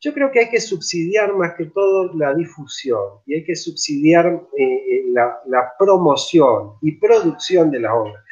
[0.00, 4.26] Yo creo que hay que subsidiar más que todo la difusión y hay que subsidiar
[4.56, 8.24] eh, eh, la, la, promoción y producción de las obras.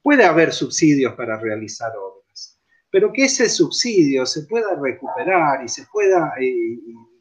[0.00, 5.86] Puede haber subsidios para realizar obras, pero que ese subsidio se pueda recuperar y se
[5.92, 6.32] pueda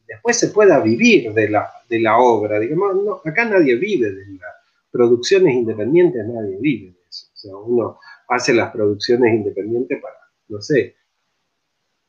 [0.08, 2.60] después se pueda vivir de la, de la obra.
[2.60, 4.54] Digamos, acá nadie vive de las
[4.92, 7.28] producciones independientes, nadie vive de eso.
[7.34, 10.16] O sea, uno hace las producciones independientes para,
[10.50, 10.96] no sé,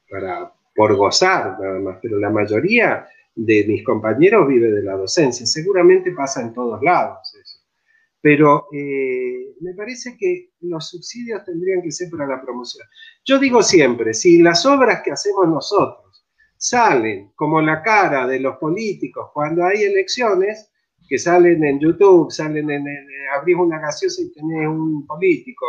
[0.09, 5.45] para por gozar nada más, pero la mayoría de mis compañeros vive de la docencia.
[5.45, 7.59] Seguramente pasa en todos lados eso.
[8.21, 12.87] Pero eh, me parece que los subsidios tendrían que ser para la promoción.
[13.25, 16.08] Yo digo siempre, si las obras que hacemos nosotros
[16.59, 20.71] salen como la cara de los políticos cuando hay elecciones,
[21.09, 22.85] que salen en YouTube, salen en,
[23.35, 25.65] abrís una gaseosa y tenés un político,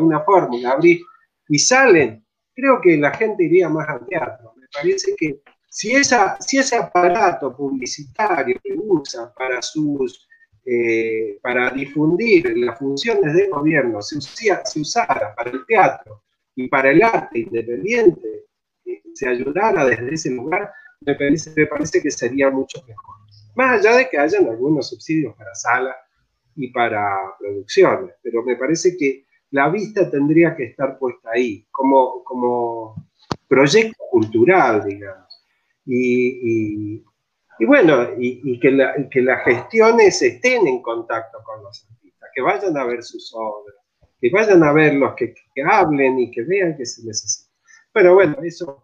[0.00, 1.02] una fórmula, abrís
[1.48, 2.24] y salen,
[2.54, 4.52] creo que la gente iría más al teatro.
[4.56, 10.28] Me parece que si, esa, si ese aparato publicitario que usa para sus
[10.66, 16.22] eh, para difundir las funciones del gobierno se, se usara para el teatro
[16.54, 18.46] y para el arte independiente,
[19.14, 23.16] se ayudara desde ese lugar, me parece, me parece que sería mucho mejor.
[23.54, 25.96] Más allá de que hayan algunos subsidios para salas
[26.56, 32.24] y para producciones, pero me parece que la vista tendría que estar puesta ahí, como,
[32.24, 33.08] como
[33.46, 35.28] proyecto cultural, digamos.
[35.86, 36.96] Y,
[37.58, 38.76] y, bueno, y, que,
[39.10, 43.76] que, las gestiones estén en contacto con los artistas, que vayan a ver sus obras,
[44.20, 47.52] que vayan a ver los que, que hablen y que vean que se necesita.
[47.92, 48.83] Pero bueno, eso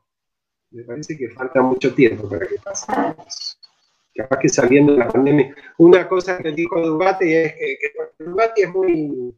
[0.71, 2.87] me parece que falta mucho tiempo para que pase.
[4.15, 5.55] Capaz que saliendo de la pandemia.
[5.79, 9.35] Una cosa que dijo Dubati es que, que es muy,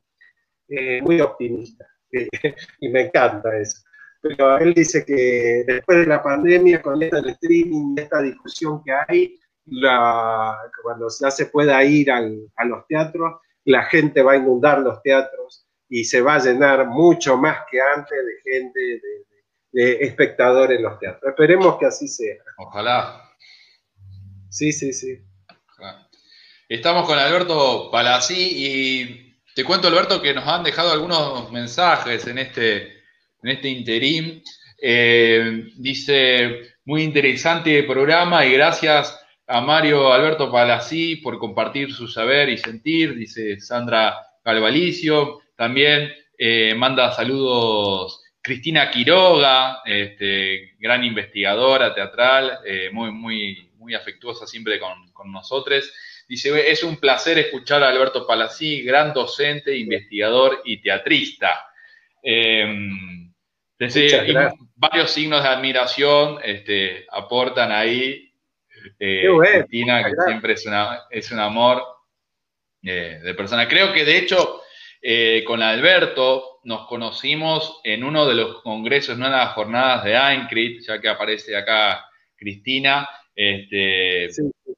[0.68, 1.86] eh, muy optimista
[2.80, 3.82] y me encanta eso.
[4.20, 9.38] Pero él dice que después de la pandemia, con esta streaming, esta discusión que hay,
[9.66, 14.80] la, cuando ya se pueda ir al, a los teatros, la gente va a inundar
[14.80, 19.00] los teatros y se va a llenar mucho más que antes de gente,
[19.72, 21.30] de espectadores en los teatros.
[21.30, 22.36] Esperemos que así sea.
[22.58, 23.30] Ojalá.
[24.50, 25.18] Sí, sí, sí.
[26.68, 32.38] Estamos con Alberto Palazzi y te cuento, Alberto, que nos han dejado algunos mensajes en
[32.38, 32.82] este,
[33.42, 34.42] en este interim.
[34.80, 42.48] Eh, dice, muy interesante programa y gracias a Mario Alberto Palazzi por compartir su saber
[42.48, 45.40] y sentir, dice Sandra Calvalicio.
[45.56, 54.46] También eh, manda saludos Cristina Quiroga, este, gran investigadora teatral, eh, muy, muy, muy afectuosa
[54.46, 55.92] siempre con, con, nosotros.
[56.28, 61.68] Dice, es un placer escuchar a Alberto Palací, gran docente, investigador y teatrista.
[62.22, 63.32] Em,
[64.76, 68.32] varios signos de admiración este, aportan ahí.
[68.98, 69.28] Eh,
[69.68, 71.84] Cristina, que siempre es, una, es un amor
[72.82, 73.68] eh, de persona.
[73.68, 74.62] Creo que de hecho
[75.00, 80.04] eh, con Alberto nos conocimos en uno de los congresos, en una de las jornadas
[80.04, 82.04] de AINCRIT, ya que aparece acá
[82.36, 83.08] Cristina.
[83.34, 84.28] Este,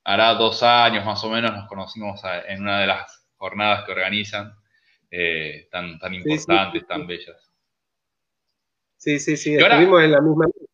[0.06, 4.55] Hará dos años más o menos nos conocimos en una de las jornadas que organizan,
[5.11, 7.51] eh, tan, tan importantes, tan bellas.
[8.98, 10.65] Sí, sí, sí, estuvimos en la misma mesa.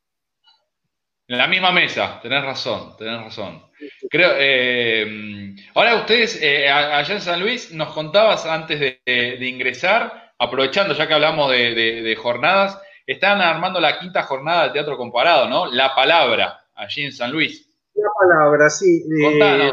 [1.28, 3.62] En la misma mesa, tenés razón, tenés razón.
[4.10, 10.94] Creo, eh, ahora ustedes, eh, allá en San Luis, nos contabas antes de, ingresar, aprovechando
[10.94, 15.66] ya que hablamos de, jornadas, están armando la quinta jornada de teatro comparado, ¿no?
[15.66, 17.70] La palabra, allí en San Luis.
[17.92, 19.04] La palabra, sí.
[19.22, 19.72] Eh,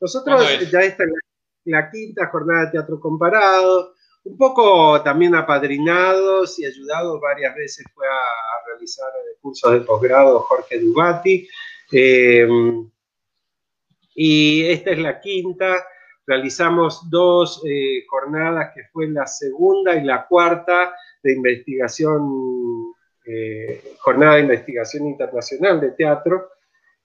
[0.00, 1.04] nosotros ya está
[1.64, 3.92] la, quinta jornada de teatro comparado,
[4.24, 9.10] un poco también apadrinados y ayudados varias veces fue a, realizar
[9.42, 11.46] cursos de posgrado Jorge Dubati.
[11.92, 12.90] Em,
[14.14, 15.84] y esta es la quinta.
[16.28, 22.92] Realizamos dos eh, jornadas que fue la segunda y la cuarta de investigación,
[23.24, 26.50] eh, jornada de investigación internacional de teatro.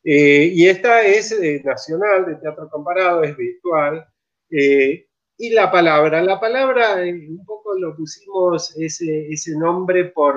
[0.03, 4.05] Eh, y esta es nacional de teatro comparado, es virtual.
[4.49, 10.35] y la palabra, la palabra un poco lo pusimos ese, ese nombre por,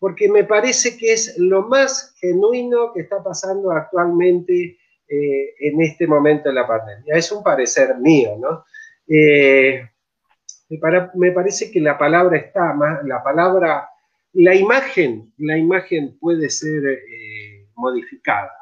[0.00, 4.77] porque me parece que es lo más genuino que está pasando actualmente
[5.08, 7.14] eh, en este momento de la pandemia.
[7.14, 8.64] Es un parecer mío, ¿no?
[9.08, 9.82] Eh,
[11.14, 13.88] me, parece que la palabra está más, la palabra,
[14.34, 18.52] la imagen, la imagen puede ser eh, modificada,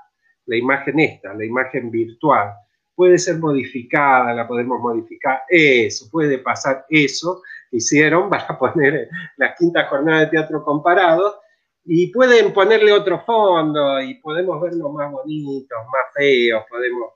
[0.46, 2.54] la imagen esta, la imagen virtual,
[2.94, 7.42] puede ser modificada, la podemos modificar, eso, puede pasar eso,
[7.72, 11.40] hicieron para poner la quinta jornada de teatro comparado,
[11.88, 17.12] y pueden ponerle otro fondo y podemos verlos más bonitos, más feos, podemos,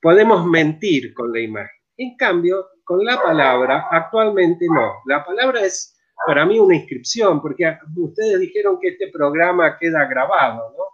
[0.00, 1.70] podemos mentir con la imagen.
[1.96, 4.94] En cambio, con la palabra, actualmente no.
[5.06, 10.72] La palabra es para mí una inscripción, porque ustedes dijeron que este programa queda grabado,
[10.76, 10.84] ¿no?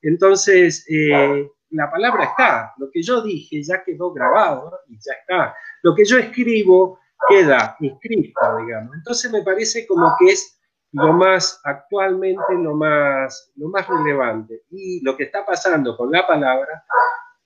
[0.00, 2.72] Entonces, eh, la palabra está.
[2.78, 5.54] Lo que yo dije ya quedó grabado y ya está.
[5.82, 8.94] Lo que yo escribo queda inscrito, digamos.
[8.96, 10.58] Entonces me parece como que es
[10.92, 14.62] lo más actualmente, lo más, lo más relevante.
[14.70, 16.84] Y lo que está pasando con la palabra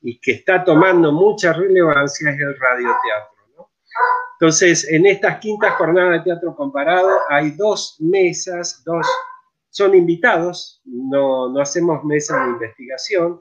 [0.02, 3.36] y que está tomando mucha relevancia es el radioteatro.
[3.56, 3.70] ¿no?
[4.38, 9.06] Entonces, en estas quintas jornadas de teatro comparado hay dos mesas, dos,
[9.70, 13.38] son invitados, no, no hacemos mesas de investigación,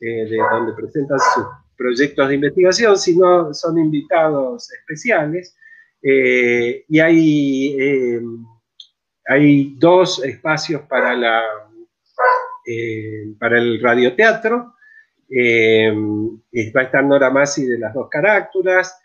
[0.00, 1.44] eh, de donde presentan sus
[1.76, 5.56] proyectos de investigación, sino son invitados especiales.
[6.02, 8.20] Eh, y hay, eh,
[9.26, 11.42] hay dos espacios para, la,
[13.38, 14.74] para el radioteatro.
[15.30, 19.00] va a estar Nora Masi de las dos caráctulas.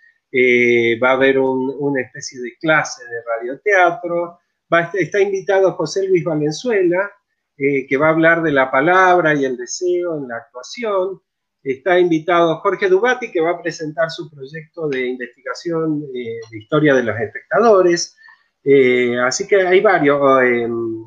[1.02, 4.40] va a haber una especie de clase de radioteatro.
[4.72, 7.12] Va, está invitado José Luis Valenzuela,
[7.58, 11.22] que va a hablar de la palabra y el deseo en la actuación.
[11.64, 16.96] Está invitado Jorge Dubati, que va a presentar su proyecto de investigación eh, de historia
[16.96, 18.18] de los espectadores.
[18.64, 20.20] Eh, así que hay varios.
[20.44, 21.04] Em,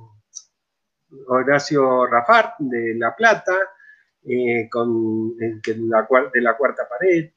[1.28, 3.56] Horacio Rafart, de La Plata,
[4.24, 6.06] eh, con, de, la,
[6.56, 7.30] cuarta pared.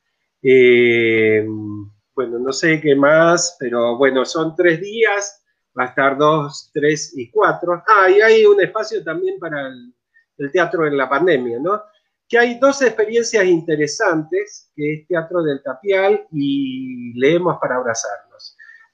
[2.15, 5.45] bueno, no sé qué más, pero bueno, son tres días
[5.77, 7.83] va a estar 2, 3 y 4.
[7.87, 11.81] Ah, y hay un espacio también para el, teatro en la pandemia, ¿no?
[12.27, 18.24] Que hay dos experiencias interesantes, que es Teatro del Tapial y Leemos para Abrazarnos.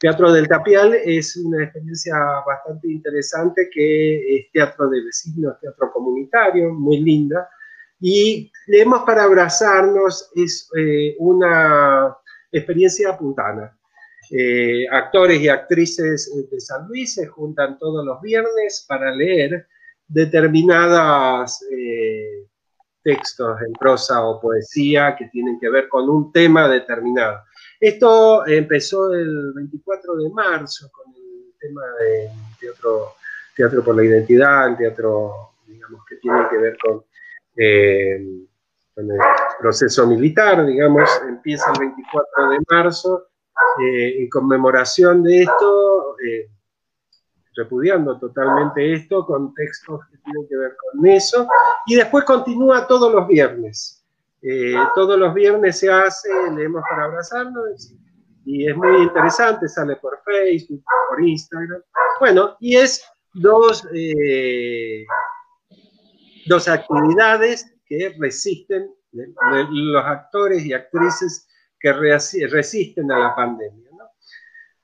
[0.02, 2.16] Teatro del Tapial es una experiencia
[2.46, 7.48] bastante interesante que es teatro de vecinos, teatro comunitario, muy linda.
[8.00, 12.18] Y Leemos para Abrazarnos es eh, una
[12.52, 13.78] experiencia puntana
[14.34, 19.68] eh, actores y actrices de San Luis se juntan todos los viernes para leer
[20.08, 22.48] determinados eh,
[23.04, 27.42] textos en prosa o poesía que tienen que ver con un tema determinado.
[27.82, 32.30] Esto empezó el 24 de marzo con el tema de
[32.60, 33.14] teatro,
[33.56, 37.04] teatro por la identidad, el teatro, digamos, que tiene que ver con,
[37.58, 38.24] eh,
[38.98, 39.10] el
[39.60, 43.28] proceso militar, digamos, empieza el 24 de marzo
[43.84, 46.52] eh, en conmemoración de esto, eh,
[47.56, 51.48] repudiando totalmente esto, con textos que tienen que ver con eso,
[51.88, 54.01] y después continúa todos los viernes.
[54.42, 57.94] Eh, todos los viernes se hace, leemos para abrazarnos,
[58.46, 61.82] y es muy interesante, sale por Facebook, por Instagram.
[62.20, 63.04] Bueno, y es
[63.34, 65.06] dos, eh,
[66.48, 71.48] dos actividades que resisten, los actores y actrices
[71.80, 73.92] que resisten a la pandemia.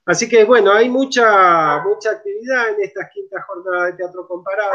[0.07, 4.71] Así que bueno, hay mucha, mucha actividad en estas quintas jornadas de teatro comparado.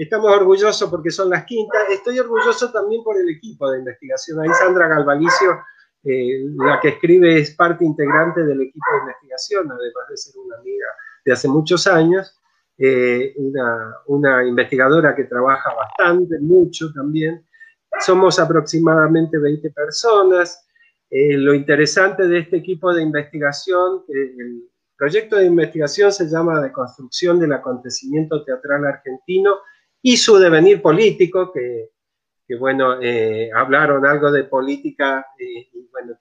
[0.00, 1.82] Estamos orgullosos porque son las quintas.
[1.90, 4.40] Estoy orgulloso también por el equipo de investigación.
[4.40, 5.60] Ahí Sandra Galvalicio,
[6.04, 10.56] eh, la que escribe, es parte integrante del equipo de investigación, además de ser una
[10.56, 10.86] amiga
[11.22, 12.34] de hace muchos años.
[12.78, 13.34] Eh,
[14.06, 17.46] una, investigadora que trabaja bastante, mucho también.
[18.00, 20.66] Somos aproximadamente 20 personas.
[21.10, 24.62] Eh, lo interesante de este equipo de investigación, el
[24.96, 29.58] proyecto de investigación se llama Deconstrucción del acontecimiento teatral argentino
[30.02, 31.90] y su devenir político, que,
[32.58, 36.16] bueno, eh, hablaron algo de política eh, y bueno,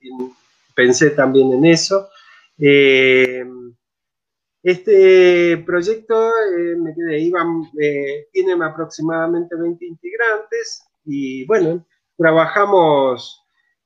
[0.76, 2.10] pensé también en eso.
[4.62, 6.32] este proyecto
[6.78, 7.32] me quedé,
[8.32, 11.86] tiene aproximadamente 20 integrantes y bueno,
[12.16, 13.40] trabajamos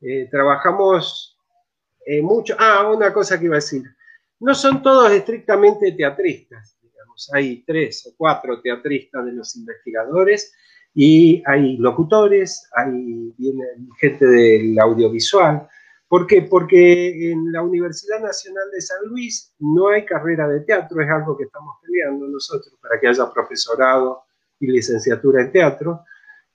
[0.06, 1.38] eh, trabajamos
[2.06, 2.56] eh, mucho.
[2.60, 3.84] Ah, una cosa que iba a decir.
[4.40, 6.73] No son todos estrictamente teatristas,
[7.34, 10.54] Hay tres o cuatro teatristas de los investigadores
[10.94, 13.34] y hay locutores, hay
[14.00, 15.68] gente del audiovisual.
[16.08, 16.44] ¿Por qué?
[16.44, 21.36] Porque en la Universidad Nacional de San Luis no hay carrera de teatro, es algo
[21.36, 24.24] que estamos peleando nosotros para que haya profesorado
[24.60, 26.04] y licenciatura en teatro.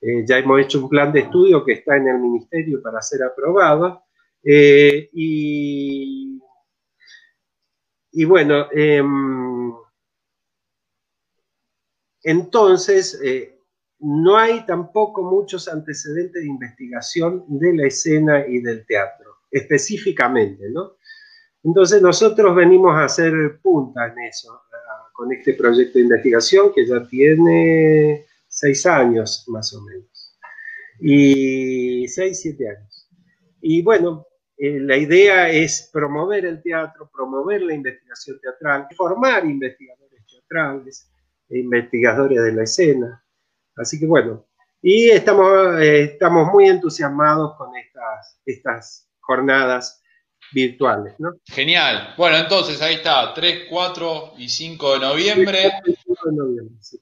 [0.00, 3.24] Eh, ya hemos hecho un plan de estudio que está en el ministerio para ser
[3.24, 4.04] aprobado.
[4.44, 6.40] Eh, y,
[8.24, 9.72] bueno, em,
[12.28, 13.58] entonces eh,
[14.00, 20.98] no hay tampoco muchos antecedentes de investigación de la escena y del teatro, específicamente, ¿no?
[21.64, 23.32] Entonces nosotros venimos a hacer
[23.62, 24.60] punta en eso,
[25.14, 30.38] con este proyecto de investigación que ya tiene seis años más o menos.
[31.00, 33.08] Y seis, siete años.
[33.62, 34.26] Y bueno,
[34.58, 41.10] eh, la idea es promover el teatro, promover la investigación teatral, formar investigadores teatrales,
[41.50, 43.24] investigadores de la escena.
[43.76, 44.46] Así que bueno,
[44.82, 50.02] y estamos, eh, estamos muy entusiasmados con estas, estas jornadas
[50.52, 51.14] virtuales.
[51.18, 51.32] ¿no?
[51.46, 52.14] Genial.
[52.16, 55.72] Bueno, entonces ahí está, 3, 4 y 5 de noviembre.
[55.84, 56.98] 5 de noviembre sí.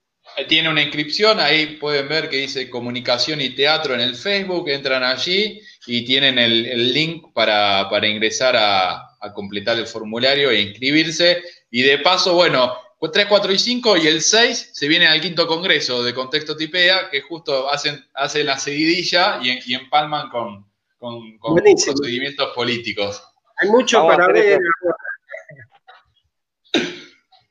[0.49, 5.03] Tiene una inscripción, ahí pueden ver que dice comunicación y teatro en el Facebook, entran
[5.03, 9.03] allí y tienen el, link para, ingresar a,
[9.35, 11.43] completar el formulario e inscribirse.
[11.71, 15.47] Y de paso, bueno, 3, 4 y 5 y el 6 se viene al quinto
[15.47, 20.67] congreso de Contexto Tipea, que justo hacen, hacen la seguidilla y, empalman con,
[20.99, 23.23] procedimientos políticos.
[23.59, 24.59] Hay mucho para ver.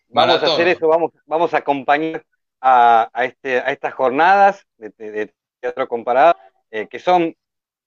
[0.09, 2.25] Vamos a hacer eso, vamos, vamos a acompañar
[2.59, 6.35] a, este, a estas jornadas de, teatro comparado,
[6.71, 7.35] eh, que son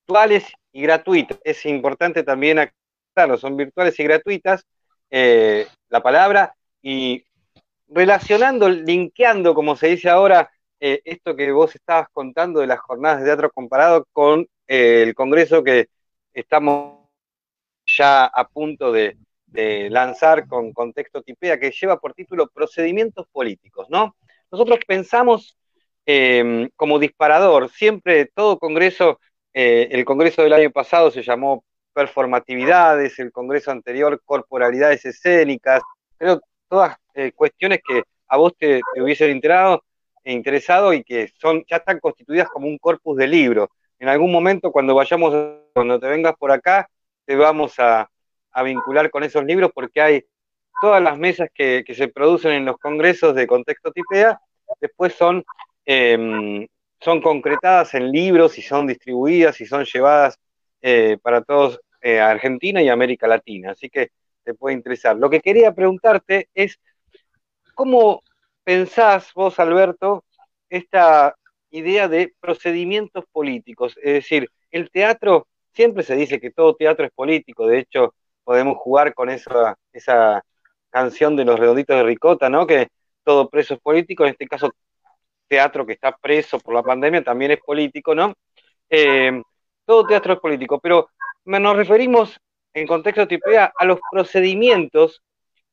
[0.06, 1.38] virtuales y gratuitas.
[1.42, 4.64] Es importante también aclararlo, son virtuales y gratuitas
[5.10, 7.24] eh, la palabra y
[7.88, 10.50] relacionando, linkeando, como se dice ahora,
[10.80, 15.64] eh, esto que vos estabas contando de las jornadas de teatro comparado con el congreso
[15.64, 15.88] que
[16.32, 16.98] estamos
[17.86, 19.16] ya a punto de,
[19.90, 24.14] lanzar con contexto tipea, que lleva por título Procedimientos Políticos, ¿no?
[24.50, 25.56] Nosotros pensamos
[26.06, 29.20] em, como disparador, siempre todo congreso,
[29.54, 35.82] eh, el congreso del año pasado se llamó performatividades, el congreso anterior corporalidades escénicas,
[36.18, 39.82] pero todas eh, cuestiones que a vos te, hubiesen interesado,
[40.24, 43.68] interesado y que son ya están constituidas como un corpus de libros.
[43.98, 45.34] En algún momento cuando vayamos,
[45.72, 46.88] cuando te vengas por acá,
[47.24, 48.08] te vamos a,
[48.52, 50.24] a vincular con esos libros porque hay
[50.80, 54.40] todas las mesas que, se producen en los congresos de contexto tipea,
[54.80, 55.44] después son,
[55.84, 56.66] em,
[57.00, 60.38] son concretadas en libros y son distribuidas y son llevadas
[60.82, 63.72] eh, para todos eh, Argentina y América Latina.
[63.72, 64.10] Así que
[64.48, 65.14] te puede interesar.
[65.14, 66.80] Lo que quería preguntarte es,
[67.74, 68.22] ¿cómo
[68.64, 70.24] pensás vos, Alberto,
[70.70, 71.36] esta
[71.68, 73.94] idea de procedimientos políticos?
[73.98, 78.78] Es decir, el teatro, siempre se dice que todo teatro es político, de hecho podemos
[78.78, 80.42] jugar con esa, esa
[80.88, 82.66] canción de los redonditos de Ricota, ¿no?
[82.66, 82.88] Que
[83.24, 84.70] todo preso es político, en este caso
[85.46, 88.32] teatro que está preso por la pandemia también es político, ¿no?
[88.88, 89.42] Eh,
[89.84, 91.10] todo teatro es político, pero
[91.44, 92.40] nos referimos
[92.80, 95.22] en contexto tipea a los procedimientos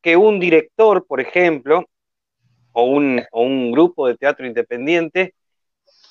[0.01, 1.85] que un director, por ejemplo,
[2.73, 5.33] o un, grupo de teatro independiente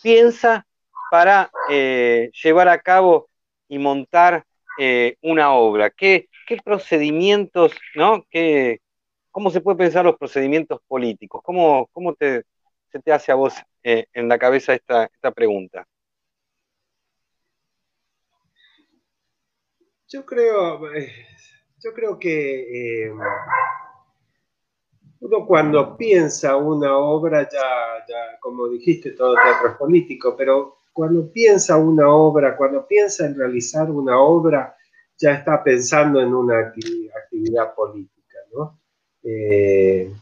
[0.03, 0.66] piensa
[1.11, 3.29] para eh, llevar a cabo
[3.69, 4.45] y montar
[4.79, 5.91] eh, una obra?
[5.91, 6.29] ¿Qué,
[6.65, 8.25] procedimientos, ¿no?
[8.31, 8.81] ¿Qué,
[9.31, 11.43] ¿Cómo se puede pensar los procedimientos políticos?
[11.45, 12.45] ¿Cómo, te,
[12.91, 15.87] se te hace a vos eh, en la cabeza esta pregunta?
[20.09, 20.81] Yo creo,
[21.83, 23.11] yo creo que
[25.25, 31.79] uno cuando piensa una obra, ya, como dijiste, todo teatro es político, pero cuando piensa
[31.79, 34.77] una obra, cuando piensa en realizar una obra,
[35.17, 38.79] ya está pensando en una actividad, política, ¿no?
[39.23, 40.13] Eh,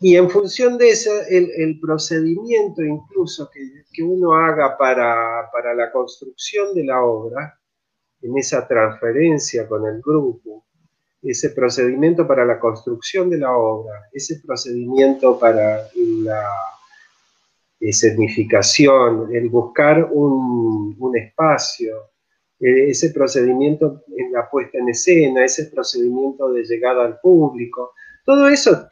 [0.00, 5.92] y en función de eso, el, procedimiento incluso que, que uno haga para, para, la
[5.92, 7.58] construcción de la obra,
[8.22, 10.64] en esa transferencia con el grupo,
[11.22, 16.48] ese procedimiento para la construcción de la obra, ese procedimiento para la
[17.78, 22.10] escenificación, el buscar un, espacio,
[22.58, 27.92] eh, ese procedimiento en la puesta en escena, ese procedimiento de llegada al público,
[28.24, 28.88] todo eso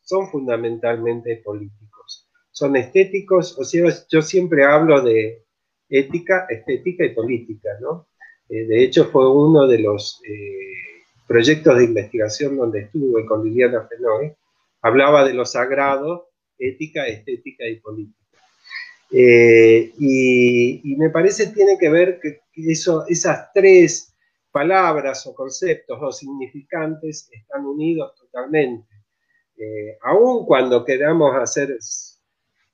[0.00, 5.44] son fundamentalmente políticos, son estéticos, o sea, yo siempre hablo de
[5.88, 8.08] ética, estética y política, ¿no?
[8.52, 10.20] Eh, de hecho, fue uno de los...
[10.28, 10.72] Eh,
[11.26, 14.34] proyectos de investigación donde estuve con Liliana Fenoy,
[14.82, 18.18] hablaba de lo sagrado, ética, estética y política.
[19.10, 24.14] Eh, y, me parece tiene que ver que esas tres
[24.50, 28.88] palabras o conceptos o significantes están unidos totalmente.
[30.02, 31.78] Aun cuando queramos hacer,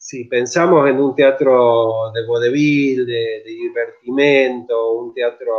[0.09, 5.53] si pensamos en un teatro de vodevil, de, divertimento, un teatro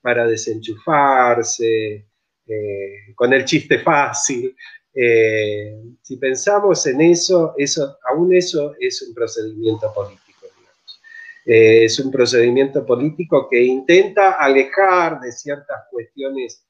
[0.00, 2.06] para desenchufarse,
[2.46, 4.56] eh, con el chiste fácil.
[4.94, 11.02] Eh, si pensamos en eso, eso, aún eso es un procedimiento político, digamos.
[11.44, 16.66] Eh, es un procedimiento político que intenta alejar de ciertas cuestiones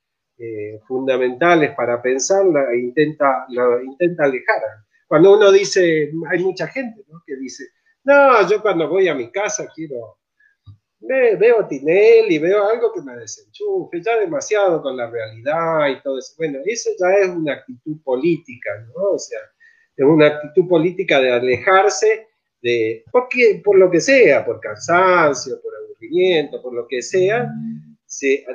[0.89, 3.47] fundamentales para pensarla e intenta,
[3.85, 4.61] intenta alejar.
[5.13, 7.65] Cuando uno dice, hay mucha gente que dice,
[8.05, 10.17] no, yo cuando voy a mi casa quiero
[11.01, 16.33] veo Tinelli, veo algo que me desenchufe, ya demasiado con la realidad y todo eso.
[16.39, 19.11] Bueno, eso ya es una actitud política, ¿no?
[19.11, 19.39] O sea,
[19.95, 22.29] es una actitud política de alejarse
[22.63, 27.51] de, porque, por lo que sea, por cansancio, por aburrimiento, por lo que sea,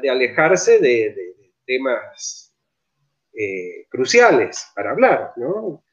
[0.02, 1.36] de alejarse de,
[1.68, 2.52] temas
[3.32, 5.84] eh, cruciales para hablar, ¿no?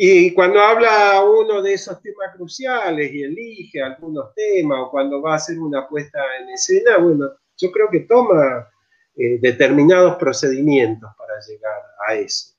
[0.00, 5.32] Y cuando habla uno de esos temas cruciales y elige algunos temas o cuando va
[5.32, 8.70] a hacer una puesta en escena, bueno, yo creo que toma
[9.16, 12.54] eh, determinados procedimientos para llegar a eso.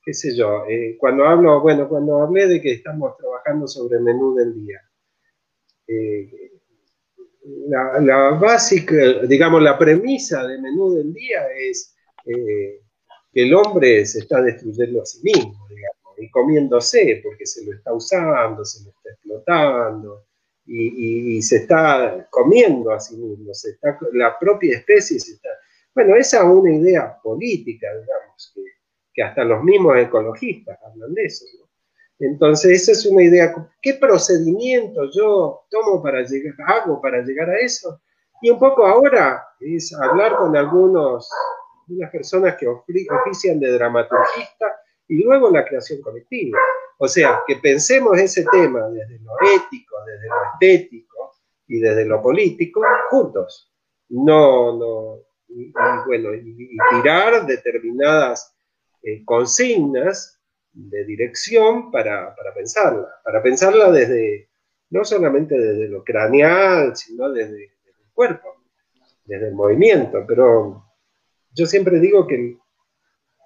[0.00, 0.64] ¿Qué sé yo?
[0.68, 4.80] Eh, cuando hablo, bueno, cuando hablé de que estamos trabajando sobre el menú del día,
[5.88, 6.52] eh,
[7.66, 8.94] la, la, básica,
[9.26, 12.80] digamos, la premisa del menú del día es que
[13.32, 17.92] el hombre se está destruyendo a sí mismo, digamos y comiéndose, porque se lo está
[17.92, 20.26] usando, se lo está explotando
[20.66, 25.48] y, se está comiendo a sí mismo, se está, la propia especie se está...
[25.94, 28.62] Bueno, esa es una idea política, digamos, que,
[29.12, 31.44] que hasta los mismos ecologistas hablan de eso.
[32.20, 33.52] Entonces, esa es una idea.
[33.80, 38.00] ¿Qué procedimiento yo tomo para llegar, hago para llegar a eso?
[38.42, 41.28] Y un poco ahora es hablar con algunos,
[41.88, 44.79] unas personas que ofician de dramaturgista
[45.10, 46.58] y luego la creación colectiva.
[46.98, 51.32] O sea, que pensemos ese tema desde lo ético, desde lo estético
[51.66, 52.80] y desde lo político
[53.10, 53.72] juntos.
[54.08, 55.18] No, no,
[55.48, 55.72] y,
[56.06, 58.54] bueno, y, tirar determinadas
[59.02, 60.40] eh, consignas
[60.72, 64.48] de dirección para, pensarla, para pensarla desde,
[64.90, 68.62] no solamente desde lo craneal, sino desde el cuerpo,
[69.24, 70.84] desde el movimiento, pero
[71.52, 72.58] yo siempre digo que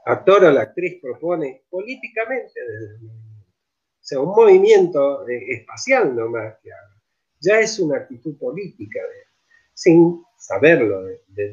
[0.06, 3.47] actor o la actriz propone políticamente desde el movimiento.
[3.47, 7.02] O sea, un movimiento eh, espacial nomás que haga.
[7.40, 9.01] Ya es una actitud política,
[9.72, 11.05] sin saberlo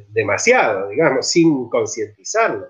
[0.10, 2.68] demasiado, digamos, sin concientizarlo.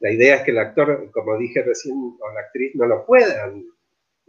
[0.00, 3.64] La idea es que el actor, como dije recién, o la actriz no lo puedan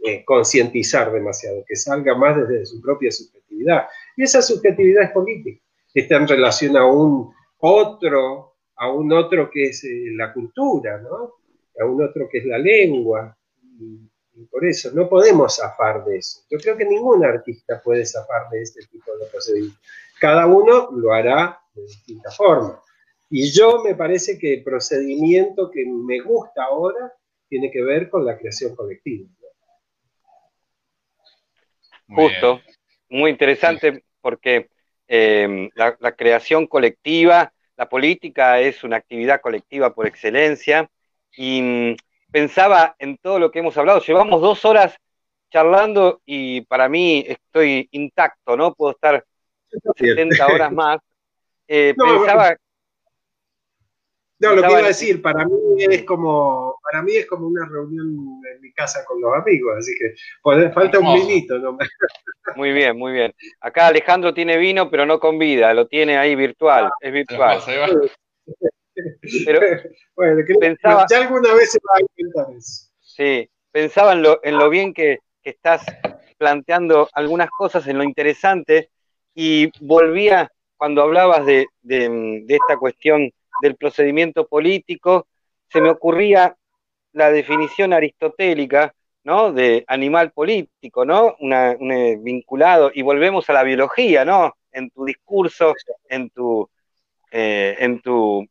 [0.04, 3.86] eh, concientizar demasiado, que salga más desde su propia subjetividad.
[4.16, 5.60] Y esa subjetividad es política,
[5.94, 8.47] está en relación a un otro
[8.78, 11.34] a un otro que es eh, la cultura, ¿no?
[11.80, 13.36] a un otro que es la lengua.
[13.80, 14.08] Y,
[14.52, 16.42] por eso no podemos zafar de eso.
[16.48, 19.80] Yo creo que ningún artista puede zafar de este tipo de procedimientos.
[20.20, 22.80] Cada uno lo hará de distinta forma.
[23.28, 27.12] Y yo me parece que el procedimiento que me gusta ahora
[27.48, 29.28] tiene que ver con la creación colectiva.
[32.08, 32.60] Justo,
[33.08, 34.70] muy interesante porque
[35.06, 40.90] eh, la, creación colectiva, la política es una actividad colectiva por excelencia
[41.36, 41.96] y mm,
[42.32, 44.00] pensaba en todo lo que hemos hablado.
[44.00, 44.96] Llevamos dos horas
[45.50, 48.74] charlando y para mí estoy intacto, ¿no?
[48.74, 49.24] Puedo estar
[49.96, 50.98] 70 horas más.
[51.70, 52.56] Eh, pensaba,
[54.40, 57.66] no, lo que iba a decir, para mí es como, para mí es como una
[57.66, 58.06] reunión
[58.54, 60.14] en mi casa con los amigos, así que
[60.72, 61.76] falta un vinito ¿no?
[62.56, 63.34] Muy bien, muy bien.
[63.60, 67.60] Acá Alejandro tiene vino, pero no con vida, lo tiene ahí virtual, es virtual.
[69.44, 69.60] Pero
[70.16, 72.90] bueno, pensaba, ya alguna vez se va a intentar eso.
[72.98, 75.84] Sí, pensaba en lo, en lo bien que, que estás
[76.36, 78.90] planteando algunas cosas, en lo interesante,
[79.34, 83.30] y volvía cuando hablabas de, de, de esta cuestión
[83.60, 85.26] del procedimiento político,
[85.68, 86.56] se me ocurría
[87.12, 88.94] la definición aristotélica,
[89.24, 89.52] ¿no?
[89.52, 91.36] De animal político, ¿no?
[91.40, 91.76] Una,
[92.20, 94.54] vinculado, y volvemos a la biología, ¿no?
[94.72, 95.74] En tu discurso,
[96.08, 96.68] en tu,
[97.30, 98.46] eh, en tu,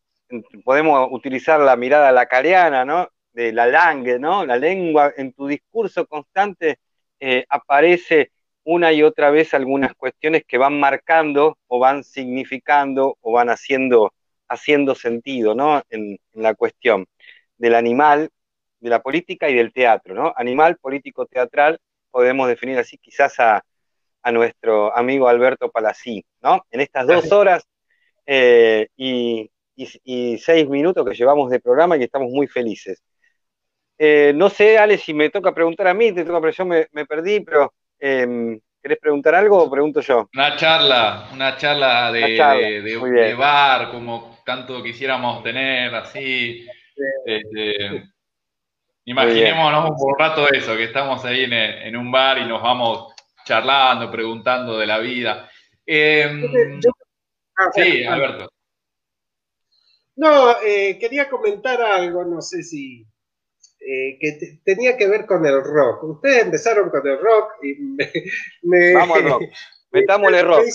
[0.63, 3.09] podemos utilizar la mirada lacariana, ¿no?
[3.31, 4.45] De la langue, ¿no?
[4.45, 6.79] La lengua, en tu discurso constante
[7.19, 8.31] eh, aparece
[8.63, 14.13] una y otra vez algunas cuestiones que van marcando o van significando o van haciendo
[14.49, 15.81] haciendo sentido ¿no?
[15.89, 17.05] en, la cuestión
[17.57, 18.29] del animal,
[18.79, 20.13] de la política y del teatro.
[20.13, 20.33] ¿no?
[20.35, 21.79] Animal, político, teatral,
[22.11, 23.63] podemos definir así quizás a,
[24.29, 26.25] nuestro amigo Alberto Palací.
[26.41, 26.65] ¿no?
[26.69, 27.65] En estas dos horas
[28.25, 29.49] eh, y,
[30.37, 33.01] seis minutos que llevamos de programa y estamos muy felices.
[33.97, 36.87] Eh, no sé, Ale, si me toca preguntar a mí, te toca, pero yo me,
[36.91, 40.29] me perdí, pero em, ¿Querés preguntar algo o pregunto yo?
[40.33, 46.65] Una charla, una charla de, de, bar, como tanto quisiéramos tener, así.
[47.25, 48.01] Este,
[49.03, 53.13] imaginémonos un rato eso, que estamos ahí en, un bar y nos vamos
[53.43, 55.51] charlando, preguntando de la vida.
[55.85, 56.79] Em,
[57.57, 58.49] ah, sí, Alberto.
[60.15, 63.05] No, eh, quería comentar algo, no sé si
[63.81, 66.03] eh, que tenía que ver con el rock.
[66.05, 67.75] Ustedes empezaron con el rock y
[68.61, 68.93] me...
[68.93, 69.43] Vamos al rock.
[69.91, 70.61] Metámosle rock.
[70.61, 70.71] Me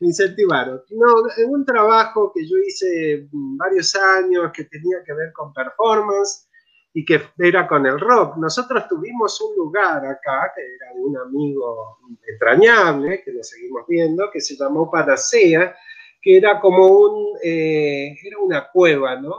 [0.00, 0.82] incentivaron.
[0.90, 6.48] No, en un trabajo que yo hice varios años que tenía que ver con performance
[6.94, 8.36] y que era con el rock.
[8.36, 14.30] Nosotros tuvimos un lugar acá, que era de un amigo entrañable, que lo seguimos viendo,
[14.32, 15.76] que se llamó Panacea,
[16.20, 19.36] que era como un, eh, era una cueva, ¿no?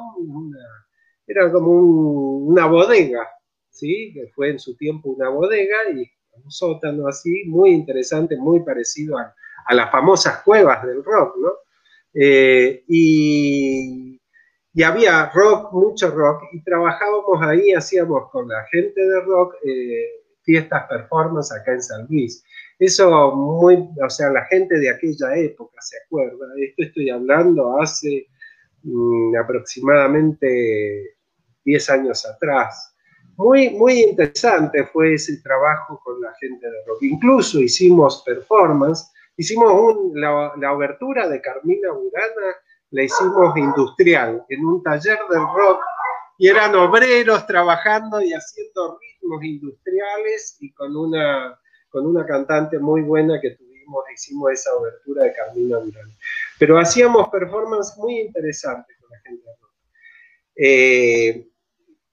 [1.25, 3.27] Era como una bodega,
[3.69, 4.11] ¿sí?
[4.13, 6.09] Que fue en su tiempo una bodega y
[6.43, 9.35] un sótano así, muy interesante, muy parecido a,
[9.73, 11.51] las famosas cuevas del rock, ¿no?
[12.13, 14.19] Eh, y,
[14.83, 20.05] había rock, mucho rock, y trabajábamos ahí, hacíamos con la gente de rock eh,
[20.43, 22.43] fiestas, performance acá en San Luis.
[22.79, 28.27] Eso muy, o sea, la gente de aquella época se acuerda, esto estoy hablando hace
[28.83, 31.17] mm, aproximadamente
[31.65, 32.95] 10 años atrás.
[33.35, 37.03] Muy, muy interesante fue ese trabajo con la gente de rock.
[37.03, 42.57] Incluso hicimos performance, hicimos la, la obertura de Carmina Burana,
[42.91, 45.81] la hicimos industrial, en un taller del rock,
[46.37, 51.57] y eran obreros trabajando y haciendo ritmos industriales y con una,
[51.89, 56.13] con una cantante muy buena que tuvimos, hicimos esa obertura de Carmina Burana.
[56.57, 59.73] Pero hacíamos performance muy interesantes con la gente de rock.
[60.57, 61.48] Eh,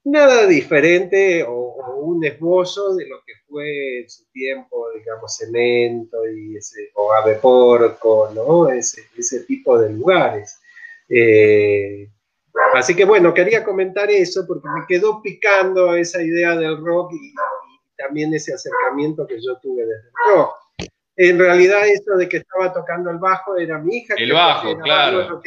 [0.07, 6.55] nada diferente o, un esbozo de lo que fue en su tiempo, digamos, Cemento y
[6.55, 8.69] ese, o Ave Porco, ¿no?
[8.69, 10.59] Ese, ese tipo de lugares.
[11.09, 12.09] Eh,
[12.75, 17.33] así que bueno, quería comentar eso porque me quedó picando esa idea del rock y,
[17.97, 20.55] también ese acercamiento que yo tuve desde el rock.
[21.15, 24.13] En realidad eso de que estaba tocando el bajo era mi hija.
[24.17, 25.41] El bajo, claro.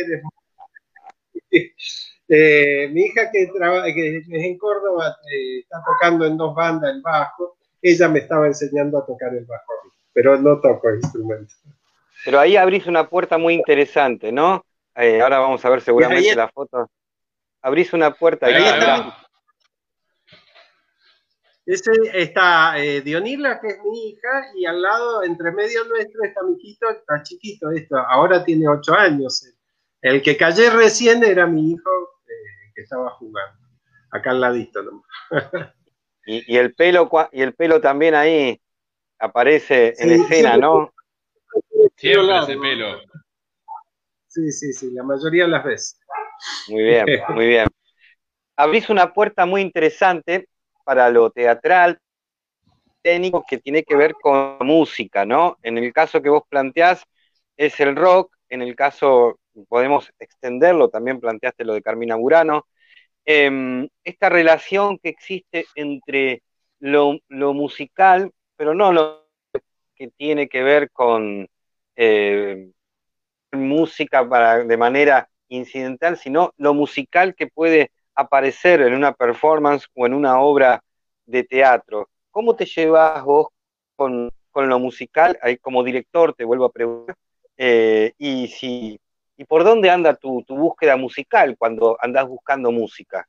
[2.33, 3.51] Eh, mi hija que,
[3.93, 8.47] que es en Córdoba eh, está tocando en dos bandas el bajo, ella me estaba
[8.47, 9.73] enseñando a tocar el bajo,
[10.13, 11.59] pero no toco instrumentos.
[12.25, 14.65] Pero ahí abrís una puerta muy interesante, ¿no?
[14.95, 16.89] Eh, ahora vamos a ver seguramente la foto.
[17.63, 18.63] Abrís una puerta ahí.
[18.63, 19.17] está.
[21.67, 22.75] Ese está
[23.05, 27.25] Dionila, que es mi hija, y al lado, entre medio nuestro, está mi hijito, está
[27.25, 29.45] chiquito esto, ahora tiene ocho años.
[30.01, 32.20] El que callé recién era mi hijo
[32.83, 33.59] estaba jugando,
[34.11, 34.81] acá al ladito
[36.27, 38.61] y, el pelo, y el pelo también ahí
[39.19, 40.93] aparece en escena, ¿no?
[41.97, 43.01] Siempre ese pelo.
[44.29, 46.01] Sí, sí, sí, la mayoría de las veces.
[46.69, 47.67] Muy bien, muy bien.
[48.57, 50.49] abrís una puerta muy interesante
[50.85, 51.99] para lo teatral,
[53.03, 55.59] técnico, que tiene que ver con música, ¿no?
[55.63, 57.03] En el caso que vos planteás
[57.57, 62.67] es el rock, en el caso podemos extenderlo, también planteaste lo de Carmina Burano,
[63.25, 66.43] em, esta relación que existe entre
[66.81, 69.29] lo, musical, pero no lo
[69.95, 71.49] que tiene que ver con
[71.97, 72.71] eh,
[73.53, 80.07] música para, de manera incidental, sino lo musical que puede aparecer en una performance o
[80.07, 80.83] en una obra
[81.27, 82.09] de teatro.
[82.31, 83.49] ¿Cómo te llevas vos
[83.97, 85.39] con, lo musical?
[85.43, 87.17] Ahí como director te vuelvo a preguntar.
[87.57, 89.01] Eh, y si
[89.41, 93.27] y por dónde anda tu, búsqueda musical cuando andas buscando música.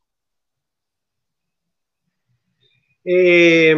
[3.06, 3.74] Eh,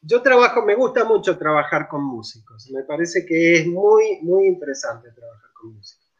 [0.00, 2.68] yo trabajo, me gusta mucho trabajar con músicos.
[2.72, 6.10] Me parece que es muy, muy interesante trabajar con músicos.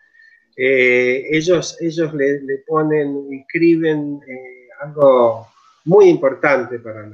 [0.56, 5.48] Eh, ellos ellos le, ponen, escriben eh, algo
[5.86, 7.10] muy importante para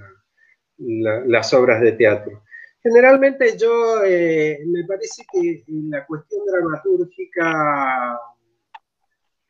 [0.76, 2.42] las obras de teatro.
[2.82, 8.20] Generalmente yo, eh, me parece que la cuestión dramatúrgica,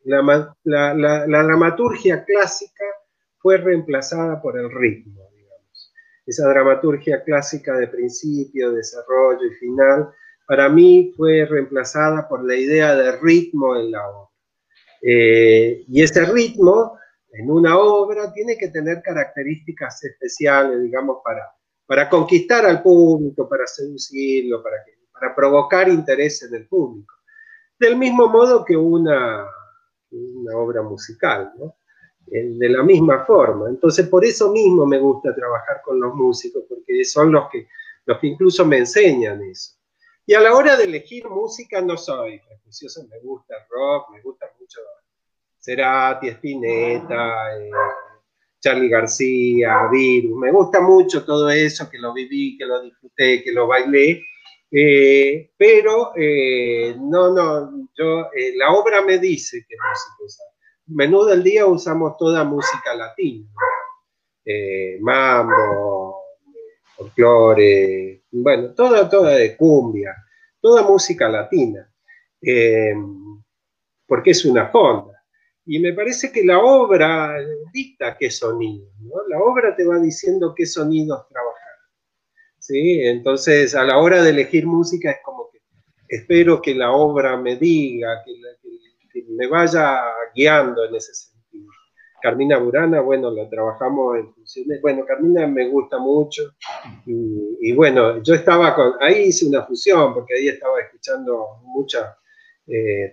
[0.05, 0.55] la,
[0.95, 2.85] la, dramaturgia clásica
[3.39, 5.95] fue reemplazada por el ritmo, digamos.
[6.27, 10.11] Esa dramaturgia clásica de principio, desarrollo y final,
[10.47, 14.31] para mí fue reemplazada por la idea de ritmo en la obra.
[15.03, 16.99] Eh, y ese ritmo
[17.33, 21.43] en una obra tiene que tener características especiales, digamos, para
[21.89, 24.77] para conquistar al público, para seducirlo, para,
[25.11, 27.15] para provocar interés en el público.
[27.79, 29.47] Del mismo modo que una,
[30.11, 31.77] una obra musical, ¿no?
[32.31, 33.71] Eh, de la misma forma.
[33.71, 37.67] Entonces, por eso mismo me gusta trabajar con los músicos, porque son los que,
[38.05, 39.79] los que incluso me enseñan eso.
[40.27, 44.45] Y a la hora de elegir música no soy prejuicioso, me gusta rock, me gusta
[44.61, 44.81] mucho
[45.59, 47.71] Cerati, Spinetta, eh,
[48.61, 53.53] Charlie García, Virus, me gusta mucho todo eso, que lo viví, que lo disfruté, que
[53.53, 54.23] lo bailé,
[54.71, 60.47] eh, pero eh, no, no, yo, eh, la obra me dice que música usar.
[60.89, 63.47] Menú del día usamos toda música latina,
[65.01, 66.23] mambo,
[66.97, 70.17] folclore, bueno, toda, toda de cumbia,
[70.61, 71.93] toda música latina,
[74.07, 75.18] porque es una fonda.
[75.71, 77.37] Y me parece que la obra
[77.75, 78.89] dicta qué sonido.
[79.29, 81.75] La obra te va diciendo qué sonidos trabajar.
[82.59, 83.03] ¿sí?
[83.03, 85.59] Entonces, a la hora de elegir música es como que
[86.09, 90.01] espero que la obra me diga, que, me vaya
[90.35, 91.71] guiando en ese sentido.
[92.23, 94.81] Carmina Burana, bueno, la trabajamos en funciones.
[94.81, 96.45] Bueno, Carmina me gusta mucho.
[97.05, 98.95] Y, y, bueno, yo estaba con.
[99.01, 102.17] Ahí hice una fusión, porque ahí estaba escuchando mucha
[102.69, 103.13] eh,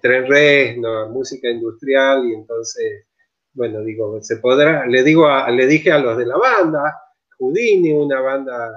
[1.12, 3.06] música industrial, y entonces,
[3.54, 7.02] bueno, digo, se podrá, le, digo le dije a los de la banda,
[7.40, 8.72] Houdini, una banda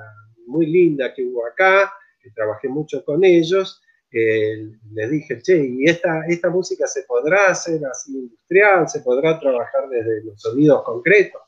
[0.47, 1.93] muy linda que hubo acá,
[2.23, 7.51] que trabajé mucho con ellos, eh, les dije, che, ¿y esta, esta música se podrá
[7.51, 8.89] hacer así industrial?
[8.89, 11.43] ¿Se podrá trabajar desde los sonidos concretos?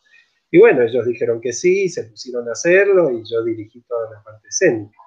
[0.50, 4.22] Y bueno, ellos dijeron que sí, se pusieron a hacerlo y yo dirigí toda la
[4.22, 4.99] parte escénica.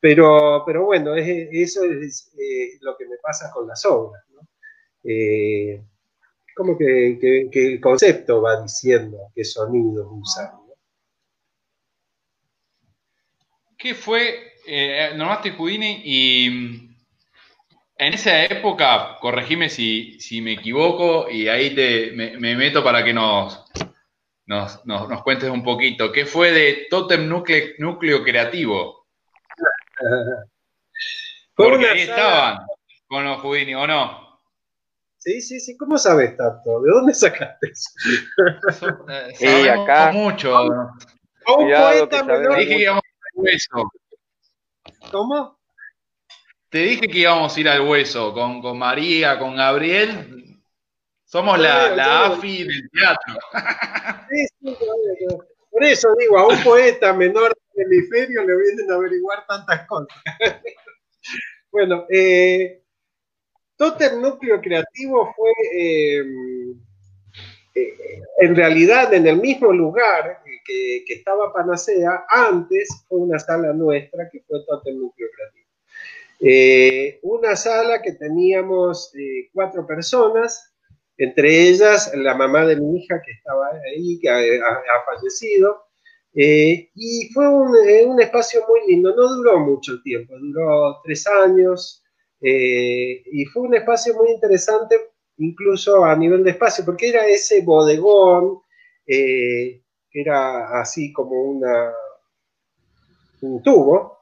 [0.00, 4.24] Pero, pero bueno, eso es eh, lo que me pasa con las obras.
[4.30, 4.40] ¿no?
[5.04, 5.82] Eh,
[6.56, 10.52] como que, el concepto va diciendo qué sonidos usar.
[13.76, 16.90] ¿Qué fue, eh, nombraste Houdini y
[17.96, 23.64] en esa época, corregime si, me equivoco y ahí te, me, meto para que nos,
[24.46, 28.99] nos, nos, cuentes un poquito, ¿qué fue de Totem Núcleo Creativo?
[31.54, 32.66] Porque ahí estaban
[33.06, 34.40] con los Houdini, ¿o no?
[35.18, 35.76] Sí, sí, sí.
[35.76, 36.80] ¿Cómo sabes tanto?
[36.80, 37.90] ¿De dónde sacaste eso?
[39.08, 40.12] Eh, sí, acá.
[40.12, 40.56] mucho.
[40.56, 40.90] A un
[41.46, 42.54] poeta menor.
[42.54, 43.92] Te dije que íbamos al hueso.
[45.10, 45.58] ¿Cómo?
[46.70, 50.62] Te dije que íbamos a ir al hueso con, con María, con Gabriel.
[51.24, 53.34] Somos la, la AFI del teatro.
[54.30, 54.76] Sí, sí,
[55.80, 60.14] por eso digo, a un poeta menor hemisferio le vienen a averiguar tantas cosas.
[61.72, 62.82] bueno, eh,
[63.76, 66.22] Totem Núcleo Creativo fue eh,
[67.74, 67.94] eh,
[68.40, 74.42] en realidad en el mismo lugar que, estaba Panacea, antes fue una sala nuestra que
[74.46, 77.20] fue Totem Núcleo Creativo.
[77.22, 79.14] una sala que teníamos
[79.54, 80.69] cuatro personas,
[81.20, 85.84] entre ellas la mamá de mi hija que estaba ahí, que ha fallecido,
[86.32, 92.04] eh, y fue eh, un, espacio muy lindo, no duró mucho tiempo, duró tres años
[92.40, 94.96] eh, y fue un espacio muy interesante
[95.38, 98.60] incluso a nivel de espacio, porque era ese bodegón
[99.06, 99.82] que
[100.12, 101.92] era así como una,
[103.42, 104.19] un tubo,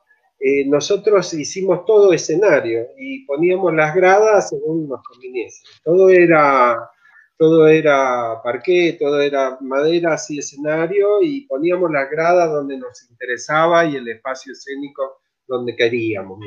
[0.66, 5.62] nosotros hicimos todo escenario y poníamos las gradas según nos conviniese.
[5.82, 6.90] Todo era
[7.38, 13.84] todo era parqué, todo era madera, así escenario, y poníamos las gradas donde nos interesaba
[13.86, 16.40] y el espacio escénico donde queríamos.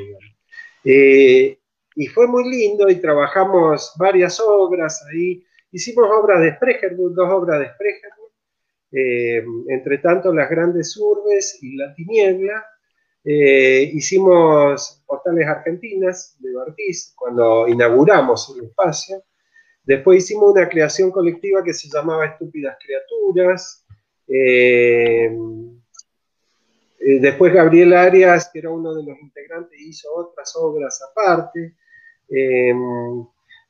[0.84, 1.58] Eh,
[1.96, 5.42] y fue muy lindo y trabajamos varias obras ahí.
[5.70, 8.30] Hicimos obras de Sprecherwood, dos obras de Sprecherwood,
[8.92, 12.66] eh, entre tanto Las Grandes Urbes y La Tiniebla.
[13.24, 19.22] Eh, hicimos Portales Argentinas de Bartiz cuando inauguramos el espacio.
[19.84, 23.84] Después hicimos una creación colectiva que se llamaba Estúpidas Criaturas.
[24.26, 25.36] Eh,
[26.98, 31.74] eh, después Gabriel Arias, que era uno de los integrantes, hizo otras obras aparte.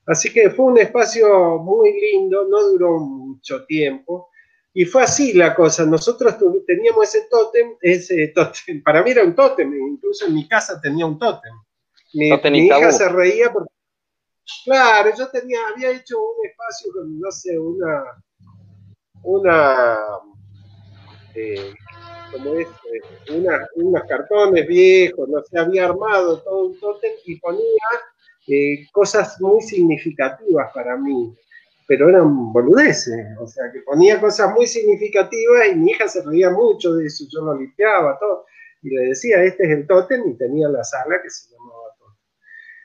[0.06, 4.30] Así que fue un espacio muy lindo, no duró mucho tiempo.
[4.74, 5.84] Y fue así la cosa.
[5.84, 6.36] Nosotros
[6.66, 11.06] teníamos ese tótem, ese tótem, para mí era un tótem, incluso en mi casa tenía
[11.06, 11.52] un tótem.
[12.14, 13.72] Mi, mi hija se reía porque
[14.64, 18.02] Claro, yo tenía, había hecho un espacio con, no sé, una,
[19.22, 19.98] una,
[21.34, 21.74] eh,
[22.32, 27.36] como es, eh, una, unos cartones viejos, no sé, había armado todo un tótem y
[27.36, 27.62] ponía
[28.48, 31.34] eh, cosas muy significativas para mí,
[31.92, 36.48] pero eran boludeces, o sea, que ponía cosas muy significativas y mi hija se reía
[36.48, 38.46] mucho de eso, yo lo limpiaba, todo,
[38.80, 42.16] y le decía, este es el tótem, y tenía la sala que se llamaba tótem.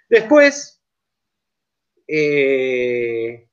[0.09, 0.83] Después,
[2.05, 3.47] eh,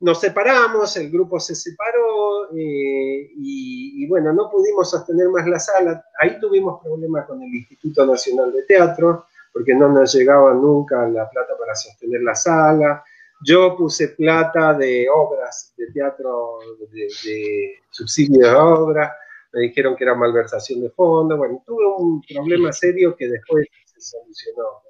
[0.00, 6.04] nos separamos, el grupo se separó eh, y, bueno, no pudimos sostener más la sala.
[6.20, 11.30] Ahí tuvimos problemas con el Instituto Nacional de Teatro, porque no nos llegaba nunca la
[11.30, 13.02] plata para sostener la sala.
[13.44, 16.58] Yo puse plata de obras de teatro,
[16.90, 19.12] de, subsidio de obras,
[19.52, 21.36] me dijeron que era malversación de fondos.
[21.36, 24.82] Bueno, tuve un problema serio que después se solucionó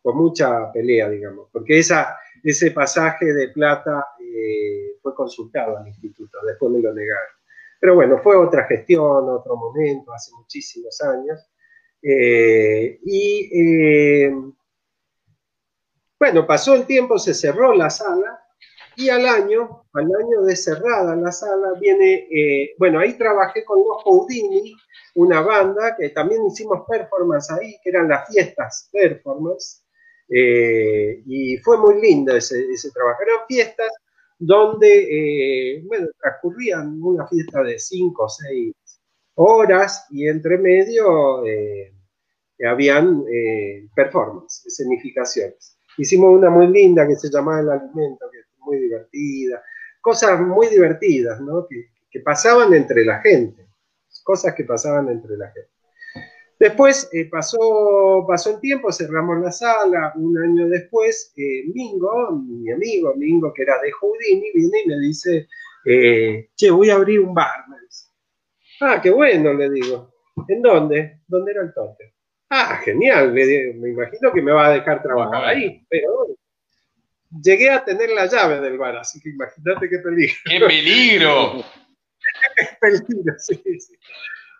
[0.00, 6.38] con mucha pelea, digamos, porque esa, ese pasaje de plata eh, fue consultado al instituto,
[6.46, 7.34] después me lo negaron.
[7.80, 11.50] Pero bueno, fue otra gestión, otro momento, hace muchísimos años.
[12.00, 14.32] Eh, y eh,
[16.22, 18.40] bueno, pasó el tiempo, se cerró la sala
[18.94, 22.28] y al año, al año de cerrada la sala, viene,
[22.78, 24.72] bueno, ahí trabajé con los Houdini,
[25.16, 29.82] una banda que también hicimos performance ahí, que eran las fiestas performance,
[30.28, 33.18] eh, y fue muy lindo ese, trabajo.
[33.22, 33.90] Eran fiestas
[34.38, 38.72] donde, eh, bueno, transcurrían una fiesta de cinco o seis
[39.34, 41.92] horas y entre medio eh,
[42.64, 43.24] habían
[43.96, 45.78] performance, escenificaciones.
[45.98, 49.62] Hicimos una muy linda que se llamaba El Alimento, que es muy divertida,
[50.00, 51.66] cosas muy divertidas, ¿no?
[51.68, 53.62] que pasaban entre la gente
[54.22, 55.70] cosas que pasaban entre la gente.
[56.58, 62.70] Después eh, pasó, pasó el tiempo, cerramos la sala, un año después, eh, Mingo, mi
[62.70, 65.48] amigo Mingo, que era de Houdini, viene y me dice,
[65.84, 67.64] eh, che, voy a abrir un bar,
[68.80, 70.12] Ah, qué bueno, le digo.
[70.48, 71.20] ¿En dónde?
[71.28, 72.14] ¿Dónde era el tote?
[72.54, 76.36] Ah, genial, me imagino que me va a dejar trabajar ahí, pero
[77.42, 80.36] llegué a tener la llave del bar, así que imagínate qué peligro.
[80.44, 81.64] ¡Qué peligro!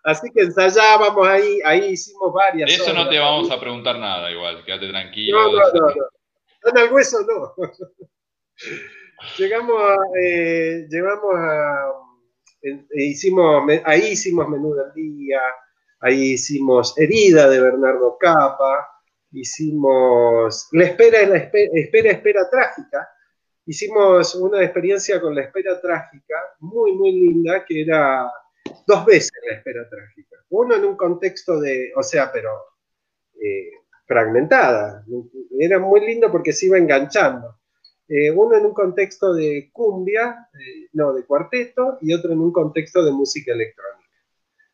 [0.05, 2.69] Así que ensayábamos ahí, ahí hicimos varias.
[2.69, 5.39] De eso no te vamos a preguntar nada, igual, quédate tranquilo.
[5.39, 6.09] No, no, no, no.
[6.71, 7.55] En el hueso no.
[9.39, 11.93] Llegamos a, eh, llevamos a,
[12.95, 15.41] hicimos, ahí hicimos Menú del Día,
[16.03, 18.89] ahí hicimos Herida de Bernardo Capa,
[19.33, 23.09] hicimos La espera, la espera, espera, trágica,
[23.67, 28.31] hicimos una experiencia con la espera trágica muy, muy linda, que era
[28.87, 30.37] dos veces la espera trágica.
[30.51, 32.51] Uno en un contexto de, o sea, pero
[33.41, 33.71] eh,
[34.07, 35.05] fragmentada.
[35.59, 37.59] Era muy lindo porque se iba enganchando.
[38.09, 42.53] Eh, uno en un contexto de cumbia, eh, no, de cuarteto, y otro en un
[42.53, 44.02] contexto de música electrónica.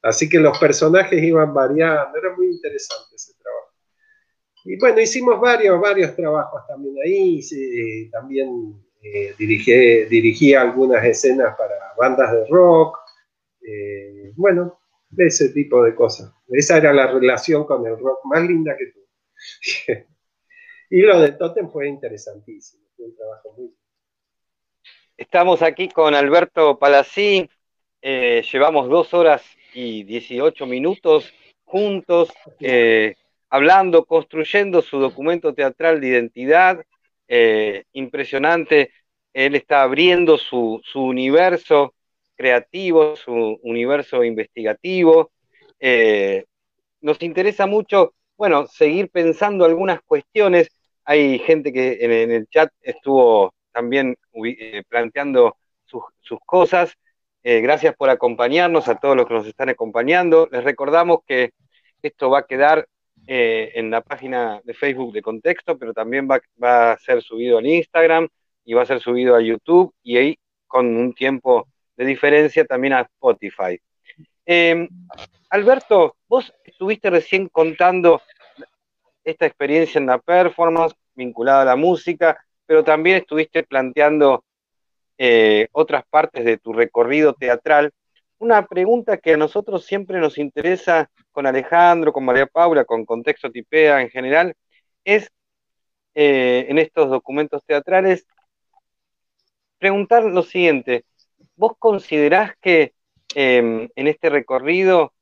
[0.03, 3.73] Así que los personajes iban variando, era muy interesante ese trabajo.
[4.65, 7.41] Y bueno, hicimos varios, varios trabajos también ahí,
[8.11, 9.73] también eh, dirigí,
[10.05, 12.99] dirigí, algunas escenas para bandas de rock,
[13.61, 14.79] eh, bueno,
[15.17, 16.33] ese tipo de cosas.
[16.49, 20.07] Esa era la relación con el rock más linda que tuve.
[20.91, 23.75] y lo de Totem fue interesantísimo, fue un trabajo muy...
[25.17, 27.49] Estamos aquí con Alberto Palací,
[28.01, 29.43] eh, llevamos dos horas
[29.79, 31.33] y 18 minutos
[31.65, 32.31] juntos,
[33.51, 36.85] hablando, construyendo su documento teatral de identidad,
[37.29, 38.91] eh, impresionante.
[39.33, 41.95] Él está abriendo su, universo
[42.35, 45.31] creativo, su universo investigativo.
[45.79, 46.45] Eh,
[47.01, 50.69] nos interesa mucho, bueno, seguir pensando algunas cuestiones.
[51.05, 56.95] Hay gente que en, el chat estuvo también eh, planteando sus, cosas.
[57.43, 60.49] Eh, gracias por acompañarnos, a todos los que nos están acompañando.
[60.51, 61.53] Les recordamos que
[62.03, 62.87] esto va a quedar
[63.31, 67.67] en la página de Facebook de Contexto, pero también va, va, a ser subido en
[67.67, 68.27] Instagram
[68.65, 72.93] y va a ser subido a YouTube y ahí con un tiempo de diferencia también
[72.95, 73.79] a Spotify.
[74.47, 74.89] Em,
[75.51, 78.23] Alberto, vos estuviste recién contando
[79.25, 84.45] esta experiencia en la performance vinculada a la música, pero también estuviste planteando
[85.19, 87.93] eh, otras partes de tu recorrido teatral.
[88.39, 93.51] Una pregunta que a nosotros siempre nos interesa con Alejandro, con María Paula, con Contexto
[93.51, 94.55] Tipea en general,
[95.05, 95.31] es
[96.15, 98.27] eh, en estos documentos teatrales
[99.79, 101.05] preguntar lo siguiente,
[101.57, 102.95] ¿vos considerás que
[103.35, 105.13] em, en este recorrido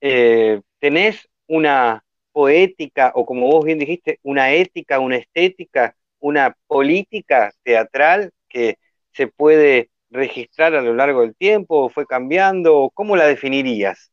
[0.00, 7.52] eh, tenés una poética o como vos bien dijiste, una ética, una estética, una política
[7.64, 8.78] teatral que
[9.12, 12.90] se puede registrar a lo largo del tiempo o fue cambiando?
[12.94, 14.12] ¿Cómo la definirías?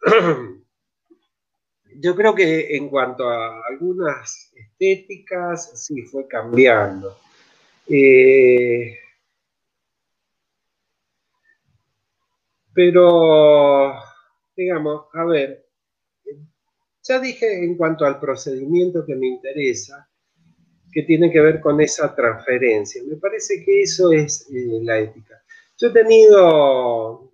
[2.02, 7.16] Yo creo que en cuanto a algunas estéticas, sí fue cambiando.
[7.88, 8.96] Eh,
[12.74, 13.94] pero,
[14.56, 15.66] digamos, a ver,
[17.02, 20.09] ya dije en cuanto al procedimiento que me interesa,
[20.92, 23.02] que tiene que ver con esa transferencia.
[23.04, 25.42] Me parece que eso es eh, la ética.
[25.78, 27.30] Yo he tenido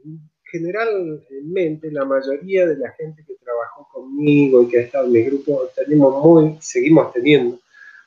[0.51, 5.23] generalmente la mayoría de la gente que trabajó conmigo y que ha estado en mi
[5.23, 7.59] grupo, tenemos muy, seguimos teniendo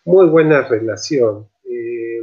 [0.06, 1.48] muy buena relación.
[1.66, 2.22] Eh,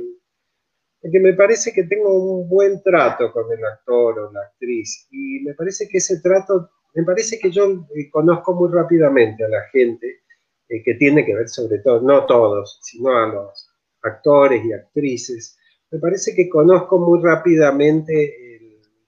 [1.02, 5.54] me parece que tengo un buen trato con el actor o la actriz y me
[5.54, 10.22] parece que ese trato, me parece que yo eh, conozco muy rápidamente a la gente
[10.68, 13.68] eh, que tiene que ver sobre todo, no todos, sino a los
[14.02, 15.58] actores y actrices.
[15.90, 18.46] Me parece que conozco muy rápidamente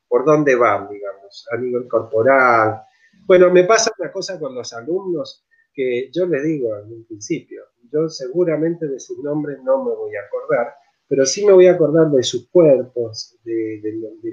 [0.09, 2.83] por dónde van, digamos, a nivel corporal.
[3.27, 7.63] Bueno, me pasa una cosa con los alumnos que yo les digo en un principio,
[7.93, 10.75] yo seguramente de sus nombres no me voy a acordar,
[11.07, 13.81] pero sí me voy a acordar de sus cuerpos, de,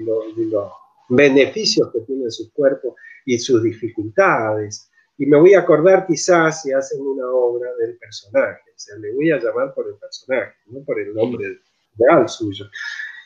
[0.00, 0.72] los
[1.08, 4.90] beneficios que tienen sus cuerpos y sus dificultades.
[5.18, 9.12] Y me voy a acordar quizás si hacen una obra del personaje, o sea, le
[9.14, 11.60] voy a llamar por el personaje, no por el nombre
[11.96, 12.66] real suyo.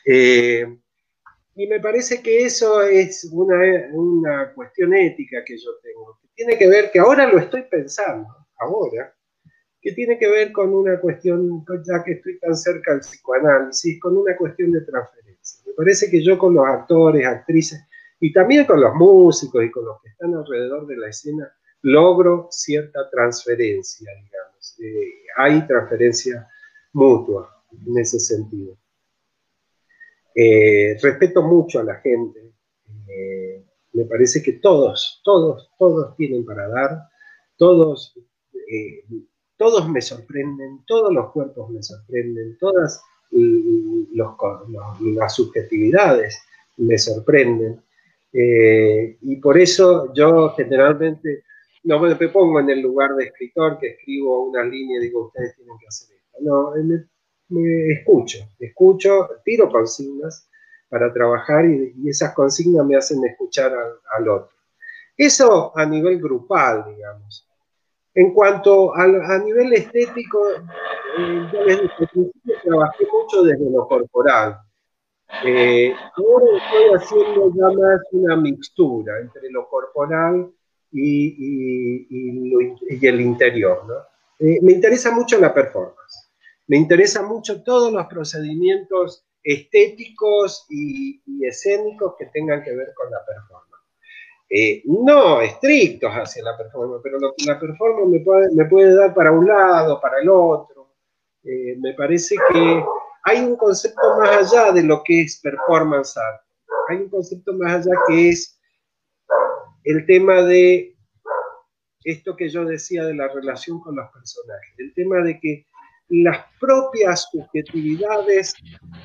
[0.05, 0.65] Eh,
[1.55, 6.57] y me parece que eso es una, una cuestión ética que yo tengo, que tiene
[6.57, 9.13] que ver, que ahora lo estoy pensando, ahora,
[9.81, 14.15] que tiene que ver con una cuestión, ya que estoy tan cerca del psicoanálisis, con
[14.15, 15.63] una cuestión de transferencia.
[15.65, 17.81] Me parece que yo con los actores, actrices,
[18.19, 21.51] y también con los músicos y con los que están alrededor de la escena,
[21.83, 24.75] logro cierta transferencia, digamos.
[24.79, 26.47] Eh, hay transferencia
[26.93, 28.77] mutua en ese sentido.
[30.35, 32.53] Eh, respeto mucho a la gente.
[33.07, 37.09] Eh, me parece que todos, todos, todos tienen para dar.
[37.57, 38.15] Todos
[39.57, 43.01] todos me sorprenden, todos los cuerpos me sorprenden, todas
[43.31, 46.41] las subjetividades
[46.77, 47.83] me sorprenden.
[48.31, 51.43] Y por eso yo generalmente
[51.83, 55.55] no me pongo en el lugar de escritor que escribo una línea y digo, ustedes
[55.55, 56.37] tienen que hacer esto.
[56.41, 56.73] No,
[57.49, 60.47] me, escucho, escucho, tiro consignas
[60.89, 64.55] para trabajar y, esas consignas me hacen escuchar al otro.
[65.17, 67.47] Eso a nivel grupal, digamos.
[68.13, 74.57] En cuanto a, nivel estético, eh, yo desde el principio trabajé mucho desde lo corporal.
[75.45, 80.51] Eh, ahora estoy haciendo ya más una mixtura entre lo corporal
[80.91, 82.07] y,
[83.07, 83.85] el interior.
[84.39, 86.31] Eh, me interesa mucho la performance.
[86.67, 93.25] Me interesa mucho todos los procedimientos estéticos y escénicos que tengan que ver con la
[93.25, 93.71] performance.
[94.53, 98.93] Eh, no estrictos hacia la performance, pero lo que la performance me puede, me puede
[98.93, 100.89] dar para un lado, para el otro.
[101.45, 102.83] Eh, me parece que
[103.23, 106.41] hay un concepto más allá de lo que es performance art.
[106.89, 108.59] Hay un concepto más allá que es
[109.83, 110.95] el tema de
[112.03, 115.65] esto que yo decía de la relación con los personajes, el tema de que
[116.09, 118.53] las propias subjetividades,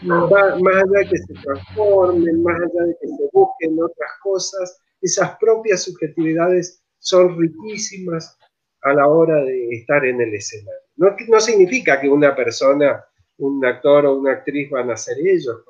[0.02, 5.36] más allá de que se transformen, más allá de que se busquen otras cosas, esas
[5.38, 8.36] propias subjetividades son riquísimas
[8.82, 10.80] a la hora de estar en el escenario.
[10.96, 13.04] No, no significa que una persona,
[13.38, 15.64] un actor o una actriz van a ser ellos,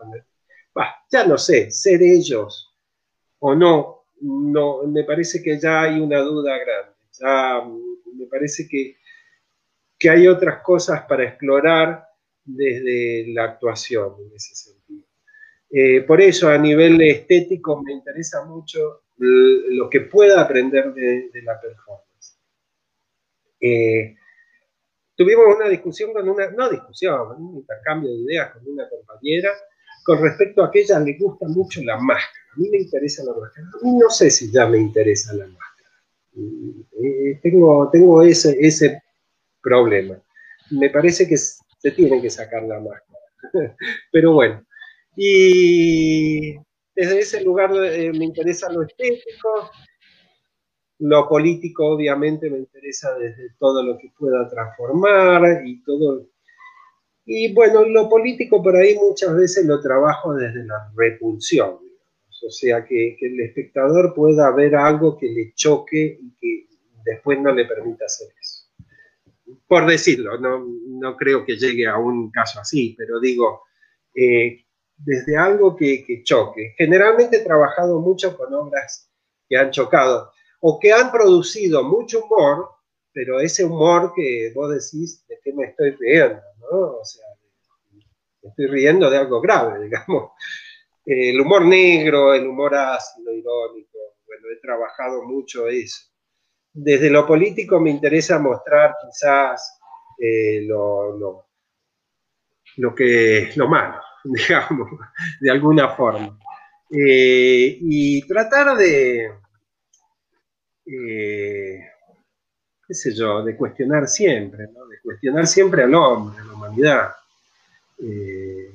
[1.10, 2.74] ya no sé, ser ellos
[3.38, 6.92] o no, no, me parece que ya hay una duda grande.
[7.12, 8.96] Ya mm, me parece que,
[9.98, 12.06] que hay otras cosas para explorar
[12.44, 15.06] desde la actuación en ese sentido.
[15.70, 21.60] Eh, por eso a nivel estético me interesa mucho lo que pueda aprender de, la
[21.60, 22.38] performance.
[23.60, 24.14] Eh,
[25.16, 29.50] tuvimos una discusión con una, no discusión, un intercambio de ideas con una compañera
[30.06, 32.46] con respecto a que le gusta mucho la máscara.
[32.54, 33.66] A mí me interesa la máscara.
[33.66, 35.90] A mí no sé si ya me interesa la máscara.
[37.02, 39.02] Eh, tengo tengo ese, ese
[39.60, 40.16] problema.
[40.70, 43.76] Me parece que se tiene que sacar la máscara.
[44.12, 44.64] Pero bueno.
[45.16, 46.54] Y
[46.94, 49.70] desde ese lugar eh, me interesa lo estético,
[51.00, 56.28] lo político obviamente me interesa desde todo lo que pueda transformar y todo.
[57.26, 61.80] Y bueno, lo político por ahí muchas veces lo trabajo desde la repulsión,
[62.46, 66.68] o sea, que, el espectador pueda ver algo que le choque y que
[67.04, 68.66] después no le permita hacer eso.
[69.66, 73.62] Por decirlo, no, creo que llegue a un caso así, pero digo,
[74.14, 74.64] eh,
[74.96, 76.74] desde algo que, que choque.
[76.78, 79.10] Generalmente he trabajado mucho con obras
[79.48, 80.30] que han chocado
[80.60, 82.68] o que han producido mucho humor,
[83.16, 86.42] pero ese humor que vos decís, ¿de qué me estoy riendo?
[86.60, 86.98] ¿no?
[86.98, 87.24] O sea,
[88.42, 90.32] estoy riendo de algo grave, digamos.
[91.02, 96.10] El humor negro, el humor ácido, irónico, bueno, he trabajado mucho eso.
[96.74, 99.78] Desde lo político me interesa mostrar quizás
[100.18, 101.46] eh, lo, lo,
[102.76, 104.90] lo, que, lo malo, digamos,
[105.40, 106.38] de alguna forma.
[106.90, 109.30] Eh, y tratar de,
[110.84, 111.65] eh,
[112.86, 114.86] qué sé yo, de cuestionar siempre, ¿no?
[114.86, 117.08] de cuestionar siempre al hombre, a la humanidad.
[117.98, 118.70] Eh,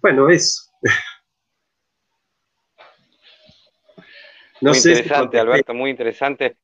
[0.00, 0.70] bueno, es...
[4.60, 6.56] no muy interesante, Alberto, muy interesante.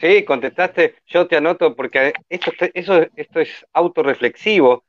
[0.00, 4.84] Sí, contestaste, yo te anoto porque esto, eso, esto es autorreflexivo.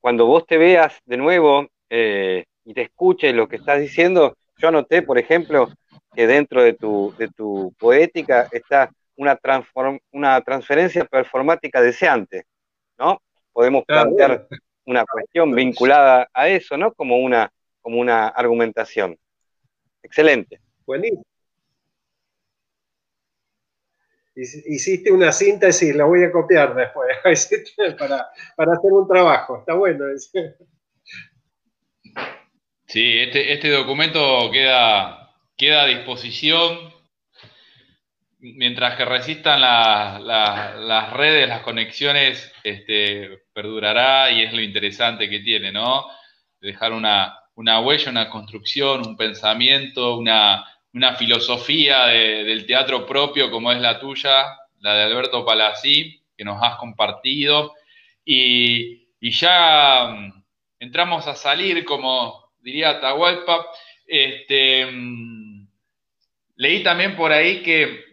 [0.00, 4.68] Cuando vos te veas de nuevo eh, y te escuches lo que estás diciendo, yo
[4.68, 5.68] anoté, por ejemplo,
[6.14, 8.90] que dentro de tu, de tu poética está
[9.22, 9.38] una,
[10.12, 12.44] una transferencia performática deseante,
[12.98, 13.22] ¿no?
[13.52, 14.46] Podemos plantear
[14.84, 16.92] una cuestión vinculada a eso, ¿no?
[16.92, 19.18] Como una, como una argumentación.
[20.02, 20.60] Excelente.
[20.84, 21.24] Buenísimo.
[24.34, 27.16] Hiciste una síntesis, la voy a copiar después
[27.98, 29.58] para, para hacer un trabajo.
[29.58, 30.06] Está bueno.
[32.86, 35.22] Sí, este, este documento queda
[35.62, 36.91] queda a disposición
[38.42, 45.70] mientras que resistan las redes, las conexiones, este, perdurará y es lo interesante que tiene,
[45.70, 46.06] ¿no?
[46.60, 50.66] Dejar una, huella, una construcción, un pensamiento, una,
[51.16, 56.76] filosofía del teatro propio como es la tuya, la de Alberto Palací, que nos has
[56.76, 57.74] compartido.
[58.24, 60.44] Y, y ya mm,
[60.80, 63.66] entramos a salir, como diría Atahualpa,
[64.06, 65.66] este, mm,
[66.56, 68.11] leí también por ahí que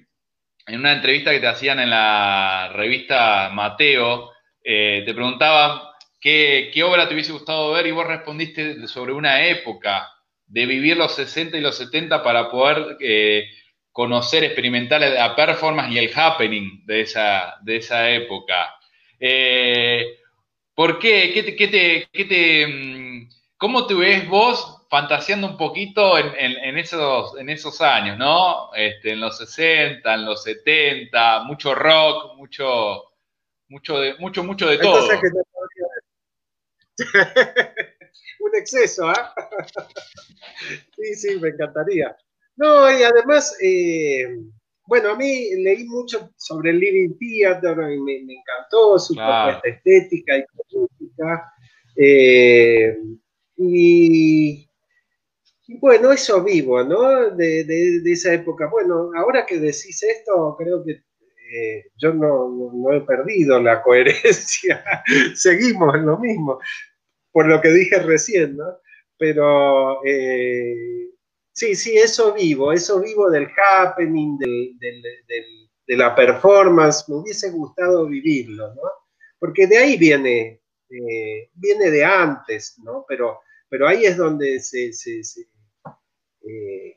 [0.69, 4.31] en una entrevista que te hacían en la revista Mateo,
[4.63, 5.81] eh, te preguntaban
[6.19, 10.07] qué, obra te hubiese gustado ver y vos respondiste sobre una época
[10.45, 13.45] de vivir los 60 y los 70 para poder eh,
[13.91, 18.75] conocer, experimentar la performance y el happening de esa, de esa época.
[19.19, 20.17] Eh,
[20.75, 21.31] ¿Por qué?
[21.33, 21.55] ¿Qué te,
[22.11, 28.17] qué te, mm, ¿Cómo te ves vos fantaseando un poquito en, esos, en esos años,
[28.17, 28.73] ¿no?
[28.73, 33.03] Este, en los 60, en los 70, mucho rock, mucho,
[33.67, 35.07] mucho, de, mucho, mucho de todo.
[38.39, 39.33] un exceso, ¿ah?
[40.97, 42.17] sí, sí, me encantaría.
[42.55, 44.39] No, y además, eh,
[44.85, 50.37] bueno, a mí leí mucho sobre el Living Theater y me, encantó su propuesta estética
[50.37, 51.53] y política.
[51.95, 52.97] Eh,
[53.55, 54.68] y
[55.77, 57.29] bueno, eso vivo, ¿no?
[57.31, 58.67] De, esa época.
[58.67, 64.83] Bueno, ahora que decís esto, creo que eh, yo no, he perdido la coherencia.
[65.35, 66.59] Seguimos en lo mismo,
[67.31, 68.79] por lo que dije recién, ¿no?
[69.17, 71.09] Pero eh,
[71.51, 77.07] sí, sí, eso vivo, eso vivo del happening, de la performance.
[77.09, 78.81] Me hubiese gustado vivirlo, ¿no?
[79.37, 83.05] Porque de ahí viene, eh, viene de antes, ¿no?
[83.07, 83.39] Pero,
[83.69, 84.91] pero ahí es donde se
[86.49, 86.95] eh,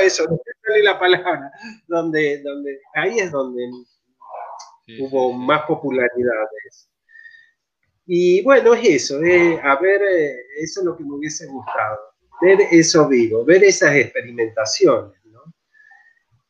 [0.00, 1.52] eso, no sale la palabra,
[1.86, 3.70] donde, donde, ahí es donde
[4.98, 6.88] hubo más popularidades.
[8.06, 11.98] Y bueno, es eso, eh, a ver, eh, eso es lo que me hubiese gustado,
[12.40, 15.20] ver eso vivo, ver esas experimentaciones.
[15.26, 15.44] ¿no?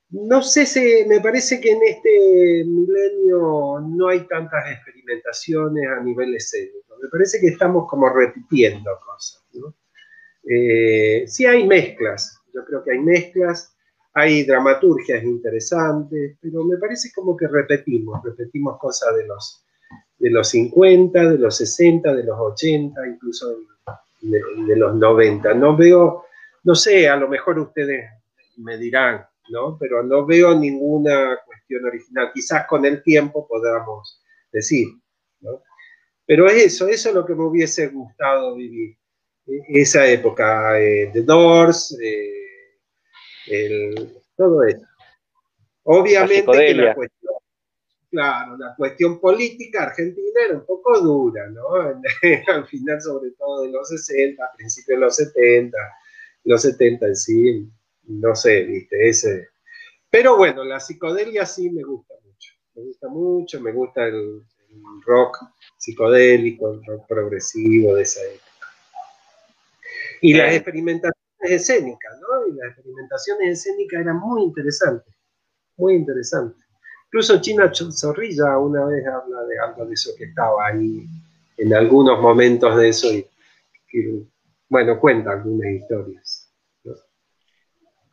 [0.08, 6.34] no sé si, me parece que en este milenio no hay tantas experimentaciones a nivel
[6.34, 9.44] escénico, me parece que estamos como repitiendo cosas.
[9.52, 9.74] ¿no?
[10.44, 13.76] Eh, sí hay mezclas, yo creo que hay mezclas,
[14.12, 19.64] hay dramaturgias interesantes, pero me parece como que repetimos, repetimos cosas de los,
[20.18, 23.56] de los 50, de los 60, de los 80, incluso
[24.22, 25.54] de, los 90.
[25.54, 26.24] No veo,
[26.64, 28.10] no sé, a lo mejor ustedes
[28.56, 29.78] me dirán, ¿no?
[29.78, 32.30] Pero no veo ninguna cuestión original.
[32.34, 34.88] Quizás con el tiempo podamos decir,
[35.40, 35.62] ¿no?
[36.26, 38.96] Pero eso, eso es lo que me hubiese gustado vivir.
[39.68, 42.40] Esa época, eh, The Doors, eh,
[44.36, 44.86] todo eso.
[45.84, 47.34] Obviamente la, cuestión,
[48.10, 51.68] claro, la cuestión política argentina era un poco dura, ¿no?
[52.48, 55.76] Al final, sobre todo de los 60, a principios de los 70,
[56.44, 57.68] los 70 en sí,
[58.04, 59.48] no sé, viste, ese.
[60.10, 64.42] Pero bueno, la psicodelia sí me gusta mucho, me gusta mucho, me gusta el,
[65.04, 65.38] rock
[65.78, 68.49] psicodélico, el rock progresivo de esa época.
[70.20, 72.49] Y las experimentaciones escénicas, ¿no?
[72.49, 75.15] Y las experimentaciones escénicas eran muy interesantes,
[75.76, 76.65] muy interesantes.
[77.07, 81.07] Incluso China Zorrilla una vez habla de algo de eso que estaba ahí
[81.57, 83.26] en algunos momentos de eso y
[83.89, 84.23] que,
[84.68, 86.52] bueno, cuenta algunas historias.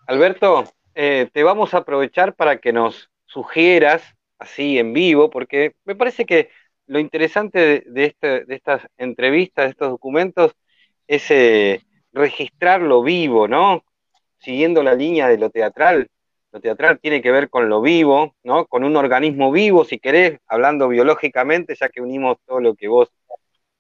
[0.08, 0.64] Alberto,
[0.95, 4.02] eh, te vamos a aprovechar para que nos sugieras
[4.40, 6.50] así en vivo, porque me parece que
[6.88, 10.56] lo interesante de, este, de estas entrevistas, de estos documentos,
[11.08, 11.82] es eh,
[12.18, 13.84] registrarlo vivo, ¿no?
[14.40, 16.08] Siguiendo la línea de lo teatral.
[16.52, 18.66] Lo teatral tiene que ver con lo vivo, ¿no?
[18.66, 23.10] Con un organismo vivo, si querés, hablando biológicamente, ya que unimos todo lo que vos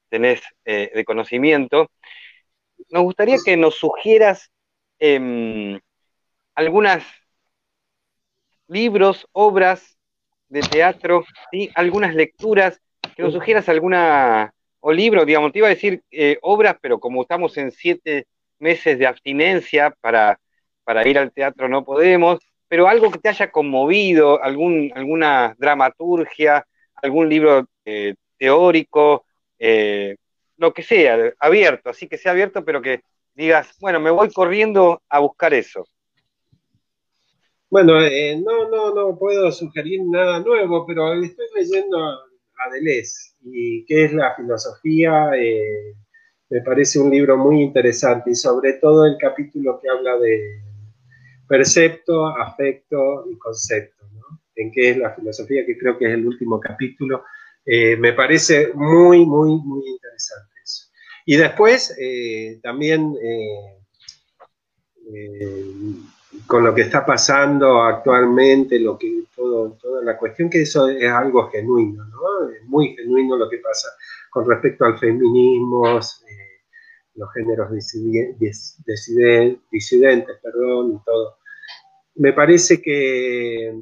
[0.09, 1.89] tenés eh, de conocimiento.
[2.89, 4.51] Nos gustaría que nos sugieras
[4.99, 5.79] eh,
[6.55, 7.03] algunas
[8.67, 9.97] libros, obras
[10.49, 11.69] de teatro, ¿sí?
[11.75, 12.81] algunas lecturas,
[13.15, 14.53] que nos sugieras alguna
[14.87, 18.25] o libro, digamos, te iba a decir eh, obras, pero como estamos en siete
[18.57, 20.39] meses de abstinencia para,
[20.85, 27.27] para ir al teatro no podemos, pero algo que te haya conmovido, alguna dramaturgia, algún
[27.27, 29.25] libro eh, teórico,
[29.59, 30.15] eh,
[30.55, 33.01] lo que sea, abierto, así que sea abierto, pero que
[33.35, 35.85] digas, bueno, me voy corriendo a buscar eso.
[37.69, 37.95] Bueno,
[38.37, 42.26] no, no, no puedo sugerir nada nuevo, pero estoy leyendo
[42.57, 45.31] a Deleuze y qué es la filosofía.
[45.35, 45.95] Eh,
[46.49, 50.61] me parece un libro muy interesante y sobre todo el capítulo que habla de
[51.47, 54.05] percepto, afecto y concepto,
[54.55, 57.23] en qué es la filosofía, que creo que es el último capítulo.
[57.65, 60.87] Eh, me parece muy, muy, muy interesante eso.
[61.25, 63.13] Y después eh, también
[66.45, 71.11] con lo que está pasando actualmente, lo que todo, toda la cuestión, que eso es
[71.11, 72.49] algo genuino, ¿no?
[72.49, 73.89] Es muy genuino lo que pasa
[74.29, 76.61] con respecto al feminismo, eh,
[77.15, 77.71] los géneros
[79.71, 81.37] disidentes, perdón, y todo.
[82.15, 83.81] Me parece que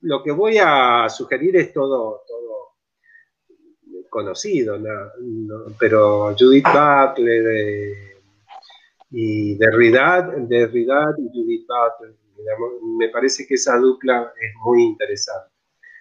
[0.00, 2.48] lo que voy a sugerir es todo, todo
[4.08, 4.78] conocido,
[5.78, 8.17] pero Judith Butler, eh,
[9.10, 12.16] y Derrida, Derrida y Judith Butler.
[12.98, 15.50] Me parece que esa dupla es muy interesante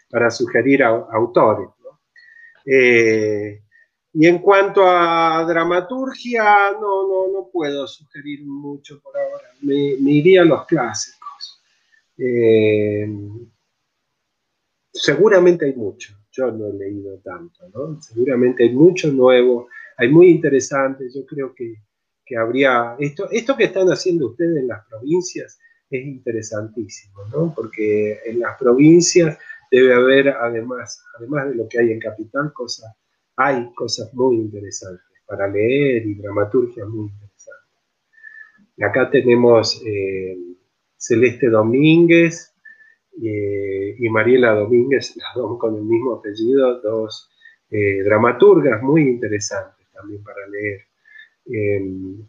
[0.10, 1.70] para sugerir a, autores.
[2.66, 3.62] Eh,
[4.14, 9.48] y en cuanto a dramaturgia, no, no, no puedo sugerir mucho por ahora.
[9.62, 11.62] Me, iría a los clásicos.
[12.18, 13.08] Eh,
[14.92, 16.16] seguramente hay mucho.
[16.32, 18.02] Yo no he leído tanto, ¿no?
[18.02, 21.10] Seguramente hay mucho nuevo, hay muy interesante.
[21.14, 21.76] Yo creo que
[22.28, 27.54] que habría, esto, esto que están haciendo ustedes en las provincias es interesantísimo, ¿no?
[27.56, 29.38] Porque en las provincias
[29.72, 32.94] debe haber, además, además de lo que hay en Capital, cosas,
[33.36, 37.68] hay cosas muy interesantes para leer y dramaturgia muy interesante.
[38.82, 40.38] Acá tenemos eh,
[40.98, 42.54] Celeste Domínguez
[43.24, 47.30] eh, y Mariela Domínguez, las dos con el mismo apellido, dos
[47.70, 50.87] eh, dramaturgas muy interesantes también para leer.
[51.50, 52.28] Em,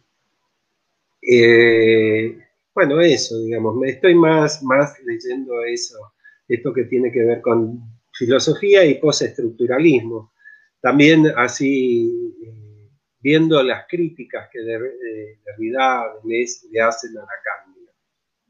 [1.21, 2.37] eh,
[2.73, 6.13] bueno, eso, digamos, me estoy más, más leyendo eso,
[6.47, 7.81] esto que tiene que ver con
[8.13, 10.33] filosofía y postestructuralismo.
[10.81, 12.89] También así, eh,
[13.19, 17.91] viendo las críticas que de, de Derrida le hacen a la cambio.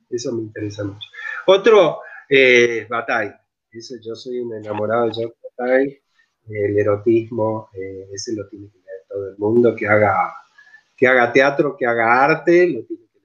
[0.10, 1.08] Eso me interesa mucho.
[1.48, 2.00] Otro,
[2.30, 3.36] eh, Bataille.
[3.72, 6.02] Eso, yo soy un enamorado de Bataille.
[6.48, 10.34] el erotismo, eh, ese lo tiene que leer todo el mundo, que haga,
[11.00, 13.20] que haga teatro, que haga arte, lo tiene que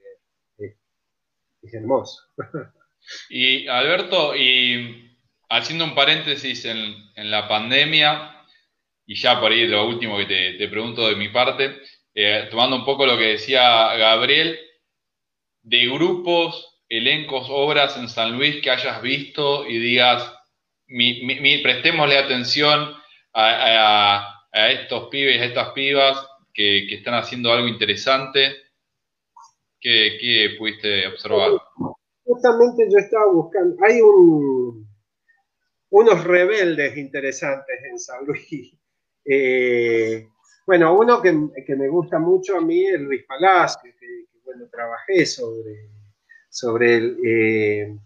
[0.62, 0.76] leer.
[1.62, 2.22] Es, hermoso.
[3.28, 5.18] Y Alberto, y
[5.50, 8.34] haciendo un paréntesis en, la pandemia,
[9.06, 11.82] y ya por ahí lo último que te, pregunto de mi parte,
[12.14, 14.58] eh, tomando un poco lo que decía Gabriel,
[15.62, 20.32] de grupos, elencos, obras en San Luis que hayas visto y digas,
[20.86, 22.94] mi, prestémosle atención
[23.32, 28.55] a, estos pibes, a estas pibas que, están haciendo algo interesante.
[29.81, 31.50] ¿Qué, pudiste observar?
[32.24, 34.89] Justamente yo estaba buscando, hay un,
[35.91, 38.78] unos rebeldes interesantes en San Luis.
[39.26, 40.28] Eh,
[40.66, 45.89] bueno, uno que, me gusta mucho a mí es Luis Palacio, que, bueno, trabajé sobre,
[46.50, 47.18] sobre él.
[47.26, 47.99] Eh,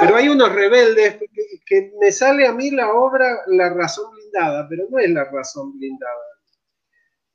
[0.00, 1.18] pero hay unos rebeldes
[1.64, 5.78] que, me sale a mí la obra La razón blindada, pero no es la razón
[5.78, 6.27] blindada.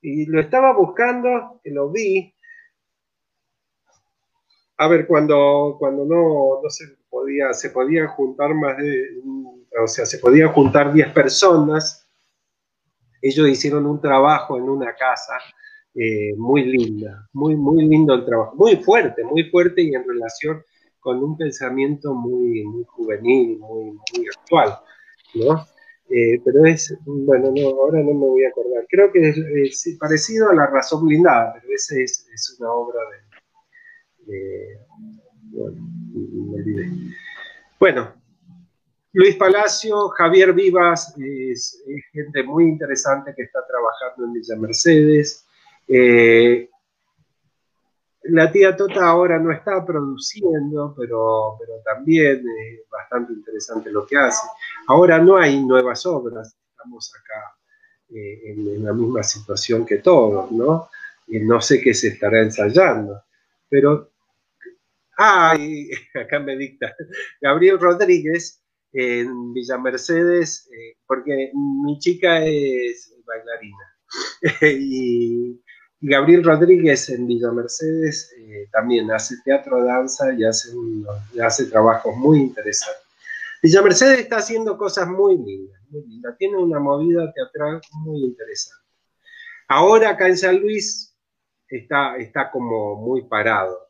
[0.06, 2.34] Y lo estaba buscando, lo vi.
[4.76, 9.22] A ver, cuando, cuando no, no se podía, se podían juntar más de,
[9.82, 12.06] o sea, se podían juntar 10 personas.
[13.22, 15.38] Ellos hicieron un trabajo en una casa
[15.94, 20.62] eh, muy linda, muy, muy lindo el trabajo, muy fuerte, muy fuerte y en relación
[21.00, 24.78] con un pensamiento muy, muy juvenil, muy, muy actual,
[25.34, 25.66] ¿no?
[26.10, 29.30] Eh, pero es, bueno, no, ahora no me voy a acordar, creo que
[29.64, 33.00] es, parecido a La Razón Blindada, pero ese es, es una obra
[34.26, 34.78] de.
[37.80, 38.12] Bueno,
[39.14, 45.46] Luis Palacio, Javier Vivas, es, gente muy interesante que está trabajando en Villa Mercedes.
[45.86, 46.68] Eh,
[48.24, 54.16] la tía Tota ahora no está produciendo, pero, pero también es bastante interesante lo que
[54.16, 54.46] hace.
[54.86, 57.56] Ahora no hay nuevas obras, estamos acá
[58.14, 60.88] eh, en, la misma situación que todos, ¿no?
[61.26, 63.22] Y no sé qué se estará ensayando,
[63.68, 64.10] pero...
[65.16, 65.56] Ah,
[66.14, 66.94] acá me dicta.
[67.40, 68.60] Gabriel Rodríguez
[68.92, 73.84] en Villa Mercedes, eh, porque mi chica es bailarina.
[74.80, 75.60] y
[76.00, 83.03] Gabriel Rodríguez en Villa Mercedes eh, también hace teatro, danza y hace trabajos muy interesantes.
[83.64, 86.36] Villa Mercedes está haciendo cosas muy lindas, muy lindas.
[86.36, 88.84] Tiene una movida teatral muy interesante.
[89.68, 91.16] Ahora acá en San Luis
[91.66, 93.88] está, está como muy parado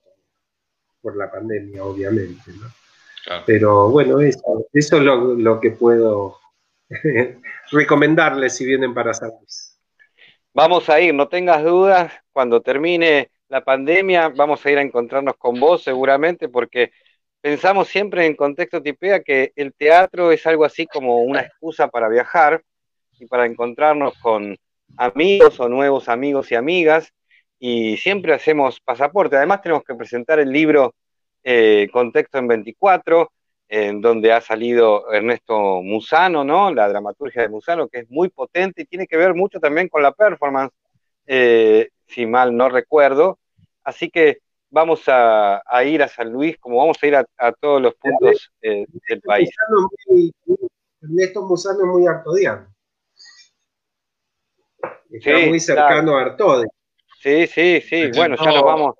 [1.02, 2.52] por la pandemia, obviamente,
[3.46, 6.38] Pero bueno, eso, eso es lo, lo que puedo
[7.72, 9.76] recomendarles si vienen para San Luis.
[10.52, 15.36] Vamos a ir, no tengas dudas, cuando termine la pandemia vamos a ir a encontrarnos
[15.36, 16.92] con vos seguramente porque
[17.44, 22.08] pensamos siempre en contexto tipea que el teatro es algo así como una excusa para
[22.08, 22.62] viajar
[23.20, 24.56] y para encontrarnos con
[24.96, 27.12] amigos o nuevos amigos y amigas
[27.58, 29.36] y siempre hacemos pasaporte.
[29.36, 30.94] Además tenemos que presentar el libro
[31.42, 33.30] eh, Contexto en 24,
[33.68, 36.72] en donde ha salido Ernesto Musano, ¿no?
[36.72, 40.02] La dramaturgia de Musano, que es muy potente y tiene que ver mucho también con
[40.02, 40.72] la performance,
[41.26, 43.38] eh, si mal no recuerdo.
[43.82, 44.38] Así que
[44.74, 48.84] vamos a, ir a San Luis, como vamos a ir a, todos los puntos eh,
[49.08, 49.48] del país.
[51.00, 52.66] Ernesto Musano es muy artodiano.
[55.10, 56.66] Está muy cercano a Artodi.
[57.20, 58.10] Sí, sí, sí.
[58.16, 58.94] Bueno, ya nos vamos.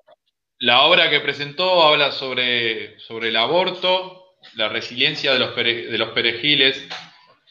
[0.59, 6.09] La obra que presentó habla sobre, sobre el aborto, la resiliencia de los, de los
[6.11, 6.87] perejiles.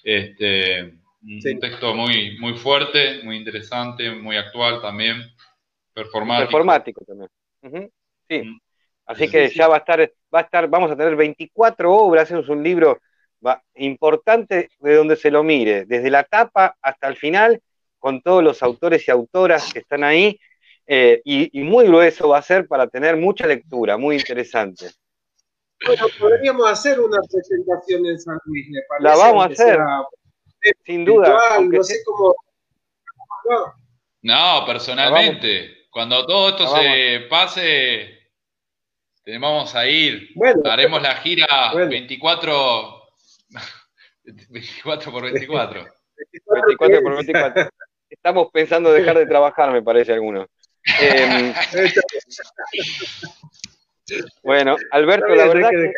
[0.02, 5.22] Este, Un texto muy, muy fuerte, muy interesante, muy actual también,
[5.92, 6.48] performático.
[6.48, 7.90] Performático también.
[8.28, 8.42] Sí.
[8.42, 8.60] Mm.
[9.06, 10.00] Así que ya va a estar,
[10.34, 13.00] va a estar, vamos a tener 24 obras, es un libro
[13.74, 17.60] importante de donde se lo mire, desde la tapa hasta el final,
[17.98, 20.38] con todos los autores y autoras que están ahí,
[20.86, 24.90] eh, y, y, muy grueso va a ser para tener mucha lectura, muy interesante.
[25.86, 29.04] Bueno, podríamos hacer una presentación en San Luis, ¿le parece?
[29.04, 29.78] La vamos a hacer,
[30.84, 31.60] sin duda.
[31.60, 32.34] no sé cómo...
[34.22, 38.18] No, personalmente, cuando todo esto se pase,
[39.38, 40.30] vamos a ir.
[40.64, 43.02] Haremos la gira 24,
[44.48, 45.86] 24 por 24.
[46.66, 47.70] 24 por 24.
[48.10, 50.48] Estamos pensando dejar de trabajar, me parece alguno.
[51.00, 51.54] Eh,
[54.42, 55.92] Bueno, Alberto, la verdad que,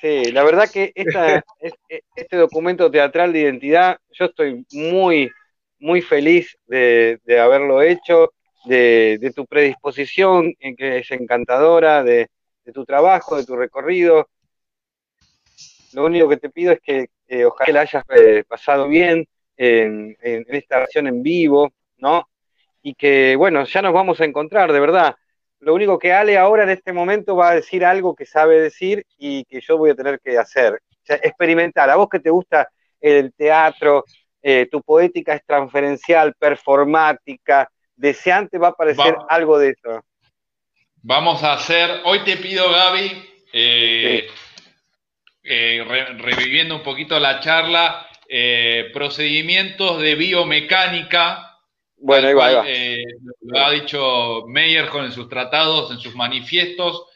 [0.00, 5.30] sí, la verdad que esta, este documento teatral de identidad, yo estoy muy,
[5.78, 8.32] muy feliz de, haberlo hecho,
[8.64, 12.28] de, tu predisposición, que es encantadora, de,
[12.72, 14.28] tu trabajo, de tu recorrido.
[15.92, 17.08] Lo único que te pido es que
[17.44, 19.26] ojalá la hayas eh, pasado bien,
[19.56, 20.16] en,
[20.48, 22.28] esta versión en vivo, ¿no?
[22.82, 25.14] Y que, bueno, ya nos vamos a encontrar, de verdad.
[25.60, 29.06] Lo único que Ale ahora en este momento va a decir algo que sabe decir
[29.16, 30.74] y que yo voy a tener que hacer.
[30.74, 31.88] O sea, experimentar.
[31.90, 32.68] A vos que te gusta
[33.00, 34.04] el teatro,
[34.42, 40.04] eh, tu poética es transferencial, performática, deseante, va a aparecer algo de eso.
[41.02, 44.28] Vamos a hacer, hoy te pido, Gaby, eh,
[45.42, 45.84] eh,
[46.18, 48.06] reviviendo un poquito la charla,
[48.92, 51.58] procedimientos de biomecánica.
[51.96, 52.64] Bueno, ahí va,
[53.42, 57.06] lo ha dicho Meyer con en sus tratados, en sus manifiestos.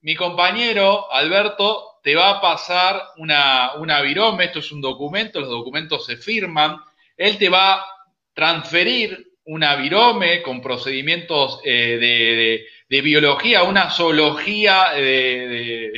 [0.00, 5.50] mi compañero Alberto te va a pasar una, una virome, esto es un documento, los
[5.50, 6.78] documentos se firman,
[7.16, 7.86] él te va a
[8.34, 15.92] transferir una virome con procedimientos eh, de, biología, una zoología de,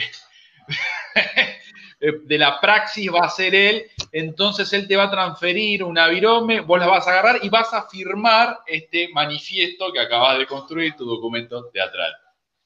[2.01, 6.61] de, la praxis va a ser él, entonces él te va a transferir una virome,
[6.61, 10.95] vos la vas a agarrar y vas a firmar este manifiesto que acabas de construir,
[10.95, 12.13] tu documento teatral.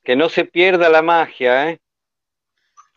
[0.04, 1.80] Que no se pierda la magia, ¿eh?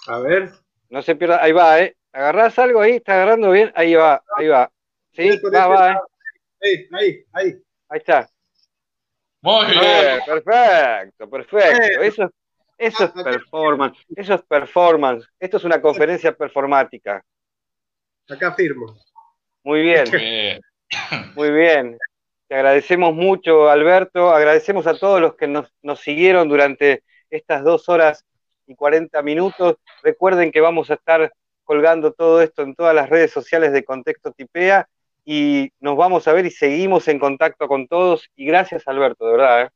[0.07, 0.51] A ver.
[0.89, 1.41] No se pierda.
[1.41, 1.95] Ahí va, ¿eh?
[2.13, 3.71] Agarrás algo ahí, está agarrando bien.
[3.75, 4.71] Ahí va, ahí va.
[5.13, 5.95] Sí, va, va, ¿eh?
[6.61, 7.61] Ahí, ahí, ahí.
[7.89, 8.29] Ahí está.
[9.41, 10.19] Muy bien.
[10.25, 12.01] perfecto, perfecto.
[12.01, 12.31] Eso,
[12.77, 13.97] eso es performance.
[14.15, 15.27] Eso es performance.
[15.39, 17.23] Esto es una conferencia performática.
[18.29, 18.95] Acá firmo.
[19.63, 20.05] Muy bien.
[21.35, 21.97] Muy bien.
[22.47, 24.29] Te agradecemos mucho, Alberto.
[24.29, 28.25] Agradecemos a todos los que nos, nos siguieron durante estas dos horas
[28.67, 29.77] y 40 minutos.
[30.03, 31.33] Recuerden que vamos a estar
[31.63, 34.87] colgando todo esto en todas las redes sociales de Contexto Tipea
[35.25, 38.29] y nos vamos a ver y seguimos en contacto con todos.
[38.35, 39.61] Y gracias, Alberto, de verdad.
[39.63, 39.69] ¿eh?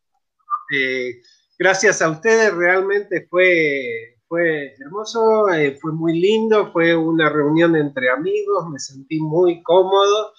[0.75, 1.21] Eh,
[1.57, 8.09] gracias a ustedes, realmente fue, fue hermoso, eh, fue muy lindo, fue una reunión entre
[8.09, 10.33] amigos, me sentí muy cómodo.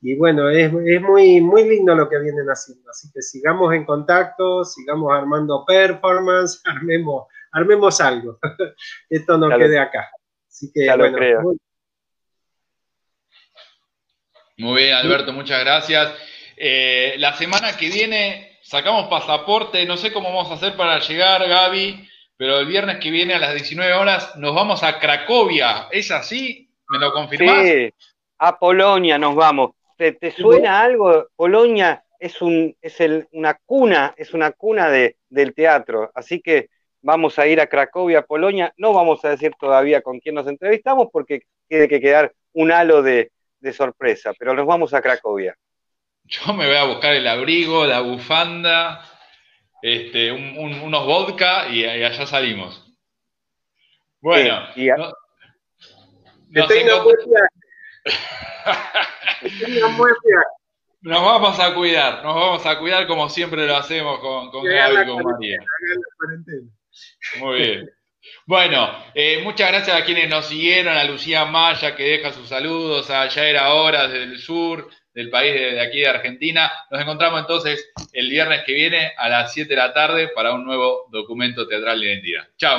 [0.00, 2.88] Y bueno, es, es, muy, muy lindo lo que vienen haciendo.
[2.90, 8.38] Así que sigamos en contacto, sigamos armando performance, armemos armemos algo.
[9.10, 10.08] Esto no quede acá.
[10.48, 11.58] Así que, bueno, Muy...
[14.58, 16.12] bien, Alberto, muchas gracias.
[16.56, 21.46] Eh, la semana que viene sacamos pasaporte, no sé cómo vamos a hacer para llegar,
[21.48, 25.88] Gaby, pero el viernes que viene a las 19 horas nos vamos a Cracovia.
[25.90, 26.68] ¿Es así?
[26.88, 27.64] ¿Me lo confirmás?
[27.64, 27.90] Sí,
[28.38, 29.70] a Polonia nos vamos.
[29.96, 31.28] ¿Te, suena algo?
[31.34, 36.68] Polonia es, un, es el, una cuna, es una cuna de, del teatro, así que
[37.00, 38.72] vamos a ir a Cracovia, Polonia.
[38.76, 43.02] No vamos a decir todavía con quién nos entrevistamos porque tiene que quedar un halo
[43.02, 43.32] de,
[43.72, 45.56] sorpresa, pero nos vamos a Cracovia.
[46.24, 49.02] Yo me voy a buscar el abrigo, la bufanda,
[49.82, 52.84] este, unos vodka y, allá salimos.
[54.20, 54.68] Bueno,
[61.00, 65.02] nos vamos a cuidar, nos vamos a cuidar como siempre lo hacemos con, con Gaby
[65.02, 65.58] y con María.
[67.40, 67.90] Muy bien.
[68.48, 73.10] Bueno, eh, muchas gracias a quienes nos siguieron, a Lucía Maya que deja sus saludos,
[73.10, 76.72] a Ya era hora desde el sur del país de aquí de Argentina.
[76.90, 80.64] Nos encontramos entonces el viernes que viene a las 7 de la tarde para un
[80.64, 82.48] nuevo documento teatral de identidad.
[82.56, 82.76] Chao.